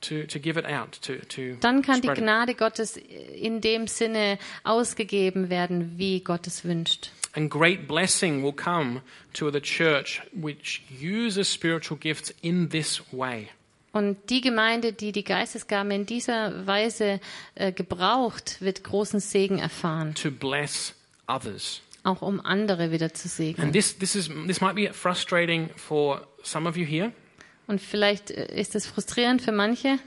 to, 0.00 0.26
to 0.26 0.38
give 0.38 0.56
it 0.56 0.64
out, 0.64 0.92
to, 1.02 1.18
to 1.26 1.56
dann 1.60 1.82
kann 1.82 2.00
die. 2.00 2.14
Gnade 2.14 2.54
Gottes 2.54 2.96
in 2.96 3.60
dem 3.60 3.86
Sinne 3.86 4.38
ausgegeben 4.64 5.50
werden, 5.50 5.98
wie 5.98 6.20
Gott 6.20 6.46
es 6.46 6.64
wünscht. 6.64 7.10
And 7.34 7.50
great 7.50 7.86
blessing 7.86 8.42
will 8.42 8.52
come 8.52 9.02
to 9.34 9.50
the 9.50 9.60
church 9.60 10.22
which 10.32 10.82
uses 10.90 11.52
spiritual 11.52 11.98
gifts 11.98 12.32
in 12.40 12.70
this 12.70 13.02
way. 13.12 13.48
Und 13.92 14.16
die 14.28 14.42
Gemeinde, 14.42 14.92
die 14.92 15.10
die 15.10 15.24
Geistesgaben 15.24 15.90
in 15.90 16.06
dieser 16.06 16.66
Weise 16.66 17.18
äh, 17.54 17.72
gebraucht, 17.72 18.60
wird 18.60 18.84
großen 18.84 19.20
Segen 19.20 19.58
erfahren, 19.58 20.14
to 20.14 20.30
bless 20.30 20.94
others. 21.28 21.80
Auch 22.06 22.22
um 22.22 22.40
andere 22.40 22.92
wieder 22.92 23.12
zu 23.12 23.24
And 23.24 23.32
segnen. 23.32 23.72
this, 23.72 23.98
this, 23.98 24.14
is, 24.14 24.30
this 24.46 24.60
might 24.60 24.74
be 24.74 24.92
frustrating 24.92 25.68
for 25.76 26.26
some 26.42 26.68
of 26.68 26.76
you 26.76 26.86
here, 26.86 27.12
Und 27.66 27.80
vielleicht 27.80 28.30
äh, 28.30 28.58
ist 28.58 28.74
es 28.74 28.86
frustrierend 28.86 29.42
für 29.42 29.52
manche, 29.52 29.98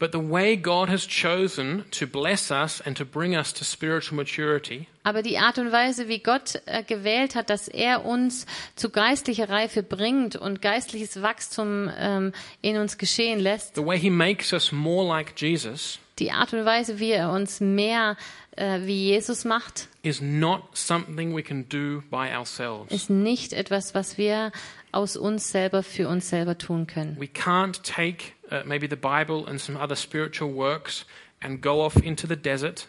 but 0.00 0.12
the 0.12 0.18
way 0.18 0.56
God 0.56 0.88
has 0.88 1.06
chosen 1.06 1.84
to 1.92 2.06
bless 2.06 2.50
us 2.50 2.80
and 2.80 2.98
to 2.98 3.04
bring 3.04 3.36
us 3.36 3.54
to 3.54 3.64
spiritual 3.64 4.16
maturity 4.16 4.88
aber 5.04 5.22
die 5.22 5.38
Art 5.38 5.58
und 5.58 5.70
Weise, 5.70 6.08
wie 6.08 6.18
Gott 6.18 6.60
äh, 6.66 6.82
gewählt 6.82 7.34
hat, 7.34 7.50
dass 7.50 7.68
er 7.68 8.04
uns 8.06 8.46
zu 8.74 8.90
geistlicher 8.90 9.50
Reife 9.50 9.82
bringt 9.82 10.34
und 10.34 10.62
geistliches 10.62 11.22
Wachstum 11.22 11.90
ähm, 11.96 12.32
in 12.62 12.78
uns 12.78 12.98
geschehen 12.98 13.38
lässt, 13.38 13.76
the 13.76 13.84
way 13.84 13.98
He 13.98 14.10
makes 14.10 14.52
us 14.52 14.72
more 14.72 15.06
like 15.06 15.34
Jesus 15.36 16.00
die 16.18 16.30
Art 16.30 16.52
und 16.52 16.64
Weise, 16.64 17.00
wie 17.00 17.10
er 17.10 17.30
uns 17.30 17.60
mehr 17.60 18.12
äh, 18.12 18.16
wie 18.56 19.08
Jesus 19.08 19.44
macht, 19.44 19.88
is 20.02 20.20
not 20.20 20.62
something 20.76 21.34
we 21.34 21.42
can 21.42 21.68
do 21.68 22.02
by 22.10 22.34
ourselves. 22.34 22.92
ist 22.92 23.10
nicht 23.10 23.52
etwas, 23.52 23.94
was 23.94 24.18
wir 24.18 24.52
aus 24.92 25.16
uns 25.16 25.50
selber 25.50 25.82
für 25.82 26.08
uns 26.08 26.28
selber 26.28 26.56
tun 26.56 26.86
können. 26.86 27.16
We 27.18 27.26
can't 27.26 27.82
take 27.82 28.32
uh, 28.50 28.66
maybe 28.66 28.88
the 28.88 28.96
Bible 28.96 29.44
and 29.48 29.60
some 29.60 29.78
other 29.78 29.96
spiritual 29.96 30.54
works 30.54 31.06
and 31.40 31.60
go 31.60 31.82
off 31.84 31.96
into 31.96 32.26
the 32.26 32.36
desert 32.36 32.86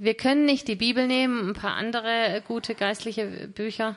Wir 0.00 0.14
können 0.14 0.44
nicht 0.44 0.68
die 0.68 0.76
Bibel 0.76 1.08
nehmen, 1.08 1.50
ein 1.50 1.54
paar 1.54 1.74
andere 1.74 2.40
gute 2.46 2.76
geistliche 2.76 3.48
Bücher 3.48 3.96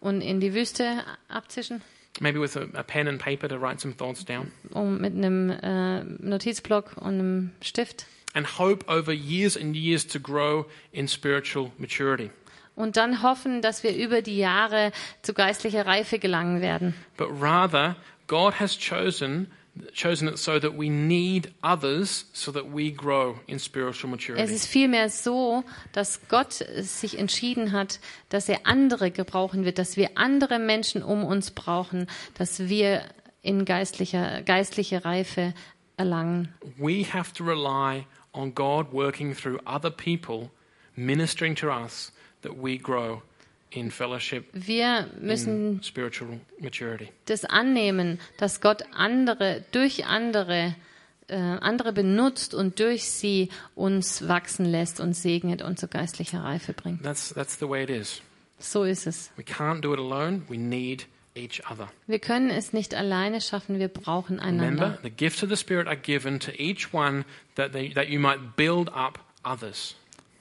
und 0.00 0.22
in 0.22 0.40
die 0.40 0.54
Wüste 0.54 1.04
abzischen, 1.28 1.82
maybe 2.20 2.40
with 2.40 2.56
a, 2.56 2.66
a 2.72 2.82
pen 2.82 3.08
and 3.08 3.20
paper 3.20 3.46
to 3.48 3.56
write 3.56 3.78
some 3.78 3.94
thoughts 3.94 4.24
down, 4.24 4.52
um 4.70 4.98
mit 4.98 5.14
einem 5.14 5.50
äh, 5.50 6.02
Notizblock 6.02 6.96
und 6.96 7.14
einem 7.14 7.50
Stift 7.60 8.06
and 8.34 8.58
hope 8.58 8.84
over 8.88 9.12
years 9.12 9.56
and 9.56 9.74
years 9.74 10.06
to 10.06 10.18
grow 10.20 10.66
in 10.92 11.08
spiritual 11.08 11.70
maturity. 11.78 12.30
und 12.76 12.96
dann 12.96 13.22
hoffen, 13.22 13.62
dass 13.62 13.82
wir 13.84 13.94
über 13.94 14.20
die 14.20 14.36
Jahre 14.36 14.90
zu 15.22 15.32
geistlicher 15.32 15.86
Reife 15.86 16.18
gelangen 16.18 16.60
werden. 16.60 16.94
But 17.16 17.28
rather, 17.40 17.96
God 18.26 18.58
has 18.58 18.76
chosen 18.78 19.46
chosen 19.92 20.28
it 20.28 20.38
so 20.38 20.58
that 20.60 20.72
we 20.78 20.88
need 20.88 21.52
others 21.62 22.26
so 22.32 22.52
that 22.52 22.64
we 22.72 22.90
grow 22.92 23.40
in 23.46 23.58
spiritual 23.58 24.12
Es 24.14 24.28
maturity. 24.28 24.54
ist 24.54 24.66
vielmehr 24.66 25.08
so, 25.10 25.64
dass 25.92 26.20
Gott 26.28 26.52
sich 26.52 27.18
entschieden 27.18 27.72
hat, 27.72 27.98
dass 28.28 28.48
er 28.48 28.66
andere 28.66 29.10
gebrauchen 29.10 29.64
wird, 29.64 29.78
dass 29.78 29.96
wir 29.96 30.10
andere 30.14 30.58
Menschen 30.58 31.02
um 31.02 31.24
uns 31.24 31.50
brauchen, 31.50 32.06
dass 32.34 32.68
wir 32.68 33.02
in 33.42 33.64
geistlicher, 33.64 34.42
geistliche 34.42 35.04
Reife 35.04 35.54
erlangen. 35.96 36.54
We 36.78 37.04
have 37.12 37.32
to 37.34 37.44
rely 37.44 38.06
on 38.34 38.52
God 38.54 38.92
working 38.92 39.34
through 39.34 39.58
other 39.66 39.90
people 39.90 40.50
ministering 40.96 41.54
to 41.56 41.70
us 41.70 42.12
that 42.42 42.52
we 42.62 42.76
grow 42.78 43.22
in 43.70 43.90
fellowship 43.90 44.44
Wir 44.52 45.08
müssen 45.20 45.76
in 45.76 45.82
spiritual 45.82 46.40
maturity. 46.60 47.08
das 47.26 47.44
annehmen, 47.44 48.20
dass 48.38 48.60
Gott 48.60 48.82
andere, 48.92 49.64
durch 49.72 50.06
andere, 50.06 50.76
äh, 51.28 51.36
andere 51.36 51.92
benutzt 51.92 52.54
und 52.54 52.78
durch 52.78 53.04
sie 53.04 53.48
uns 53.74 54.28
wachsen 54.28 54.66
lässt 54.66 55.00
und 55.00 55.14
segnet 55.14 55.62
und 55.62 55.78
zu 55.78 55.88
geistlicher 55.88 56.44
Reife 56.44 56.72
bringt. 56.72 57.02
That's 57.02 57.34
that's 57.34 57.58
the 57.58 57.68
way 57.68 57.82
it 57.82 57.90
is. 57.90 58.20
So 58.58 58.84
ist 58.84 59.06
es. 59.06 59.30
We 59.36 59.42
can't 59.42 59.80
do 59.80 59.92
it 59.92 59.98
alone. 59.98 60.42
We 60.48 60.56
need 60.56 61.06
each 61.36 61.60
other. 61.70 61.88
Wir 62.06 62.18
können 62.18 62.50
es 62.50 62.72
nicht 62.72 62.94
alleine 62.94 63.40
schaffen, 63.40 63.78
wir 63.78 63.88
brauchen 63.88 64.38
Remember, 64.38 64.86
einander. 64.86 64.98
the 65.02 65.10
gifts 65.10 65.42
of 65.42 65.48
the 65.50 65.56
Spirit 65.56 65.86
are 65.86 65.96
given 65.96 66.38
to 66.40 66.52
each 66.52 66.92
one 66.92 67.24
that, 67.56 67.72
they, 67.72 67.88
that 67.94 68.08
you 68.08 68.18
might 68.20 68.56
build 68.56 68.88
up 68.90 69.18
others. 69.44 69.96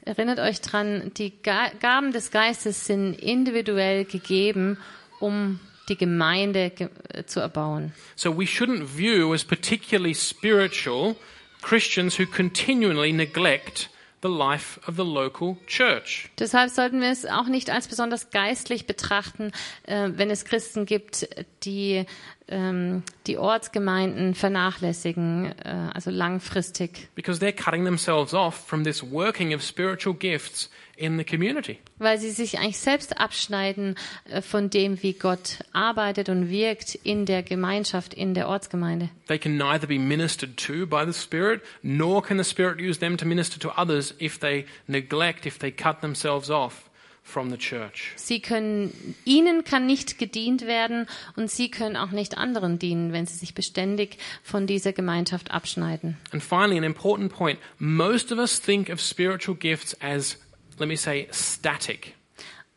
Erinnert 0.05 0.39
euch 0.39 0.59
dran, 0.61 1.11
die 1.17 1.31
Ga- 1.43 1.71
Gaben 1.79 2.11
des 2.11 2.29
Geistes 2.31 2.85
sind 2.85 3.13
individuell 3.15 4.03
gegeben, 4.05 4.77
um 5.19 5.59
die 5.89 5.95
Gemeinde 5.97 6.69
ge 6.69 6.89
zu 7.25 7.39
erbauen. 7.39 7.93
So 8.15 8.37
we 8.37 8.45
shouldn't 8.45 8.85
view 8.97 9.33
as 9.33 9.43
particularly 9.43 10.13
spiritual 10.13 11.15
Christians 11.61 12.19
who 12.19 12.25
continually 12.25 13.13
neglect 13.13 13.89
the 14.23 14.29
life 14.29 14.79
of 14.87 14.95
the 14.95 15.03
local 15.03 15.57
church. 15.67 16.29
Deshalb 16.39 16.71
sollten 16.71 17.01
wir 17.01 17.11
es 17.11 17.25
auch 17.25 17.47
nicht 17.47 17.69
als 17.69 17.87
besonders 17.87 18.31
geistlich 18.31 18.87
betrachten, 18.87 19.51
äh, 19.83 20.09
wenn 20.13 20.31
es 20.31 20.45
Christen 20.45 20.85
gibt, 20.85 21.27
die 21.63 22.05
ähm, 22.47 23.03
die 23.27 23.37
Ortsgemeinden 23.37 24.35
vernachlässigen, 24.35 25.53
äh, 25.63 25.89
also 25.93 26.09
langfristig, 26.09 27.07
Because 27.15 27.39
they're 27.43 27.53
cutting 27.53 27.85
themselves 27.85 28.33
off 28.33 28.55
from 28.55 28.83
this 28.83 29.03
working 29.03 29.53
of 29.53 29.63
spiritual 29.63 30.15
gifts 30.15 30.69
in 30.95 31.17
the 31.17 31.23
community. 31.23 31.79
weil 31.97 32.17
sie 32.19 32.29
sich 32.29 32.59
eigentlich 32.59 32.77
selbst 32.79 33.17
abschneiden 33.19 33.95
äh, 34.25 34.41
von 34.41 34.69
dem, 34.69 35.01
wie 35.01 35.13
Gott 35.13 35.59
arbeitet 35.71 36.29
und 36.29 36.49
wirkt 36.49 36.95
in 36.95 37.25
der 37.25 37.43
Gemeinschaft, 37.43 38.13
in 38.13 38.33
der 38.33 38.47
Ortsgemeinde. 38.47 39.09
They 39.27 39.39
can 39.39 39.57
neither 39.57 39.87
be 39.87 39.97
ministered 39.97 40.57
to 40.57 40.85
by 40.85 41.03
the 41.05 41.13
Spirit, 41.13 41.61
nor 41.81 42.21
can 42.21 42.37
the 42.37 42.43
Spirit 42.43 42.79
use 42.79 42.99
them 42.99 43.17
to 43.17 43.25
minister 43.25 43.59
to 43.59 43.69
others 43.77 44.13
if 44.19 44.37
they 44.39 44.65
neglect, 44.87 45.45
if 45.45 45.57
they 45.59 45.71
cut 45.71 46.01
themselves 46.01 46.49
off 46.49 46.89
from 47.23 47.49
the 47.49 47.57
church. 47.57 48.13
Sie 48.15 48.41
können, 48.41 49.15
ihnen 49.25 49.63
kann 49.63 49.85
nicht 49.85 50.19
gedient 50.19 50.67
werden 50.67 51.07
und 51.35 51.49
sie 51.49 51.71
können 51.71 51.95
auch 51.95 52.11
nicht 52.11 52.37
anderen 52.37 52.77
dienen, 52.77 53.13
wenn 53.13 53.25
sie 53.25 53.35
sich 53.35 53.55
beständig 53.55 54.17
von 54.43 54.67
dieser 54.67 54.93
Gemeinschaft 54.93 55.51
abschneiden. 55.51 56.17
And 56.31 56.43
finally, 56.43 56.77
an 56.77 56.83
important 56.83 57.31
point 57.31 57.59
most 57.79 58.31
of 58.31 58.37
us 58.37 58.59
think 58.59 58.89
of 58.89 58.99
spiritual 58.99 59.55
gifts 59.55 59.95
as, 60.01 60.37
let 60.77 60.87
me 60.87 60.97
say, 60.97 61.27
static. 61.31 62.13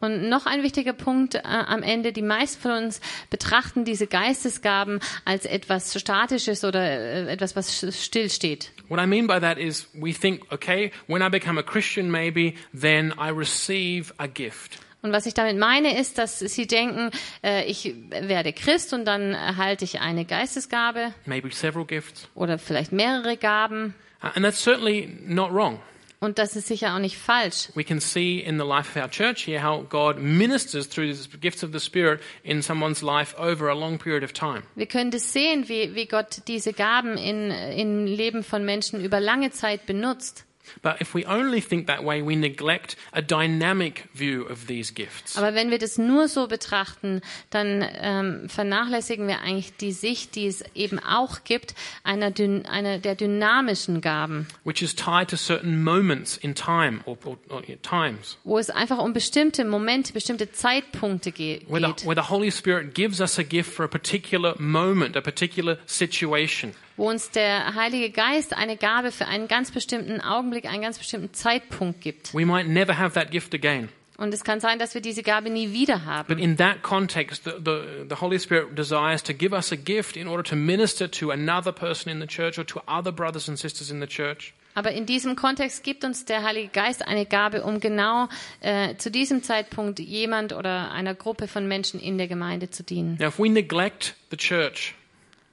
Und 0.07 0.29
noch 0.29 0.47
ein 0.47 0.63
wichtiger 0.63 0.93
Punkt 0.93 1.35
äh, 1.35 1.41
am 1.45 1.83
Ende. 1.83 2.13
Die 2.13 2.23
meisten 2.23 2.63
von 2.63 2.85
uns 2.85 3.01
betrachten 3.29 3.85
diese 3.85 4.07
Geistesgaben 4.07 5.01
als 5.25 5.45
etwas 5.45 5.99
Statisches 6.01 6.65
oder 6.65 6.81
äh, 6.81 7.33
etwas, 7.33 7.57
was 7.57 7.85
stillsteht. 8.05 8.71
What 8.89 9.01
I 9.01 9.07
mean 9.07 9.27
by 9.27 9.41
that 9.41 9.59
is 9.59 9.89
we 9.95 10.13
think, 10.13 10.43
okay, 10.53 10.93
when 11.09 11.23
I 11.23 11.29
become 11.29 11.59
a 11.59 11.63
Christian, 11.63 12.11
maybe, 12.11 12.55
then 12.73 13.13
I 13.19 13.31
receive 13.31 14.15
a 14.19 14.27
gift. 14.29 14.79
Und 15.03 15.13
was 15.13 15.27
ich 15.27 15.35
damit 15.35 15.59
meine, 15.59 15.99
ist, 16.01 16.19
dass 16.19 16.39
sie 16.39 16.67
denken, 16.67 17.11
äh, 17.43 17.65
ich 17.67 17.95
werde 18.11 18.53
Christ 18.53 18.93
und 18.93 19.05
dann 19.05 19.35
erhalte 19.35 19.85
ich 19.85 20.01
eine 20.01 20.25
Geistesgabe 20.25 21.13
Maybe 21.27 21.51
several 21.53 21.85
gifts. 21.85 22.29
oder 22.35 22.59
vielleicht 22.59 22.93
mehrere 22.93 23.37
Gaben. 23.37 23.95
Uh, 24.23 24.29
And 24.35 24.45
that's 24.45 24.63
certainly 24.63 25.09
not 25.27 25.53
wrong. 25.53 25.79
Und 26.19 26.39
das 26.39 26.57
ist 26.57 26.69
sicher 26.69 26.95
auch 26.95 26.99
nicht 26.99 27.19
falsch. 27.19 27.69
We 27.75 27.85
can 27.85 28.01
see 28.01 28.39
in 28.39 28.59
the 28.59 28.65
life 28.65 28.89
of 28.89 28.97
our 28.97 29.11
church 29.11 29.45
here 29.45 29.63
how 29.63 29.87
God 29.87 30.19
ministers 30.19 30.89
through 30.89 31.13
the 31.13 31.39
gifts 31.39 31.63
of 31.63 31.73
the 31.73 31.79
Spirit 31.79 32.21
in 32.43 32.63
someone's 32.63 33.03
life 33.03 33.37
over 33.39 33.69
a 33.69 33.75
long 33.75 33.99
period 33.99 34.25
of 34.25 34.33
time. 34.33 34.63
Wir 34.77 34.87
können 34.87 35.11
das 35.11 35.35
sehen, 35.35 35.69
wie, 35.69 35.95
wie 35.95 36.07
Gott 36.07 36.43
diese 36.49 36.73
Gaben 36.73 37.19
in, 37.19 37.51
im 37.51 38.07
Leben 38.07 38.43
von 38.43 38.65
Menschen 38.65 39.05
über 39.05 39.21
lange 39.21 39.51
Zeit 39.51 39.85
benutzt. 39.85 40.46
But 40.83 41.01
if 41.01 41.15
we 41.15 41.27
only 41.27 41.61
think 41.61 41.87
that 41.87 42.05
way, 42.05 42.23
we 42.23 42.37
neglect 42.37 42.97
a 43.13 43.23
dynamic 43.23 44.09
view 44.15 44.47
of 44.49 44.67
these 44.67 44.93
gifts. 44.93 45.37
Aber 45.37 45.55
wenn 45.55 45.71
wir 45.71 45.79
das 45.79 45.99
nur 45.99 46.29
so 46.29 46.47
betrachten, 46.47 47.21
dann 47.51 47.85
ähm, 48.01 48.49
vernachlässigen 48.49 49.27
wir 49.29 49.41
eigentlich 49.41 49.77
die 49.77 49.93
Sicht, 49.93 50.35
die 50.35 50.47
es 50.47 50.65
eben 50.75 50.99
auch 50.99 51.45
gibt, 51.45 51.75
einer, 52.05 52.33
einer 52.69 52.99
der 52.99 53.15
dynamischen 53.15 54.01
Gaben, 54.01 54.47
which 54.65 54.83
is 54.83 54.95
tied 54.95 55.29
to 55.29 55.37
certain 55.37 55.83
moments 55.83 56.37
in 56.37 56.55
time 56.55 57.01
or, 57.05 57.17
or, 57.25 57.37
or 57.49 57.63
times, 57.83 58.39
wo 58.45 58.59
es 58.59 58.71
einfach 58.71 58.99
um 58.99 59.13
bestimmte 59.13 59.65
Momente, 59.65 60.13
bestimmte 60.13 60.53
Zeitpunkte 60.53 61.33
ge 61.33 61.63
where 61.69 61.81
the, 61.81 61.87
geht, 61.87 62.07
where 62.07 62.17
the 62.17 62.29
Holy 62.31 62.51
Spirit 62.51 62.95
gives 62.95 63.21
us 63.21 63.39
a 63.39 63.43
gift 63.43 63.73
for 63.73 63.85
a 63.85 63.89
particular 63.89 64.55
moment, 64.59 65.17
a 65.17 65.21
particular 65.21 65.79
situation. 65.87 66.75
Wo 66.97 67.09
uns 67.09 67.31
der 67.31 67.75
Heilige 67.75 68.11
Geist 68.11 68.57
eine 68.57 68.77
Gabe 68.77 69.13
für 69.13 69.27
einen 69.27 69.49
ganz 69.49 69.71
bestimmten 69.71 70.21
Augenblick, 70.21 70.67
einen 70.67 70.83
ganz 70.83 70.99
bestimmten 70.99 71.33
Zeitpunkt 71.35 72.01
gibt. 72.01 72.35
We 72.35 72.47
might 72.47 72.69
never 72.69 72.99
have 72.99 73.15
that 73.15 73.31
gift 73.31 73.55
again. 73.55 73.89
Und 74.19 74.33
es 74.33 74.45
kann 74.45 74.61
sein, 74.61 74.79
dass 74.79 74.95
wir 74.95 75.03
diese 75.03 75.23
Gabe 75.23 75.51
nie 75.51 75.73
wieder 75.73 75.97
But 75.99 76.07
haben. 76.07 76.39
in 76.39 76.57
that 76.57 76.83
context, 76.83 77.45
the, 77.45 77.51
the, 77.63 78.07
the 78.09 78.17
Holy 78.21 78.39
Spirit 78.39 78.77
desires 78.77 79.23
to 79.23 79.35
give 79.35 79.55
us 79.55 79.73
a 79.73 79.77
gift 79.77 80.17
in 80.17 80.27
order 80.27 80.43
to 80.43 80.57
minister 80.57 81.11
to 81.11 81.31
another 81.31 81.71
person 81.73 82.11
in 82.11 82.21
the 82.21 82.27
church 82.27 82.59
or 82.59 82.65
to 82.67 82.81
other 82.87 83.13
brothers 83.13 83.47
and 83.49 83.59
sisters 83.59 83.91
in 83.91 84.01
the 84.01 84.07
church. 84.07 84.55
Aber 84.75 84.93
in 84.93 85.07
diesem 85.07 85.37
Kontext 85.37 85.85
gibt 85.85 86.05
uns 86.05 86.27
der 86.27 86.43
Heilige 86.43 86.69
Geist 86.69 87.07
eine 87.07 87.25
Gabe, 87.25 87.63
um 87.63 87.81
genau 87.81 88.29
äh, 88.61 88.95
zu 88.97 89.11
diesem 89.11 89.43
Zeitpunkt 89.43 89.99
jemand 89.99 90.53
oder 90.53 90.93
einer 90.93 91.15
Gruppe 91.15 91.49
von 91.49 91.67
Menschen 91.67 91.99
in 91.99 92.19
der 92.19 92.29
Gemeinde 92.29 92.71
zu 92.71 92.83
dienen. 92.83 93.17
Now, 93.19 93.29
if 93.29 93.39
we 93.39 93.49
neglect 93.51 94.15
the 94.31 94.37
church, 94.37 94.95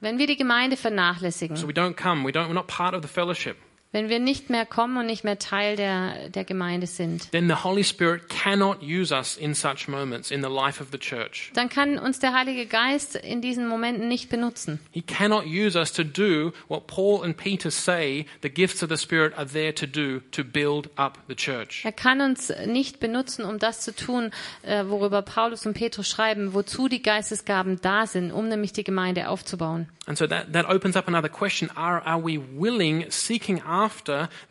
Wenn 0.04 0.18
wir 0.18 0.28
die 0.28 0.36
Gemeinde 0.36 0.76
vernachlässigen, 0.76 1.56
so 1.56 1.66
we 1.66 1.72
don't 1.72 1.96
come, 1.96 2.26
we 2.26 2.32
don't, 2.32 2.50
we're 2.50 2.54
not 2.54 2.68
part 2.68 2.94
of 2.94 3.02
the 3.02 3.08
fellowship, 3.08 3.56
wenn 3.94 4.10
wir 4.10 4.20
nicht 4.20 4.50
mehr 4.50 4.66
kommen 4.66 4.98
und 4.98 5.06
nicht 5.06 5.24
mehr 5.24 5.40
Teil 5.40 5.78
der, 5.78 6.28
der 6.30 6.44
Gemeinde 6.44 6.88
sind, 6.88 7.32
then 7.32 7.48
the 7.48 7.64
Holy 7.64 7.84
Spirit 7.86 8.28
cannot 8.28 8.82
use 8.82 9.14
us 9.14 9.38
in 9.38 9.54
such 9.56 9.88
moments 9.88 10.32
in 10.32 10.42
the 10.44 10.50
life 10.50 10.82
of 10.82 10.90
the 10.92 10.98
church. 10.98 11.52
dann 11.54 11.70
kann 11.70 11.98
uns 11.98 12.20
der 12.20 12.34
Heilige 12.34 12.66
Geist 12.66 13.16
in 13.16 13.42
diesen 13.42 13.68
Momenten 13.68 14.08
nicht 14.08 14.30
benutzen. 14.30 14.80
He 14.92 15.02
cannot 15.02 15.46
use 15.46 15.78
us 15.78 15.94
to 15.94 16.04
do 16.04 16.52
what 16.68 16.88
Paul 16.88 17.24
and 17.24 17.38
Peter 17.38 17.70
say 17.72 18.26
the 18.42 18.50
gifts 18.50 18.84
of 18.84 18.90
the 18.90 18.98
Spirit 18.98 19.38
are 19.38 19.48
there 19.48 19.74
to 19.74 19.86
do 19.86 20.22
to 20.32 20.44
build 20.44 20.90
up 20.98 21.20
the 21.28 21.36
church. 21.36 21.86
Er 21.86 21.92
kann 21.92 22.20
uns 22.20 22.52
nicht 22.66 23.00
benutzen, 23.00 23.46
um 23.46 23.60
das 23.60 23.82
zu 23.82 23.96
tun, 23.96 24.32
äh, 24.64 24.86
worüber 24.88 25.22
Paulus 25.22 25.68
und 25.68 25.76
Petrus 25.76 26.10
schreiben, 26.10 26.56
wozu 26.56 26.88
die 26.88 27.04
Geistesgaben 27.04 27.80
da 27.82 28.08
sind, 28.08 28.32
um 28.32 28.48
nämlich 28.48 28.74
die 28.74 28.84
Gemeinde 28.84 29.30
aufzubauen. 29.30 29.88
And 30.06 30.18
so 30.18 30.28
that, 30.28 30.52
that 30.52 30.66
opens 30.68 30.98
up 30.98 31.08
another 31.08 31.30
question. 31.30 31.70
Are, 31.78 32.06
are 32.06 32.22
we 32.22 32.38
willing, 32.38 33.06
seeking 33.10 33.62
after 33.62 33.83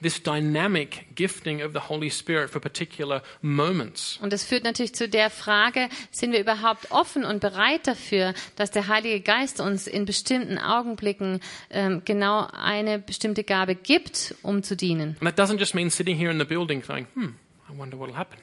this 0.00 0.22
dynamic 0.22 1.14
gifting 1.14 1.62
of 1.62 1.72
the 1.72 1.88
Holy 1.88 2.10
Spirit 2.10 2.50
for 2.50 2.60
particular 2.60 3.22
moments? 3.40 4.18
Und 4.22 4.32
das 4.32 4.44
führt 4.44 4.64
natürlich 4.64 4.94
zu 4.94 5.08
der 5.08 5.30
Frage, 5.30 5.88
sind 6.10 6.32
wir 6.32 6.40
überhaupt 6.40 6.90
offen 6.90 7.24
und 7.24 7.40
bereit 7.40 7.86
dafür, 7.86 8.34
dass 8.56 8.70
der 8.70 8.88
Heilige 8.88 9.20
Geist 9.20 9.60
uns 9.60 9.86
in 9.86 10.04
bestimmten 10.04 10.58
Augenblicken 10.58 11.40
ähm, 11.70 12.02
genau 12.04 12.48
eine 12.52 12.98
bestimmte 12.98 13.44
Gabe 13.44 13.74
gibt, 13.74 14.34
um 14.42 14.62
zu 14.62 14.76
dienen. 14.76 15.16
And 15.20 15.36
that 15.36 15.38
doesn't 15.38 15.58
just 15.58 15.74
mean 15.74 15.90
sitting 15.90 16.16
here 16.16 16.30
in 16.30 16.38
the 16.38 16.44
building 16.44 16.82
going, 16.82 17.06
hmm, 17.14 17.34
I 17.70 17.76
wonder 17.76 17.98
what'll 17.98 18.16
happen. 18.16 18.38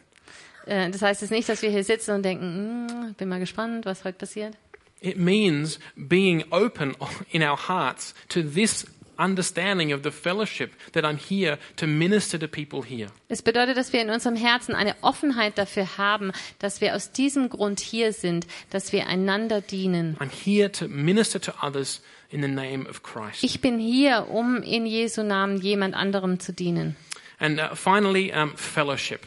Äh, 0.66 0.90
das 0.92 1.02
heißt 1.02 1.22
jetzt 1.22 1.32
nicht, 1.32 1.50
dass 1.50 1.62
wir 1.62 1.70
hier 1.70 1.84
sitzen 1.84 2.12
und 2.12 2.24
denken, 2.24 2.88
"Hm, 2.90 3.14
bin 3.16 3.30
mal 3.30 3.40
gespannt, 3.40 3.86
was 3.86 4.04
heute 4.04 4.18
passiert. 4.18 4.56
It 5.02 5.18
means 5.18 5.80
being 5.96 6.44
open 6.52 6.96
in 7.32 7.42
our 7.42 7.58
hearts 7.58 8.14
to 8.30 8.42
this 8.42 8.86
understanding 9.20 9.94
of 9.94 10.02
the 10.04 10.12
fellowship 10.12 10.72
that 10.94 11.04
I'm 11.04 11.18
here 11.18 11.58
to 11.76 11.86
minister 11.86 12.40
to 12.40 12.48
people 12.48 12.82
here. 12.84 13.10
Es 13.28 13.42
bedeutet, 13.42 13.78
dass 13.78 13.94
wir 13.94 14.02
in 14.02 14.10
unserem 14.10 14.36
Herzen 14.36 14.74
eine 14.74 14.96
Offenheit 15.02 15.58
dafür 15.58 15.98
haben, 15.98 16.32
dass 16.60 16.82
wir 16.82 16.96
aus 16.96 17.12
diesem 17.12 17.50
Grund 17.50 17.80
hier 17.80 18.14
sind, 18.14 18.48
dass 18.70 18.92
wir 18.94 19.08
einander 19.08 19.62
dienen. 19.62 20.18
I'm 20.20 20.32
here 20.32 20.72
to 20.72 20.88
minister 20.88 21.40
to 21.42 21.52
others 21.62 22.02
in 22.30 22.42
the 22.42 22.48
name 22.48 22.88
of 22.90 23.04
Christ. 23.04 23.44
Ich 23.44 23.62
bin 23.62 23.80
hier, 23.80 24.28
um 24.30 24.64
in 24.64 24.86
Jesu 24.86 25.24
Namen 25.24 25.62
jemand 25.62 25.96
anderem 25.96 26.40
zu 26.40 26.54
dienen. 26.54 26.96
And 27.40 27.60
uh, 27.60 27.76
finally, 27.76 28.34
um, 28.34 28.56
fellowship. 28.56 29.22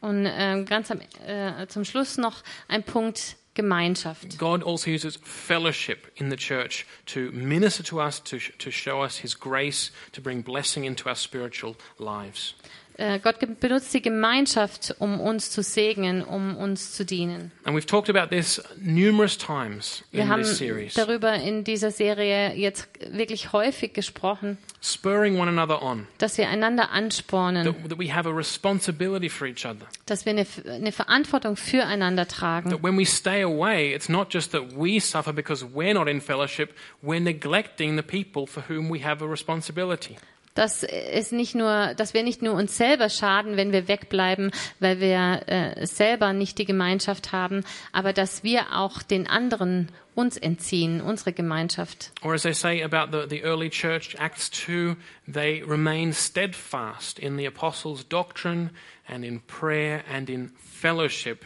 Und 0.00 0.28
ähm, 0.30 0.64
ganz 0.64 0.90
am, 0.90 1.00
äh, 1.26 1.66
zum 1.66 1.84
Schluss 1.84 2.18
noch 2.18 2.42
ein 2.68 2.84
Punkt 2.84 3.37
Gemeinschaft. 3.58 4.38
God 4.38 4.62
also 4.62 4.90
uses 4.90 5.16
fellowship 5.16 6.06
in 6.16 6.28
the 6.28 6.36
church 6.36 6.86
to 7.06 7.32
minister 7.32 7.82
to 7.84 8.00
us, 8.00 8.20
to, 8.20 8.38
to 8.38 8.70
show 8.70 9.02
us 9.02 9.18
His 9.18 9.34
grace, 9.34 9.90
to 10.12 10.20
bring 10.20 10.42
blessing 10.42 10.84
into 10.84 11.08
our 11.08 11.16
spiritual 11.16 11.76
lives. 11.98 12.54
Äh, 13.00 13.20
Gott 13.20 13.36
benutzt 13.60 13.94
die 13.94 14.02
Gemeinschaft, 14.02 14.96
um 14.98 15.20
uns 15.20 15.52
zu 15.52 15.62
segnen, 15.62 16.24
um 16.24 16.56
uns 16.56 16.94
zu 16.94 17.04
dienen. 17.04 17.52
And 17.62 17.76
we've 17.76 17.86
talked 17.86 18.10
about 18.10 18.34
this 18.34 18.60
numerous 18.80 19.38
times 19.38 20.02
Wir 20.10 20.24
in 20.24 20.28
haben 20.28 20.42
this 20.42 20.58
series. 20.58 20.94
darüber 20.94 21.32
in 21.34 21.62
dieser 21.62 21.92
Serie 21.92 22.54
jetzt 22.56 22.88
wirklich 23.12 23.52
häufig 23.52 23.92
gesprochen, 23.94 24.58
Spurring 24.82 25.38
one 25.38 25.48
another 25.48 25.80
on, 25.80 26.08
dass 26.18 26.38
wir 26.38 26.48
einander 26.48 26.90
anspornen, 26.90 27.64
that, 27.66 27.88
that 27.88 27.98
we 28.00 28.12
have 28.12 28.28
a 28.28 28.32
responsibility 28.32 29.28
for 29.28 29.46
each 29.46 29.64
other. 29.64 29.86
dass 30.06 30.26
wir 30.26 30.30
eine, 30.32 30.46
eine 30.68 30.90
Verantwortung 30.90 31.54
füreinander 31.56 32.26
tragen. 32.26 32.70
That 32.70 32.82
when 32.82 32.98
we 32.98 33.06
stay 33.06 33.42
away, 33.44 33.94
it's 33.94 34.08
not 34.08 34.34
just 34.34 34.50
that 34.50 34.76
we 34.76 34.98
suffer 34.98 35.32
because 35.32 35.64
we're 35.64 35.94
not 35.94 36.08
in 36.08 36.20
fellowship, 36.20 36.74
we're 37.00 37.20
neglecting 37.20 37.96
the 37.96 38.02
people 38.02 38.46
for 38.48 38.64
whom 38.68 38.90
we 38.90 39.04
have 39.04 39.22
a 39.24 39.28
responsibility. 39.28 40.16
Dass 40.58 40.82
es 40.82 41.30
nicht 41.30 41.54
nur, 41.54 41.94
dass 41.94 42.14
wir 42.14 42.24
nicht 42.24 42.42
nur 42.42 42.54
uns 42.54 42.76
selber 42.76 43.10
schaden, 43.10 43.56
wenn 43.56 43.70
wir 43.70 43.86
wegbleiben, 43.86 44.50
weil 44.80 44.98
wir 44.98 45.42
äh, 45.46 45.86
selber 45.86 46.32
nicht 46.32 46.58
die 46.58 46.64
Gemeinschaft 46.64 47.30
haben, 47.30 47.62
aber 47.92 48.12
dass 48.12 48.42
wir 48.42 48.76
auch 48.76 49.02
den 49.02 49.28
anderen 49.28 49.92
uns 50.16 50.36
entziehen, 50.36 51.00
unsere 51.00 51.32
Gemeinschaft. 51.32 52.10
Or 52.22 52.34
as 52.34 52.42
they 52.42 52.52
say 52.52 52.82
about 52.82 53.16
the, 53.16 53.28
the 53.30 53.44
early 53.44 53.70
church, 53.70 54.16
Acts 54.18 54.50
2, 54.50 54.96
they 55.32 55.62
remain 55.62 56.12
steadfast 56.12 57.20
in 57.20 57.36
the 57.36 57.46
apostles' 57.46 58.02
doctrine 58.02 58.70
and 59.06 59.24
in 59.24 59.40
prayer 59.42 60.02
and 60.12 60.28
in 60.28 60.50
fellowship 60.58 61.44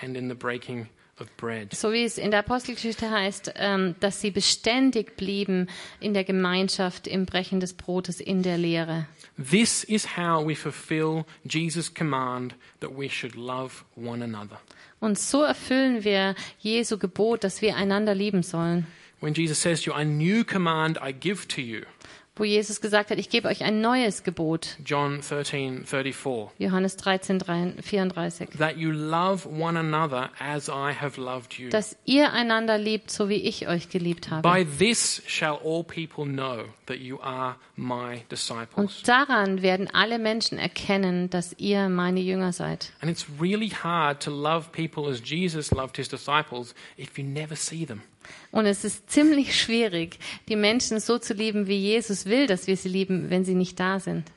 and 0.00 0.16
in 0.16 0.30
the 0.30 0.34
breaking 0.34 0.80
of. 0.80 1.03
So 1.72 1.92
wie 1.92 2.02
es 2.02 2.18
in 2.18 2.30
der 2.30 2.40
Apostelgeschichte 2.40 3.08
heißt, 3.08 3.54
ähm, 3.56 3.94
dass 4.00 4.20
sie 4.20 4.30
beständig 4.30 5.16
blieben 5.16 5.68
in 6.00 6.12
der 6.12 6.24
Gemeinschaft, 6.24 7.06
im 7.06 7.24
Brechen 7.24 7.60
des 7.60 7.74
Brotes, 7.74 8.20
in 8.20 8.42
der 8.42 8.58
Lehre. 8.58 9.06
This 9.36 9.84
is 9.84 10.16
how 10.16 10.44
we 10.44 10.56
fulfill 10.56 11.24
Jesus' 11.44 11.92
command 11.92 12.54
that 12.80 12.90
we 12.96 13.08
should 13.08 13.36
love 13.36 13.84
one 13.96 14.24
another. 14.24 14.60
Und 15.00 15.18
so 15.18 15.42
erfüllen 15.42 16.02
wir 16.02 16.34
Jesu 16.58 16.98
Gebot, 16.98 17.44
dass 17.44 17.62
wir 17.62 17.76
einander 17.76 18.14
lieben 18.14 18.42
sollen. 18.42 18.86
When 19.20 19.34
Jesus 19.34 19.60
says 19.60 19.82
to 19.82 19.90
you, 19.90 19.96
A 19.96 20.04
new 20.04 20.44
command 20.44 20.98
I 21.02 21.12
give 21.12 21.46
to 21.48 21.60
you, 21.60 21.82
Wo 22.36 22.42
Jesus 22.42 22.80
gesagt 22.80 23.10
hat, 23.10 23.18
ich 23.18 23.28
gebe 23.28 23.46
euch 23.46 23.62
ein 23.62 23.80
neues 23.80 24.24
Gebot. 24.24 24.76
John 24.84 25.20
13, 25.20 25.86
34, 25.86 26.48
Johannes 26.58 26.96
13, 26.96 27.40
34. 27.80 28.48
that 28.58 28.76
you 28.76 28.90
love 28.90 29.46
one 29.46 29.78
another 29.78 30.30
as 30.40 30.68
I 30.68 30.92
have 30.92 31.20
loved 31.20 31.54
you. 31.60 31.68
Dass 31.68 31.96
ihr 32.04 32.32
einander 32.32 32.76
liebt, 32.76 33.12
so 33.12 33.28
wie 33.28 33.36
ich 33.36 33.68
euch 33.68 33.88
geliebt 33.88 34.32
habe. 34.32 34.42
By 34.42 34.64
this 34.64 35.22
shall 35.28 35.60
all 35.62 35.84
people 35.84 36.24
know 36.24 36.64
that 36.86 36.98
you 36.98 37.20
are 37.20 37.54
my 37.76 38.24
disciples. 38.32 38.74
Und 38.74 39.06
daran 39.06 39.62
werden 39.62 39.88
alle 39.92 40.18
Menschen 40.18 40.58
erkennen, 40.58 41.30
dass 41.30 41.54
ihr 41.58 41.88
meine 41.88 42.18
Jünger 42.18 42.52
seid. 42.52 42.92
And 43.00 43.08
it's 43.08 43.26
really 43.40 43.68
hard 43.68 44.20
to 44.24 44.32
love 44.32 44.70
people 44.72 45.08
as 45.08 45.22
Jesus 45.24 45.70
loved 45.70 45.96
his 45.96 46.08
disciples 46.08 46.74
if 46.96 47.16
you 47.16 47.24
never 47.24 47.54
see 47.54 47.86
them. 47.86 48.02
Und 48.50 48.66
es 48.66 48.84
ist 48.84 49.10
ziemlich 49.10 49.58
schwierig, 49.58 50.18
die 50.48 50.56
Menschen 50.56 51.00
so 51.00 51.18
zu 51.18 51.34
lieben, 51.34 51.66
wie 51.66 51.78
Jesus 51.78 52.26
will, 52.26 52.46
dass 52.46 52.66
wir 52.66 52.76
sie 52.76 52.88
lieben, 52.88 53.30
wenn 53.30 53.44
sie 53.44 53.54
nicht 53.54 53.78
da 53.80 54.00
sind. 54.00 54.30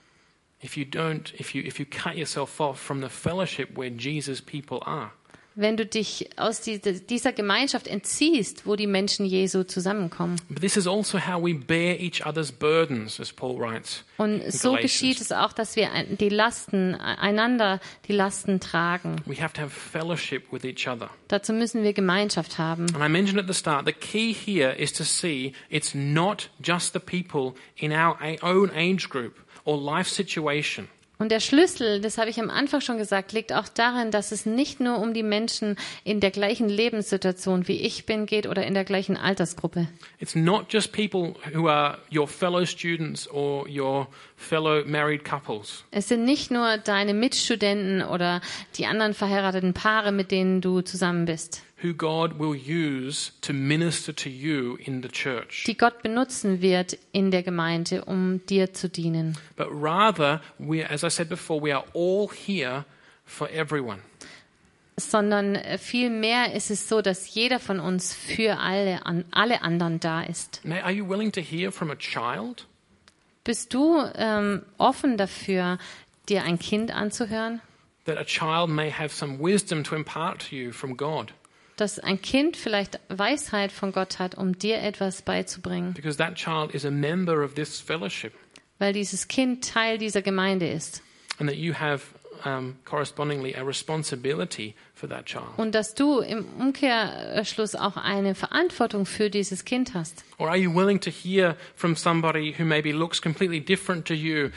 If 0.64 0.76
you 0.76 0.86
don't, 0.86 1.34
if 1.40 1.54
you, 1.54 1.62
if 1.62 1.80
you 1.80 1.86
cut 1.86 2.16
yourself 2.16 2.60
off 2.60 2.80
from 2.80 3.02
the 3.02 3.10
fellowship 3.10 3.78
where 3.78 3.92
Jesus' 3.92 4.42
people 4.42 4.80
are. 4.86 5.12
Wenn 5.60 5.76
du 5.76 5.88
dich 5.88 6.30
aus 6.38 6.62
dieser, 6.62 7.32
Gemeinschaft 7.32 7.88
entziehst, 7.88 8.68
wo 8.68 8.76
die 8.76 8.86
Menschen 8.86 9.26
Jesu 9.26 9.64
zusammenkommen. 9.64 10.40
But 10.50 10.62
this 10.62 10.78
is 10.78 10.86
also 10.86 11.18
how 11.18 11.44
we 11.44 11.56
bear 11.56 12.00
each 12.00 12.24
other's 12.24 12.52
burdens, 12.52 13.20
as 13.20 13.34
Paul 13.34 13.58
writes. 13.58 14.04
Und 14.18 14.44
so 14.52 14.76
geschieht 14.76 15.20
es 15.20 15.32
auch, 15.32 15.52
dass 15.54 15.76
wir 15.76 15.90
die 16.20 16.30
Lasten, 16.30 16.94
einander 16.94 17.80
die 18.08 18.14
Lasten 18.14 18.60
tragen. 18.60 19.16
We 19.26 19.42
have 19.42 19.54
to 19.54 19.62
have 19.62 19.72
fellowship 19.72 20.44
with 20.52 20.64
each 20.64 20.88
other. 20.88 21.10
Dazu 21.28 21.54
müssen 21.54 21.82
wir 21.82 21.94
Gemeinschaft 21.94 22.60
haben. 22.60 22.86
And 22.94 23.04
I 23.04 23.10
mentioned 23.10 23.40
at 23.40 23.48
the 23.48 23.60
start, 23.60 23.88
the 23.88 23.94
key 23.94 24.34
here 24.34 24.74
is 24.78 24.94
to 24.94 25.04
see 25.04 25.54
it's 25.70 25.96
not 25.96 26.52
just 26.62 26.94
the 26.94 27.00
people 27.00 27.56
in 27.76 27.92
our 27.92 28.16
own 28.44 28.72
age 28.76 29.10
group 29.10 29.34
or 29.66 29.76
life 29.76 30.08
situation. 30.08 30.88
Und 31.20 31.32
der 31.32 31.40
Schlüssel, 31.40 32.00
das 32.00 32.18
habe 32.20 32.30
ich 32.30 32.40
am 32.40 32.52
Anfang 32.52 32.82
schon 32.82 32.98
gesagt, 32.98 33.34
liegt 33.34 33.52
auch 33.52 33.68
darin, 33.68 34.12
dass 34.12 34.32
es 34.32 34.46
nicht 34.46 34.80
nur 34.80 35.00
um 35.00 35.14
die 35.14 35.24
Menschen 35.24 35.76
in 36.04 36.20
der 36.20 36.30
gleichen 36.30 36.70
Lebenssituation 36.70 37.68
wie 37.68 37.82
ich 37.82 38.06
bin 38.06 38.28
geht 38.28 38.46
oder 38.46 38.66
in 38.66 38.76
der 38.76 38.84
gleichen 38.84 39.18
Altersgruppe. 39.18 39.88
It's 40.20 40.36
not 40.36 40.72
just 40.72 40.92
people 40.92 41.34
who 41.54 41.68
are 41.68 41.98
your 42.14 42.28
fellow 42.28 42.66
students 42.66 43.28
or 43.30 43.68
your 43.68 44.08
fellow 44.36 44.84
married 44.86 45.26
couples. 45.26 45.84
Es 45.90 46.08
sind 46.08 46.24
nicht 46.24 46.52
nur 46.52 46.78
deine 46.78 47.16
Mitstudenten 47.16 48.04
oder 48.04 48.42
die 48.78 48.86
anderen 48.86 49.16
verheirateten 49.16 49.74
Paare, 49.74 50.12
mit 50.12 50.30
denen 50.30 50.62
du 50.62 50.82
zusammen 50.82 51.26
bist, 51.26 51.64
who 51.84 51.94
God 51.94 52.40
will 52.40 52.56
use 52.56 53.32
to 53.42 53.54
minister 53.54 54.12
to 54.14 54.30
you 54.30 54.78
in 54.86 55.02
the 55.02 55.10
church, 55.10 55.64
die 55.68 55.76
Gott 55.78 56.02
benutzen 56.02 56.62
wird 56.62 56.98
in 57.12 57.30
der 57.32 57.44
Gemeinde, 57.44 58.04
um 58.06 58.46
dir 58.48 58.74
zu 58.74 58.90
dienen. 58.90 59.38
but 59.56 59.68
rather, 59.72 60.42
we, 60.58 60.84
as 60.84 61.04
I 61.04 61.10
said 61.10 61.30
before, 61.30 61.62
we 61.62 61.72
are 61.72 61.86
all 61.94 62.30
here 62.30 62.86
for 63.26 63.48
everyone. 63.50 64.00
Sondern 65.00 65.54
äh, 65.56 65.78
vielmehr 65.78 66.54
ist 66.54 66.72
es 66.72 66.90
so, 66.90 67.04
dass 67.04 67.32
jeder 67.36 67.60
von 67.60 67.80
uns 67.80 68.16
für 68.16 68.58
alle, 68.58 69.06
an, 69.06 69.26
alle 69.30 69.62
anderen 69.62 70.00
da 70.00 70.24
ist. 70.24 70.62
Now, 70.64 70.78
are 70.78 70.92
you 70.92 71.08
willing 71.08 71.32
to 71.34 71.42
hear 71.42 71.72
from 71.72 71.92
a 71.92 71.96
child? 71.96 72.66
Bist 73.44 73.74
du 73.76 74.04
ähm, 74.16 74.64
offen 74.80 75.16
dafür, 75.18 75.78
dir 76.28 76.44
ein 76.44 76.58
Kind 76.58 76.92
anzuhören? 76.92 77.62
That 78.06 78.18
a 78.18 78.24
child 78.24 78.70
may 78.70 78.90
have 78.90 79.14
some 79.14 79.38
wisdom 79.40 79.84
to 79.84 79.96
impart 79.96 80.40
to 80.50 80.56
you 80.56 80.72
from 80.72 80.98
God, 80.98 81.34
Dass 81.78 82.00
ein 82.00 82.22
Kind 82.22 82.58
vielleicht 82.58 83.00
Weisheit 83.08 83.72
von 83.72 83.92
Gott 83.92 84.20
hat, 84.20 84.36
um 84.36 84.58
dir 84.58 84.82
etwas 84.82 85.22
beizubringen, 85.22 85.94
because 85.94 86.18
that 86.18 86.36
child 86.36 86.74
is 86.74 86.86
a 86.86 86.92
member 86.92 87.44
of 87.44 87.54
this 87.54 87.80
fellowship, 87.80 88.34
weil 88.80 88.94
dieses 88.94 89.28
Kind 89.28 89.64
Teil 89.68 89.98
dieser 89.98 90.22
Gemeinde 90.22 90.68
ist. 90.68 91.02
and 91.40 91.48
that 91.48 91.58
you 91.58 91.74
have 91.74 92.02
um, 92.46 92.76
correspondingly 92.86 93.54
a 93.56 93.64
responsibility 93.64 94.76
for 94.96 95.08
that 95.08 95.26
child. 95.26 95.46
Und 95.58 95.74
dass 95.76 95.94
du 95.94 96.20
im 96.20 96.46
Umkehrschluss 96.60 97.76
auch 97.76 97.98
eine 97.98 98.34
Verantwortung 98.36 99.06
für 99.06 99.30
dieses 99.30 99.64
Kind 99.66 99.94
hast. 99.94 100.24
Or 100.38 100.48
are 100.50 100.58
you 100.58 100.74
willing 100.74 101.00
to 101.02 101.10
hear 101.12 101.56
from 101.76 101.96
somebody 101.96 102.56
who 102.58 102.64
maybe 102.66 102.92
looks 102.92 103.22
completely 103.22 103.60
different 103.60 104.06
to 104.08 104.14
you, 104.14 104.50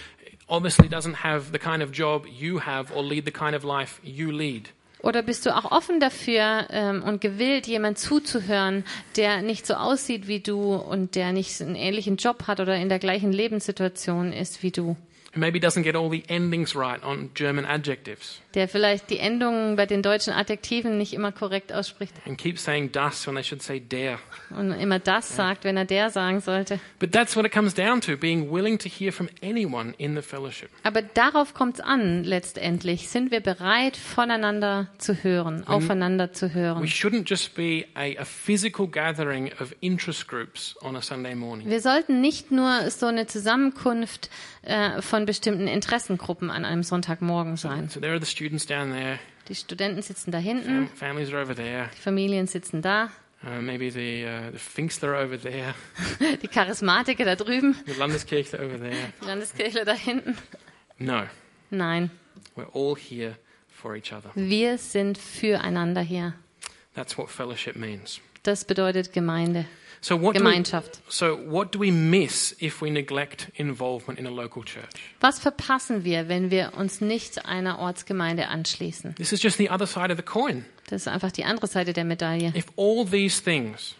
obviously 0.49 0.89
doesn't 0.89 1.23
have 1.23 1.53
the 1.53 1.59
kind 1.59 1.83
of 1.83 1.91
job 1.93 2.27
you 2.27 2.61
have 2.61 2.91
or 2.95 3.03
lead 3.03 3.25
the 3.27 3.31
kind 3.33 3.55
of 3.55 3.62
life 3.64 4.01
you 4.03 4.31
lead? 4.33 4.71
Oder 5.03 5.23
bist 5.23 5.47
du 5.47 5.57
auch 5.57 5.71
offen 5.71 5.99
dafür 5.99 6.67
ähm, 6.71 7.03
und 7.03 7.21
gewillt, 7.21 7.67
jemand 7.67 7.99
zuzuhören, 7.99 8.85
der 9.17 9.41
nicht 9.41 9.67
so 9.67 9.75
aussieht 9.75 10.29
wie 10.29 10.41
du 10.41 10.75
und 10.75 11.15
der 11.15 11.33
nicht 11.33 11.61
einen 11.63 11.75
ähnlichen 11.75 12.17
Job 12.17 12.47
hat 12.47 12.61
oder 12.61 12.77
in 12.77 12.89
der 12.89 12.99
gleichen 12.99 13.33
Lebenssituation 13.33 14.33
ist 14.33 14.63
wie 14.63 14.71
du? 14.71 14.97
Maybe 15.35 15.61
doesn't 15.61 15.85
get 15.85 15.95
all 15.95 16.11
the 16.11 16.24
endings 16.28 16.74
right 16.74 17.03
on 17.05 17.31
German 17.35 17.64
adjectives 17.64 18.41
Der 18.55 18.66
vielleicht 18.68 19.11
die 19.11 19.18
Endungen 19.18 19.76
bei 19.76 19.87
den 19.87 20.03
deutschen 20.03 20.33
Adjektiven 20.33 20.99
nicht 20.99 21.12
immer 21.12 21.31
korrekt 21.31 21.72
ausspricht 21.72 22.14
and 22.26 22.37
keeps 22.37 22.64
saying 22.64 22.91
das 22.91 23.26
when 23.28 23.37
they 23.37 23.45
should 23.45 23.62
say 23.62 23.78
der. 23.78 24.18
und 24.51 24.72
immer 24.72 24.99
das 24.99 25.37
sagt, 25.37 25.62
wenn 25.62 25.76
er 25.76 25.85
der 25.85 26.11
sagen 26.11 26.41
sollte. 26.41 26.81
But 26.99 27.12
that's 27.12 27.37
what 27.37 27.47
it 27.47 27.53
comes 27.53 27.74
down 27.74 28.01
to, 28.01 28.16
being 28.16 28.51
willing 28.51 28.76
to 28.78 28.89
hear 28.89 29.12
from 29.12 29.28
anyone 29.41 29.95
in 29.99 30.16
the 30.16 30.22
fellowship. 30.22 30.68
Aber 30.83 31.01
darauf 31.03 31.55
kommt 31.55 31.74
es 31.76 31.81
an, 31.81 32.24
letztendlich. 32.24 33.09
Sind 33.09 33.31
wir 33.31 33.39
bereit, 33.41 33.97
voneinander 33.97 34.89
zu 34.99 35.22
hören, 35.22 35.64
aufeinander 35.68 36.33
zu 36.33 36.49
We 36.51 36.55
hören? 36.55 36.85
shouldn't 36.87 37.28
just 37.31 37.55
be 37.55 37.85
a, 37.95 38.20
a 38.20 38.24
physical 38.24 38.89
gathering 38.89 39.53
of 39.61 39.72
interest 39.81 40.26
groups 40.26 40.74
on 40.83 40.97
a 40.97 41.03
Sunday 41.03 41.37
morning. 41.37 41.68
Wir 41.68 41.81
sollten 41.81 42.20
nicht 42.20 42.51
nur 42.51 42.91
so 42.91 43.07
eine 43.07 43.28
Zusammenkunft 43.28 44.28
äh, 44.62 45.01
von 45.01 45.20
bestimmten 45.27 45.66
Interessengruppen 45.66 46.51
an 46.51 46.64
einem 46.64 46.83
Sonntagmorgen 46.83 47.57
sein. 47.57 47.89
So 47.89 48.01
there 48.01 48.12
are 48.12 48.21
the 48.21 48.27
students 48.27 48.66
down 48.66 48.91
there, 48.93 49.18
Die 49.49 49.55
Studenten 49.55 50.03
sitzen 50.03 50.31
da 50.31 50.39
hinten, 50.39 50.87
fam- 50.89 50.97
families 50.97 51.33
are 51.33 51.43
over 51.43 51.55
there, 51.55 51.89
die 51.97 52.01
Familien 52.01 52.47
sitzen 52.47 52.83
da, 52.83 53.11
uh, 53.45 53.61
maybe 53.61 53.91
the, 53.91 54.25
uh, 54.25 54.51
the 54.53 54.59
Pfingstler 54.59 55.14
are 55.14 55.25
over 55.25 55.39
there, 55.41 55.75
die 56.43 56.49
Charismatiker 56.49 57.25
da 57.25 57.35
drüben, 57.37 57.75
the 57.87 57.93
Landeskirche 57.95 58.59
over 58.59 58.79
there. 58.79 59.12
die 59.21 59.27
Landeskirche 59.27 59.85
da 59.85 59.93
hinten. 59.95 60.37
No, 60.99 61.23
Nein, 61.71 62.11
we're 62.57 62.68
all 62.75 62.97
here 62.97 63.37
for 63.68 63.95
each 63.97 64.12
other. 64.12 64.31
wir 64.35 64.77
sind 64.79 65.18
füreinander 65.18 66.03
hier. 66.03 66.35
That's 66.95 67.16
what 67.16 67.29
fellowship 67.31 67.77
means. 67.77 68.21
Das 68.43 68.64
bedeutet 68.64 69.12
Gemeinde, 69.12 69.64
So 70.03 70.17
what 70.17 70.35
do 70.35 70.43
we, 70.43 70.51
Gemeinschaft. 70.51 71.01
so 71.09 71.37
what 71.37 71.73
do 71.73 71.79
we 71.79 71.91
miss 71.91 72.55
if 72.59 72.81
we 72.81 72.91
neglect 72.91 73.51
involvement 73.55 74.19
in 74.19 74.27
a 74.27 74.31
local 74.31 74.65
church? 74.65 75.15
Was 75.21 75.39
verpassen 75.39 76.05
wir, 76.05 76.29
wenn 76.29 76.51
wir 76.51 76.73
uns 76.77 77.01
nicht 77.01 77.45
einer 77.45 77.79
Ortsgemeinde 77.79 78.49
anschließen? 78.49 79.15
This 79.17 79.33
is 79.33 79.43
just 79.43 79.59
the 79.59 79.69
other 79.71 79.87
side 79.87 80.11
of 80.11 80.17
the 80.17 80.23
coin. 80.23 80.65
Das 80.89 81.03
ist 81.03 81.09
einfach 81.09 81.31
die 81.31 81.45
andere 81.45 81.67
Seite 81.67 81.93
der 81.93 82.05
Medaille. 82.05 82.53
If 82.57 82.67
all 82.77 83.05
these 83.05 83.43
things, 83.43 83.95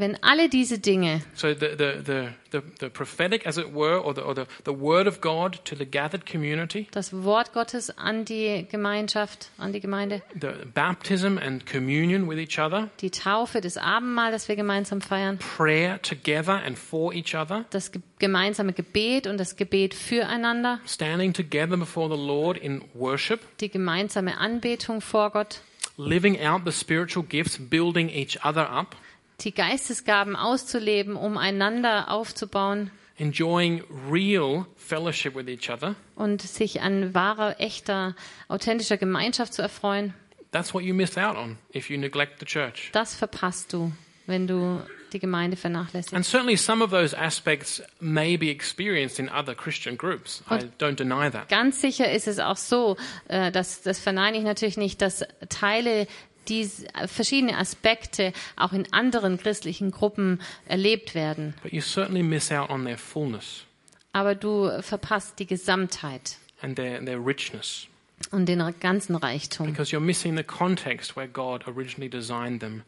Wenn 0.00 0.16
alle 0.22 0.48
diese 0.48 0.78
Dinge, 0.78 1.20
so 1.34 1.48
the, 1.48 1.76
the, 1.76 2.02
the, 2.02 2.28
the, 2.52 2.62
the 2.80 2.88
prophetic, 2.88 3.46
as 3.46 3.58
it 3.58 3.74
were, 3.74 3.98
or, 3.98 4.14
the, 4.14 4.22
or 4.22 4.34
the, 4.34 4.46
the 4.64 4.72
word 4.72 5.06
of 5.06 5.20
God 5.20 5.62
to 5.66 5.76
the 5.76 5.84
gathered 5.84 6.24
community, 6.24 6.88
das 6.90 7.12
Wort 7.12 7.52
Gottes 7.52 7.90
an 7.98 8.24
die 8.24 8.66
Gemeinschaft, 8.70 9.50
an 9.58 9.74
die 9.74 9.80
Gemeinde, 9.80 10.22
the 10.40 10.64
baptism 10.72 11.36
and 11.36 11.66
communion 11.66 12.26
with 12.26 12.38
each 12.38 12.58
other, 12.58 12.88
die 13.02 13.10
Taufe, 13.10 13.60
das 13.60 13.76
Abendmahl, 13.76 14.32
das 14.32 14.48
wir 14.48 14.56
gemeinsam 14.56 15.02
feiern, 15.02 15.36
prayer 15.36 16.00
together 16.00 16.62
and 16.64 16.78
for 16.78 17.12
each 17.12 17.34
other, 17.34 17.66
das 17.68 17.92
ge 17.92 18.00
gemeinsame 18.18 18.72
Gebet 18.72 19.26
und 19.26 19.36
das 19.36 19.56
Gebet 19.56 19.92
füreinander, 19.92 20.80
standing 20.86 21.34
together 21.34 21.76
before 21.76 22.08
the 22.08 22.22
Lord 22.22 22.56
in 22.56 22.82
worship, 22.94 23.40
die 23.58 23.68
gemeinsame 23.68 24.38
Anbetung 24.38 25.02
vor 25.02 25.28
Gott, 25.28 25.60
living 25.98 26.40
out 26.40 26.62
the 26.64 26.72
spiritual 26.72 27.22
gifts, 27.22 27.58
building 27.58 28.08
each 28.08 28.42
other 28.42 28.66
up, 28.66 28.96
die 29.44 29.52
Geistesgaben 29.52 30.36
auszuleben, 30.36 31.16
um 31.16 31.36
einander 31.36 32.10
aufzubauen 32.10 32.90
enjoying 33.20 33.82
real 34.10 34.66
fellowship 34.76 35.34
with 35.34 35.46
each 35.46 35.70
other. 35.70 35.94
und 36.16 36.42
sich 36.42 36.80
an 36.80 37.14
wahrer, 37.14 37.60
echter, 37.60 38.16
authentischer 38.48 38.96
Gemeinschaft 38.96 39.52
zu 39.52 39.62
erfreuen. 39.62 40.14
That's 40.52 40.74
what 40.74 40.82
you 40.82 40.94
miss 40.94 41.16
out 41.16 41.36
on 41.36 41.58
if 41.74 41.90
you 41.90 41.98
neglect 41.98 42.40
the 42.40 42.46
church. 42.46 42.90
Das 42.92 43.14
verpasst 43.14 43.72
du, 43.72 43.92
wenn 44.26 44.46
du 44.46 44.82
die 45.12 45.18
Gemeinde 45.18 45.56
vernachlässigst. 45.56 46.14
And 46.14 46.24
certainly 46.24 46.56
some 46.56 46.82
of 46.82 46.90
those 46.90 47.16
aspects 47.16 47.82
may 48.00 48.36
be 48.36 48.50
experienced 48.50 49.18
in 49.18 49.28
other 49.28 49.54
Christian 49.54 49.96
groups. 49.96 50.42
I 50.50 50.70
don't 50.78 50.96
deny 50.96 51.30
that. 51.30 51.48
Ganz 51.48 51.80
sicher 51.80 52.10
ist 52.10 52.26
es 52.26 52.38
auch 52.38 52.56
so, 52.56 52.96
äh, 53.28 53.52
dass 53.52 53.82
das 53.82 54.00
verneine 54.00 54.38
ich 54.38 54.44
natürlich 54.44 54.76
nicht, 54.76 55.02
dass 55.02 55.24
Teile 55.48 56.06
diese 56.50 56.86
verschiedene 57.06 57.56
Aspekte 57.56 58.32
auch 58.56 58.72
in 58.72 58.92
anderen 58.92 59.38
christlichen 59.38 59.90
Gruppen 59.90 60.40
erlebt 60.66 61.14
werden. 61.14 61.54
But 61.62 61.72
you 61.72 61.80
certainly 61.80 62.22
miss 62.22 62.52
out 62.52 62.68
on 62.68 62.84
their 62.84 62.98
fullness 62.98 63.64
Aber 64.12 64.34
du 64.34 64.82
verpasst 64.82 65.38
die 65.38 65.46
Gesamtheit 65.46 66.36
and 66.60 66.76
their, 66.76 67.02
their 67.04 67.24
richness 67.24 67.86
und 68.32 68.46
den 68.46 68.62
ganzen 68.80 69.16
Reichtum, 69.16 69.66
because 69.66 69.94
you're 69.94 70.00
missing 70.00 70.36
the 70.36 70.42
context 70.42 71.16
where 71.16 71.28
God 71.28 71.66
originally 71.66 72.10
designed 72.10 72.60
them 72.60 72.82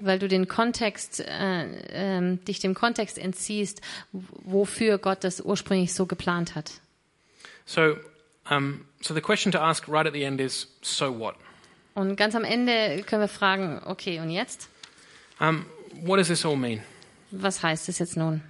weil 0.00 0.18
du 0.18 0.28
den 0.28 0.48
Kontext, 0.48 1.20
äh, 1.20 1.64
ähm, 1.90 2.44
dich 2.44 2.60
dem 2.60 2.74
Kontext 2.74 3.18
entziehst, 3.18 3.80
wofür 4.12 4.98
Gott 4.98 5.24
das 5.24 5.40
ursprünglich 5.40 5.94
so 5.94 6.06
geplant 6.06 6.54
hat. 6.54 6.72
So, 7.64 7.96
um, 8.50 8.86
so 9.00 9.14
the 9.14 9.20
question 9.20 9.52
to 9.52 9.58
ask 9.58 9.88
right 9.88 10.06
at 10.06 10.14
the 10.14 10.24
end 10.24 10.40
is 10.40 10.68
so 10.82 11.16
what? 11.16 11.36
Und 11.94 12.16
ganz 12.16 12.34
am 12.34 12.44
Ende 12.44 13.02
können 13.02 13.22
wir 13.22 13.28
fragen, 13.28 13.82
okay, 13.84 14.20
und 14.20 14.30
jetzt? 14.30 14.68
Um, 15.40 15.66
what 16.02 16.18
does 16.18 16.28
this 16.28 16.44
all 16.44 16.56
mean? 16.56 16.80
Was 17.30 17.62
heißt 17.62 17.88
es 17.88 17.98
jetzt 17.98 18.16
nun? 18.16 18.42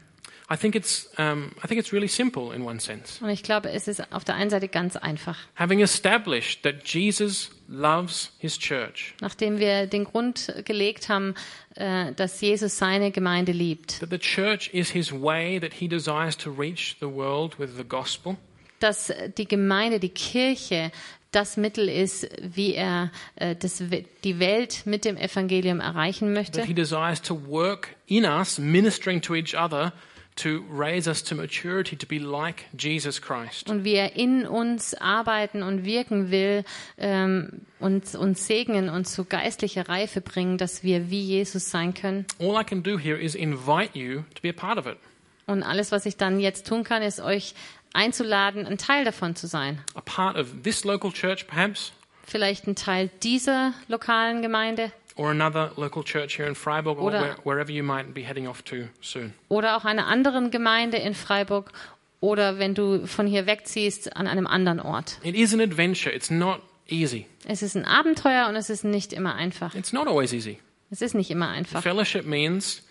I 0.53 0.57
think 0.57 0.75
it's 0.75 1.09
um, 1.19 1.53
I 1.65 1.67
think 1.67 1.79
it's 1.79 1.93
really 1.93 2.09
simple 2.09 2.53
in 2.55 2.63
one 2.63 2.79
sense. 2.79 3.25
Und 3.25 3.31
ich 3.31 3.43
glaube, 3.43 3.71
es 3.71 3.89
ist 3.89 4.13
auf 4.13 4.25
der 4.25 4.35
einen 4.35 4.51
Seite 4.51 4.69
ganz 4.69 4.97
einfach. 4.97 5.39
Having 5.55 5.81
established 5.81 6.63
that 6.63 6.87
Jesus 6.87 7.51
loves 7.69 8.33
his 8.39 8.59
church, 8.59 9.15
Nachdem 9.21 9.59
wir 9.59 9.87
den 9.87 10.05
Grund 10.05 10.53
gelegt 10.67 11.09
haben, 11.09 11.35
äh, 11.77 12.13
dass 12.13 12.39
Jesus 12.41 12.77
seine 12.77 13.13
Gemeinde 13.13 13.53
liebt, 13.53 14.01
that 14.01 14.11
the 14.11 14.19
church 14.19 14.69
is 14.75 14.91
his 14.91 15.11
way 15.11 15.59
that 15.59 15.73
he 15.73 15.89
desires 15.89 16.37
to 16.37 16.51
reach 16.51 16.97
the 17.01 17.07
world 17.07 17.59
with 17.59 17.71
the 17.77 17.85
gospel, 17.85 18.37
dass 18.81 19.11
die 19.39 19.49
Gemeinde, 19.49 20.01
die 20.01 20.11
Kirche 20.11 20.91
das 21.33 21.57
Mittel 21.57 21.89
ist, 21.89 22.29
wie 22.41 22.75
er 22.75 23.11
äh, 23.37 23.57
das, 23.57 23.83
die 24.25 24.39
Welt 24.39 24.83
mit 24.85 25.05
dem 25.05 25.17
Evangelium 25.17 25.81
erreichen 25.81 26.33
möchte, 26.33 26.59
that 26.59 26.67
he 26.67 26.75
desires 26.75 27.21
to 27.21 27.35
work 27.49 27.89
in 28.07 28.25
us, 28.25 28.59
ministering 28.59 29.21
to 29.21 29.35
each 29.35 29.55
other, 29.55 29.93
to 30.37 30.63
raise 30.71 31.09
us 31.09 31.23
to 31.23 31.35
maturity, 31.35 31.97
to 31.97 32.07
be 32.07 32.19
like 32.19 32.65
Jesus 32.79 33.21
Christ. 33.21 33.69
und 33.69 33.85
wie 33.85 33.95
er 33.95 34.17
in 34.17 34.47
uns 34.47 34.95
arbeiten 34.95 35.63
und 35.63 35.85
wirken 35.85 36.31
will 36.31 36.65
ähm, 36.99 37.63
und 37.81 38.15
uns 38.15 38.47
segnen 38.47 38.89
und 38.89 39.07
zu 39.07 39.25
geistlicher 39.25 39.89
Reife 39.89 40.21
bringen, 40.21 40.59
dass 40.59 40.83
wir 40.83 41.11
wie 41.11 41.23
Jesus 41.23 41.71
sein 41.71 41.95
können. 41.95 42.27
All 42.39 42.61
I 42.61 42.65
can 42.65 42.83
do 42.83 42.99
here 42.99 43.19
is 43.19 43.35
invite 43.35 43.99
you 43.99 44.23
to 44.35 44.43
be 44.43 44.51
a 44.51 44.53
part 44.53 44.79
of 44.79 44.87
it. 44.87 44.99
Und 45.47 45.65
alles, 45.65 45.91
was 45.91 46.07
ich 46.07 46.17
dann 46.17 46.39
jetzt 46.39 46.67
tun 46.69 46.85
kann, 46.85 47.03
ist 47.03 47.21
euch 47.21 47.55
einzuladen, 47.93 48.67
ein 48.67 48.79
Teil 48.79 49.05
davon 49.05 49.37
zu 49.37 49.47
sein. 49.47 49.81
a 49.95 50.01
part 50.01 50.37
of 50.37 50.49
this 50.63 50.85
local 50.85 51.13
church, 51.13 51.47
perhaps, 51.47 51.93
Vielleicht 52.25 52.67
ein 52.67 52.77
Teil 52.77 53.11
dieser 53.23 53.75
lokalen 53.89 54.43
Gemeinde 54.43 54.93
or 55.17 55.31
another 55.31 55.73
local 55.77 56.03
church 56.03 56.39
here 56.39 56.49
in 56.49 56.55
Freiburg, 56.55 56.99
or 56.99 57.05
Oder- 57.09 57.21
where, 57.21 57.37
wherever 57.45 57.71
you 57.71 57.83
might 57.83 58.15
be 58.15 58.23
heading 58.23 58.47
off 58.49 58.63
to 58.63 58.89
soon. 59.03 59.35
oder 59.49 59.77
auch 59.77 59.85
einer 59.85 60.07
anderen 60.07 60.51
Gemeinde 60.51 60.97
in 60.99 61.15
Freiburg 61.15 61.73
oder 62.21 62.59
wenn 62.59 62.75
du 62.75 63.07
von 63.07 63.27
hier 63.27 63.47
wegziehst 63.47 64.17
an 64.17 64.27
einem 64.27 64.47
anderen 64.47 64.81
Ort. 64.81 65.19
It 65.25 65.35
is 65.35 65.53
an 65.53 65.61
adventure. 65.61 66.15
It's 66.15 66.31
not 66.31 66.63
easy. 66.89 67.27
Es 67.45 67.63
ist 67.63 67.75
ein 67.75 67.85
Abenteuer 67.85 68.47
und 68.49 68.55
es 68.57 68.71
ist 68.71 68.85
nicht 68.85 69.13
immer 69.13 69.35
einfach. 69.35 69.75
It's 69.75 69.93
not 69.93 70.07
always 70.07 70.33
easy. 70.33 70.59
Es 70.91 71.03
ist 71.03 71.15
nicht 71.15 71.31
immer 71.31 71.49
einfach. 71.49 71.83
Fellowship 71.83 72.25
means 72.25 72.83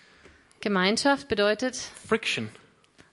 Gemeinschaft 0.60 1.28
bedeutet 1.28 1.76
friction, 2.06 2.50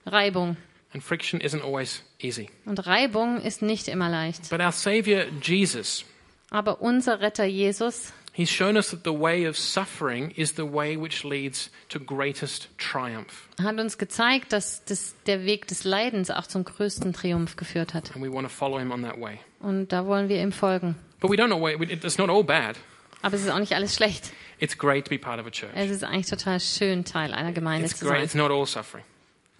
Reibung. 0.06 0.56
And 0.92 1.02
friction 1.02 1.40
isn't 1.40 1.62
always 1.62 2.02
easy. 2.20 2.48
Und 2.66 2.86
Reibung 2.86 3.40
ist 3.40 3.62
nicht 3.62 3.88
immer 3.88 4.08
leicht. 4.08 4.50
But 4.50 4.60
our 4.60 4.72
Savior, 4.72 5.24
Jesus, 5.42 6.04
Aber 6.50 6.80
unser 6.82 7.20
Retter 7.20 7.44
Jesus, 7.44 8.12
He's 8.32 8.48
shown 8.50 8.76
us 8.76 8.90
that 8.90 9.00
the 9.04 9.10
way 9.10 9.48
of 9.48 9.58
suffering 9.58 10.30
is 10.30 10.54
the 10.56 10.62
way 10.62 10.96
which 11.00 11.24
leads 11.24 11.70
to 11.88 11.98
greatest 11.98 12.68
triumph. 12.78 13.48
hat 13.60 13.78
uns 13.78 13.98
gezeigt, 13.98 14.52
dass 14.52 14.84
das, 14.84 15.14
der 15.26 15.44
Weg 15.44 15.66
des 15.66 15.82
Leidens 15.84 16.30
auch 16.30 16.46
zum 16.46 16.64
größten 16.64 17.12
Triumph 17.12 17.56
geführt 17.56 17.92
hat. 17.92 18.14
And 18.14 18.24
we 18.24 18.32
want 18.32 18.46
to 18.46 18.52
follow 18.54 18.78
Him 18.78 18.92
on 18.92 19.02
that 19.02 19.20
way. 19.20 19.40
Und 19.58 19.88
da 19.92 20.06
wollen 20.06 20.28
wir 20.28 20.40
ihm 20.40 20.52
folgen. 20.52 20.94
But 21.20 21.30
we 21.30 21.34
don't 21.36 21.48
know, 21.48 21.60
why- 21.60 21.76
it's 21.92 22.18
not 22.18 22.30
all 22.30 22.44
bad. 22.44 22.76
Aber 23.20 23.34
es 23.34 23.42
ist 23.42 23.50
auch 23.50 23.58
nicht 23.58 23.74
alles 23.74 23.94
schlecht. 23.96 24.32
It's 24.60 24.78
great 24.78 25.06
to 25.06 25.10
be 25.10 25.18
part 25.18 25.40
of 25.40 25.46
a 25.46 25.50
church. 25.50 25.72
Es 25.74 25.90
ist 25.90 26.04
eigentlich 26.04 26.28
total 26.28 26.60
schön, 26.60 27.04
Teil 27.04 27.34
einer 27.34 27.52
Gemeinde 27.52 27.86
It's 27.88 27.98
zu 27.98 28.04
great. 28.06 28.16
sein. 28.18 28.24
It's 28.24 28.34
not 28.34 28.50
all 28.52 28.64
suffering. 28.64 29.04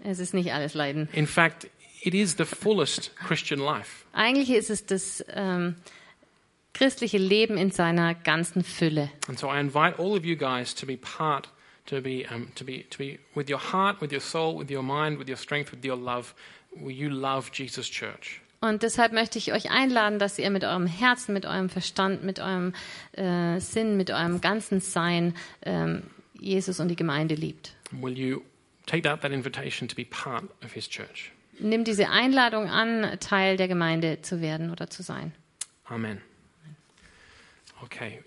Es 0.04 0.18
ist 0.18 0.34
nicht 0.34 0.52
alles 0.52 0.74
Leiden. 0.74 1.08
In 1.12 1.26
fact, 1.26 1.68
it 2.02 2.14
is 2.14 2.36
the 2.36 2.44
fullest 2.44 3.14
Christian 3.16 3.60
life. 3.60 4.04
Eigentlich 4.12 4.50
ist 4.50 4.70
es 4.70 4.86
das 4.86 5.24
ähm, 5.32 5.76
christliche 6.72 7.18
Leben 7.18 7.56
in 7.56 7.70
seiner 7.70 8.14
ganzen 8.14 8.64
Fülle. 8.64 9.10
And 9.28 9.38
so 9.38 9.48
I 9.48 9.60
invite 9.60 9.98
all 9.98 10.16
of 10.16 10.24
you 10.24 10.36
guys 10.36 10.74
to 10.74 10.86
be 10.86 10.96
part, 10.96 11.48
to 11.86 12.00
be, 12.00 12.26
um, 12.30 12.52
to 12.54 12.64
be, 12.64 12.84
to 12.90 12.98
be 12.98 13.18
with 13.34 13.50
your 13.50 13.60
heart, 13.72 14.00
with 14.00 14.12
your 14.12 14.20
soul, 14.20 14.58
with 14.58 14.70
your 14.70 14.82
mind, 14.82 15.18
with 15.18 15.28
your 15.28 15.38
strength, 15.38 15.72
with 15.72 15.84
your 15.84 15.96
love. 15.96 16.34
You 16.76 17.08
love 17.08 17.50
Jesus 17.52 17.90
Church? 17.90 18.40
Und 18.60 18.82
deshalb 18.82 19.12
möchte 19.12 19.38
ich 19.38 19.52
euch 19.52 19.70
einladen, 19.70 20.18
dass 20.18 20.38
ihr 20.38 20.50
mit 20.50 20.64
eurem 20.64 20.86
Herzen, 20.86 21.32
mit 21.32 21.46
eurem 21.46 21.70
Verstand, 21.70 22.22
mit 22.22 22.38
eurem 22.40 22.74
äh, 23.12 23.58
Sinn, 23.58 23.96
mit 23.96 24.10
eurem 24.10 24.40
ganzen 24.40 24.80
Sein 24.80 25.34
ähm, 25.62 26.02
Jesus 26.38 26.78
und 26.78 26.88
die 26.88 26.96
Gemeinde 26.96 27.34
liebt. 27.34 27.74
Will 27.90 28.16
you 28.16 28.42
take 28.90 29.06
out 29.06 29.20
that 29.22 29.32
invitation 29.32 29.88
to 29.88 29.94
be 29.94 30.04
part 30.04 30.44
of 30.64 30.72
His 30.72 30.88
church? 30.88 31.32
Nimm 31.58 31.84
diese 31.84 32.08
Einladung 32.08 32.68
an, 32.68 33.18
Teil 33.20 33.56
der 33.56 33.68
Gemeinde 33.68 34.22
zu 34.22 34.40
werden 34.40 34.70
oder 34.70 34.88
zu 34.88 35.02
sein. 35.02 35.32
Amen. 35.84 36.20
Okay. 37.82 38.20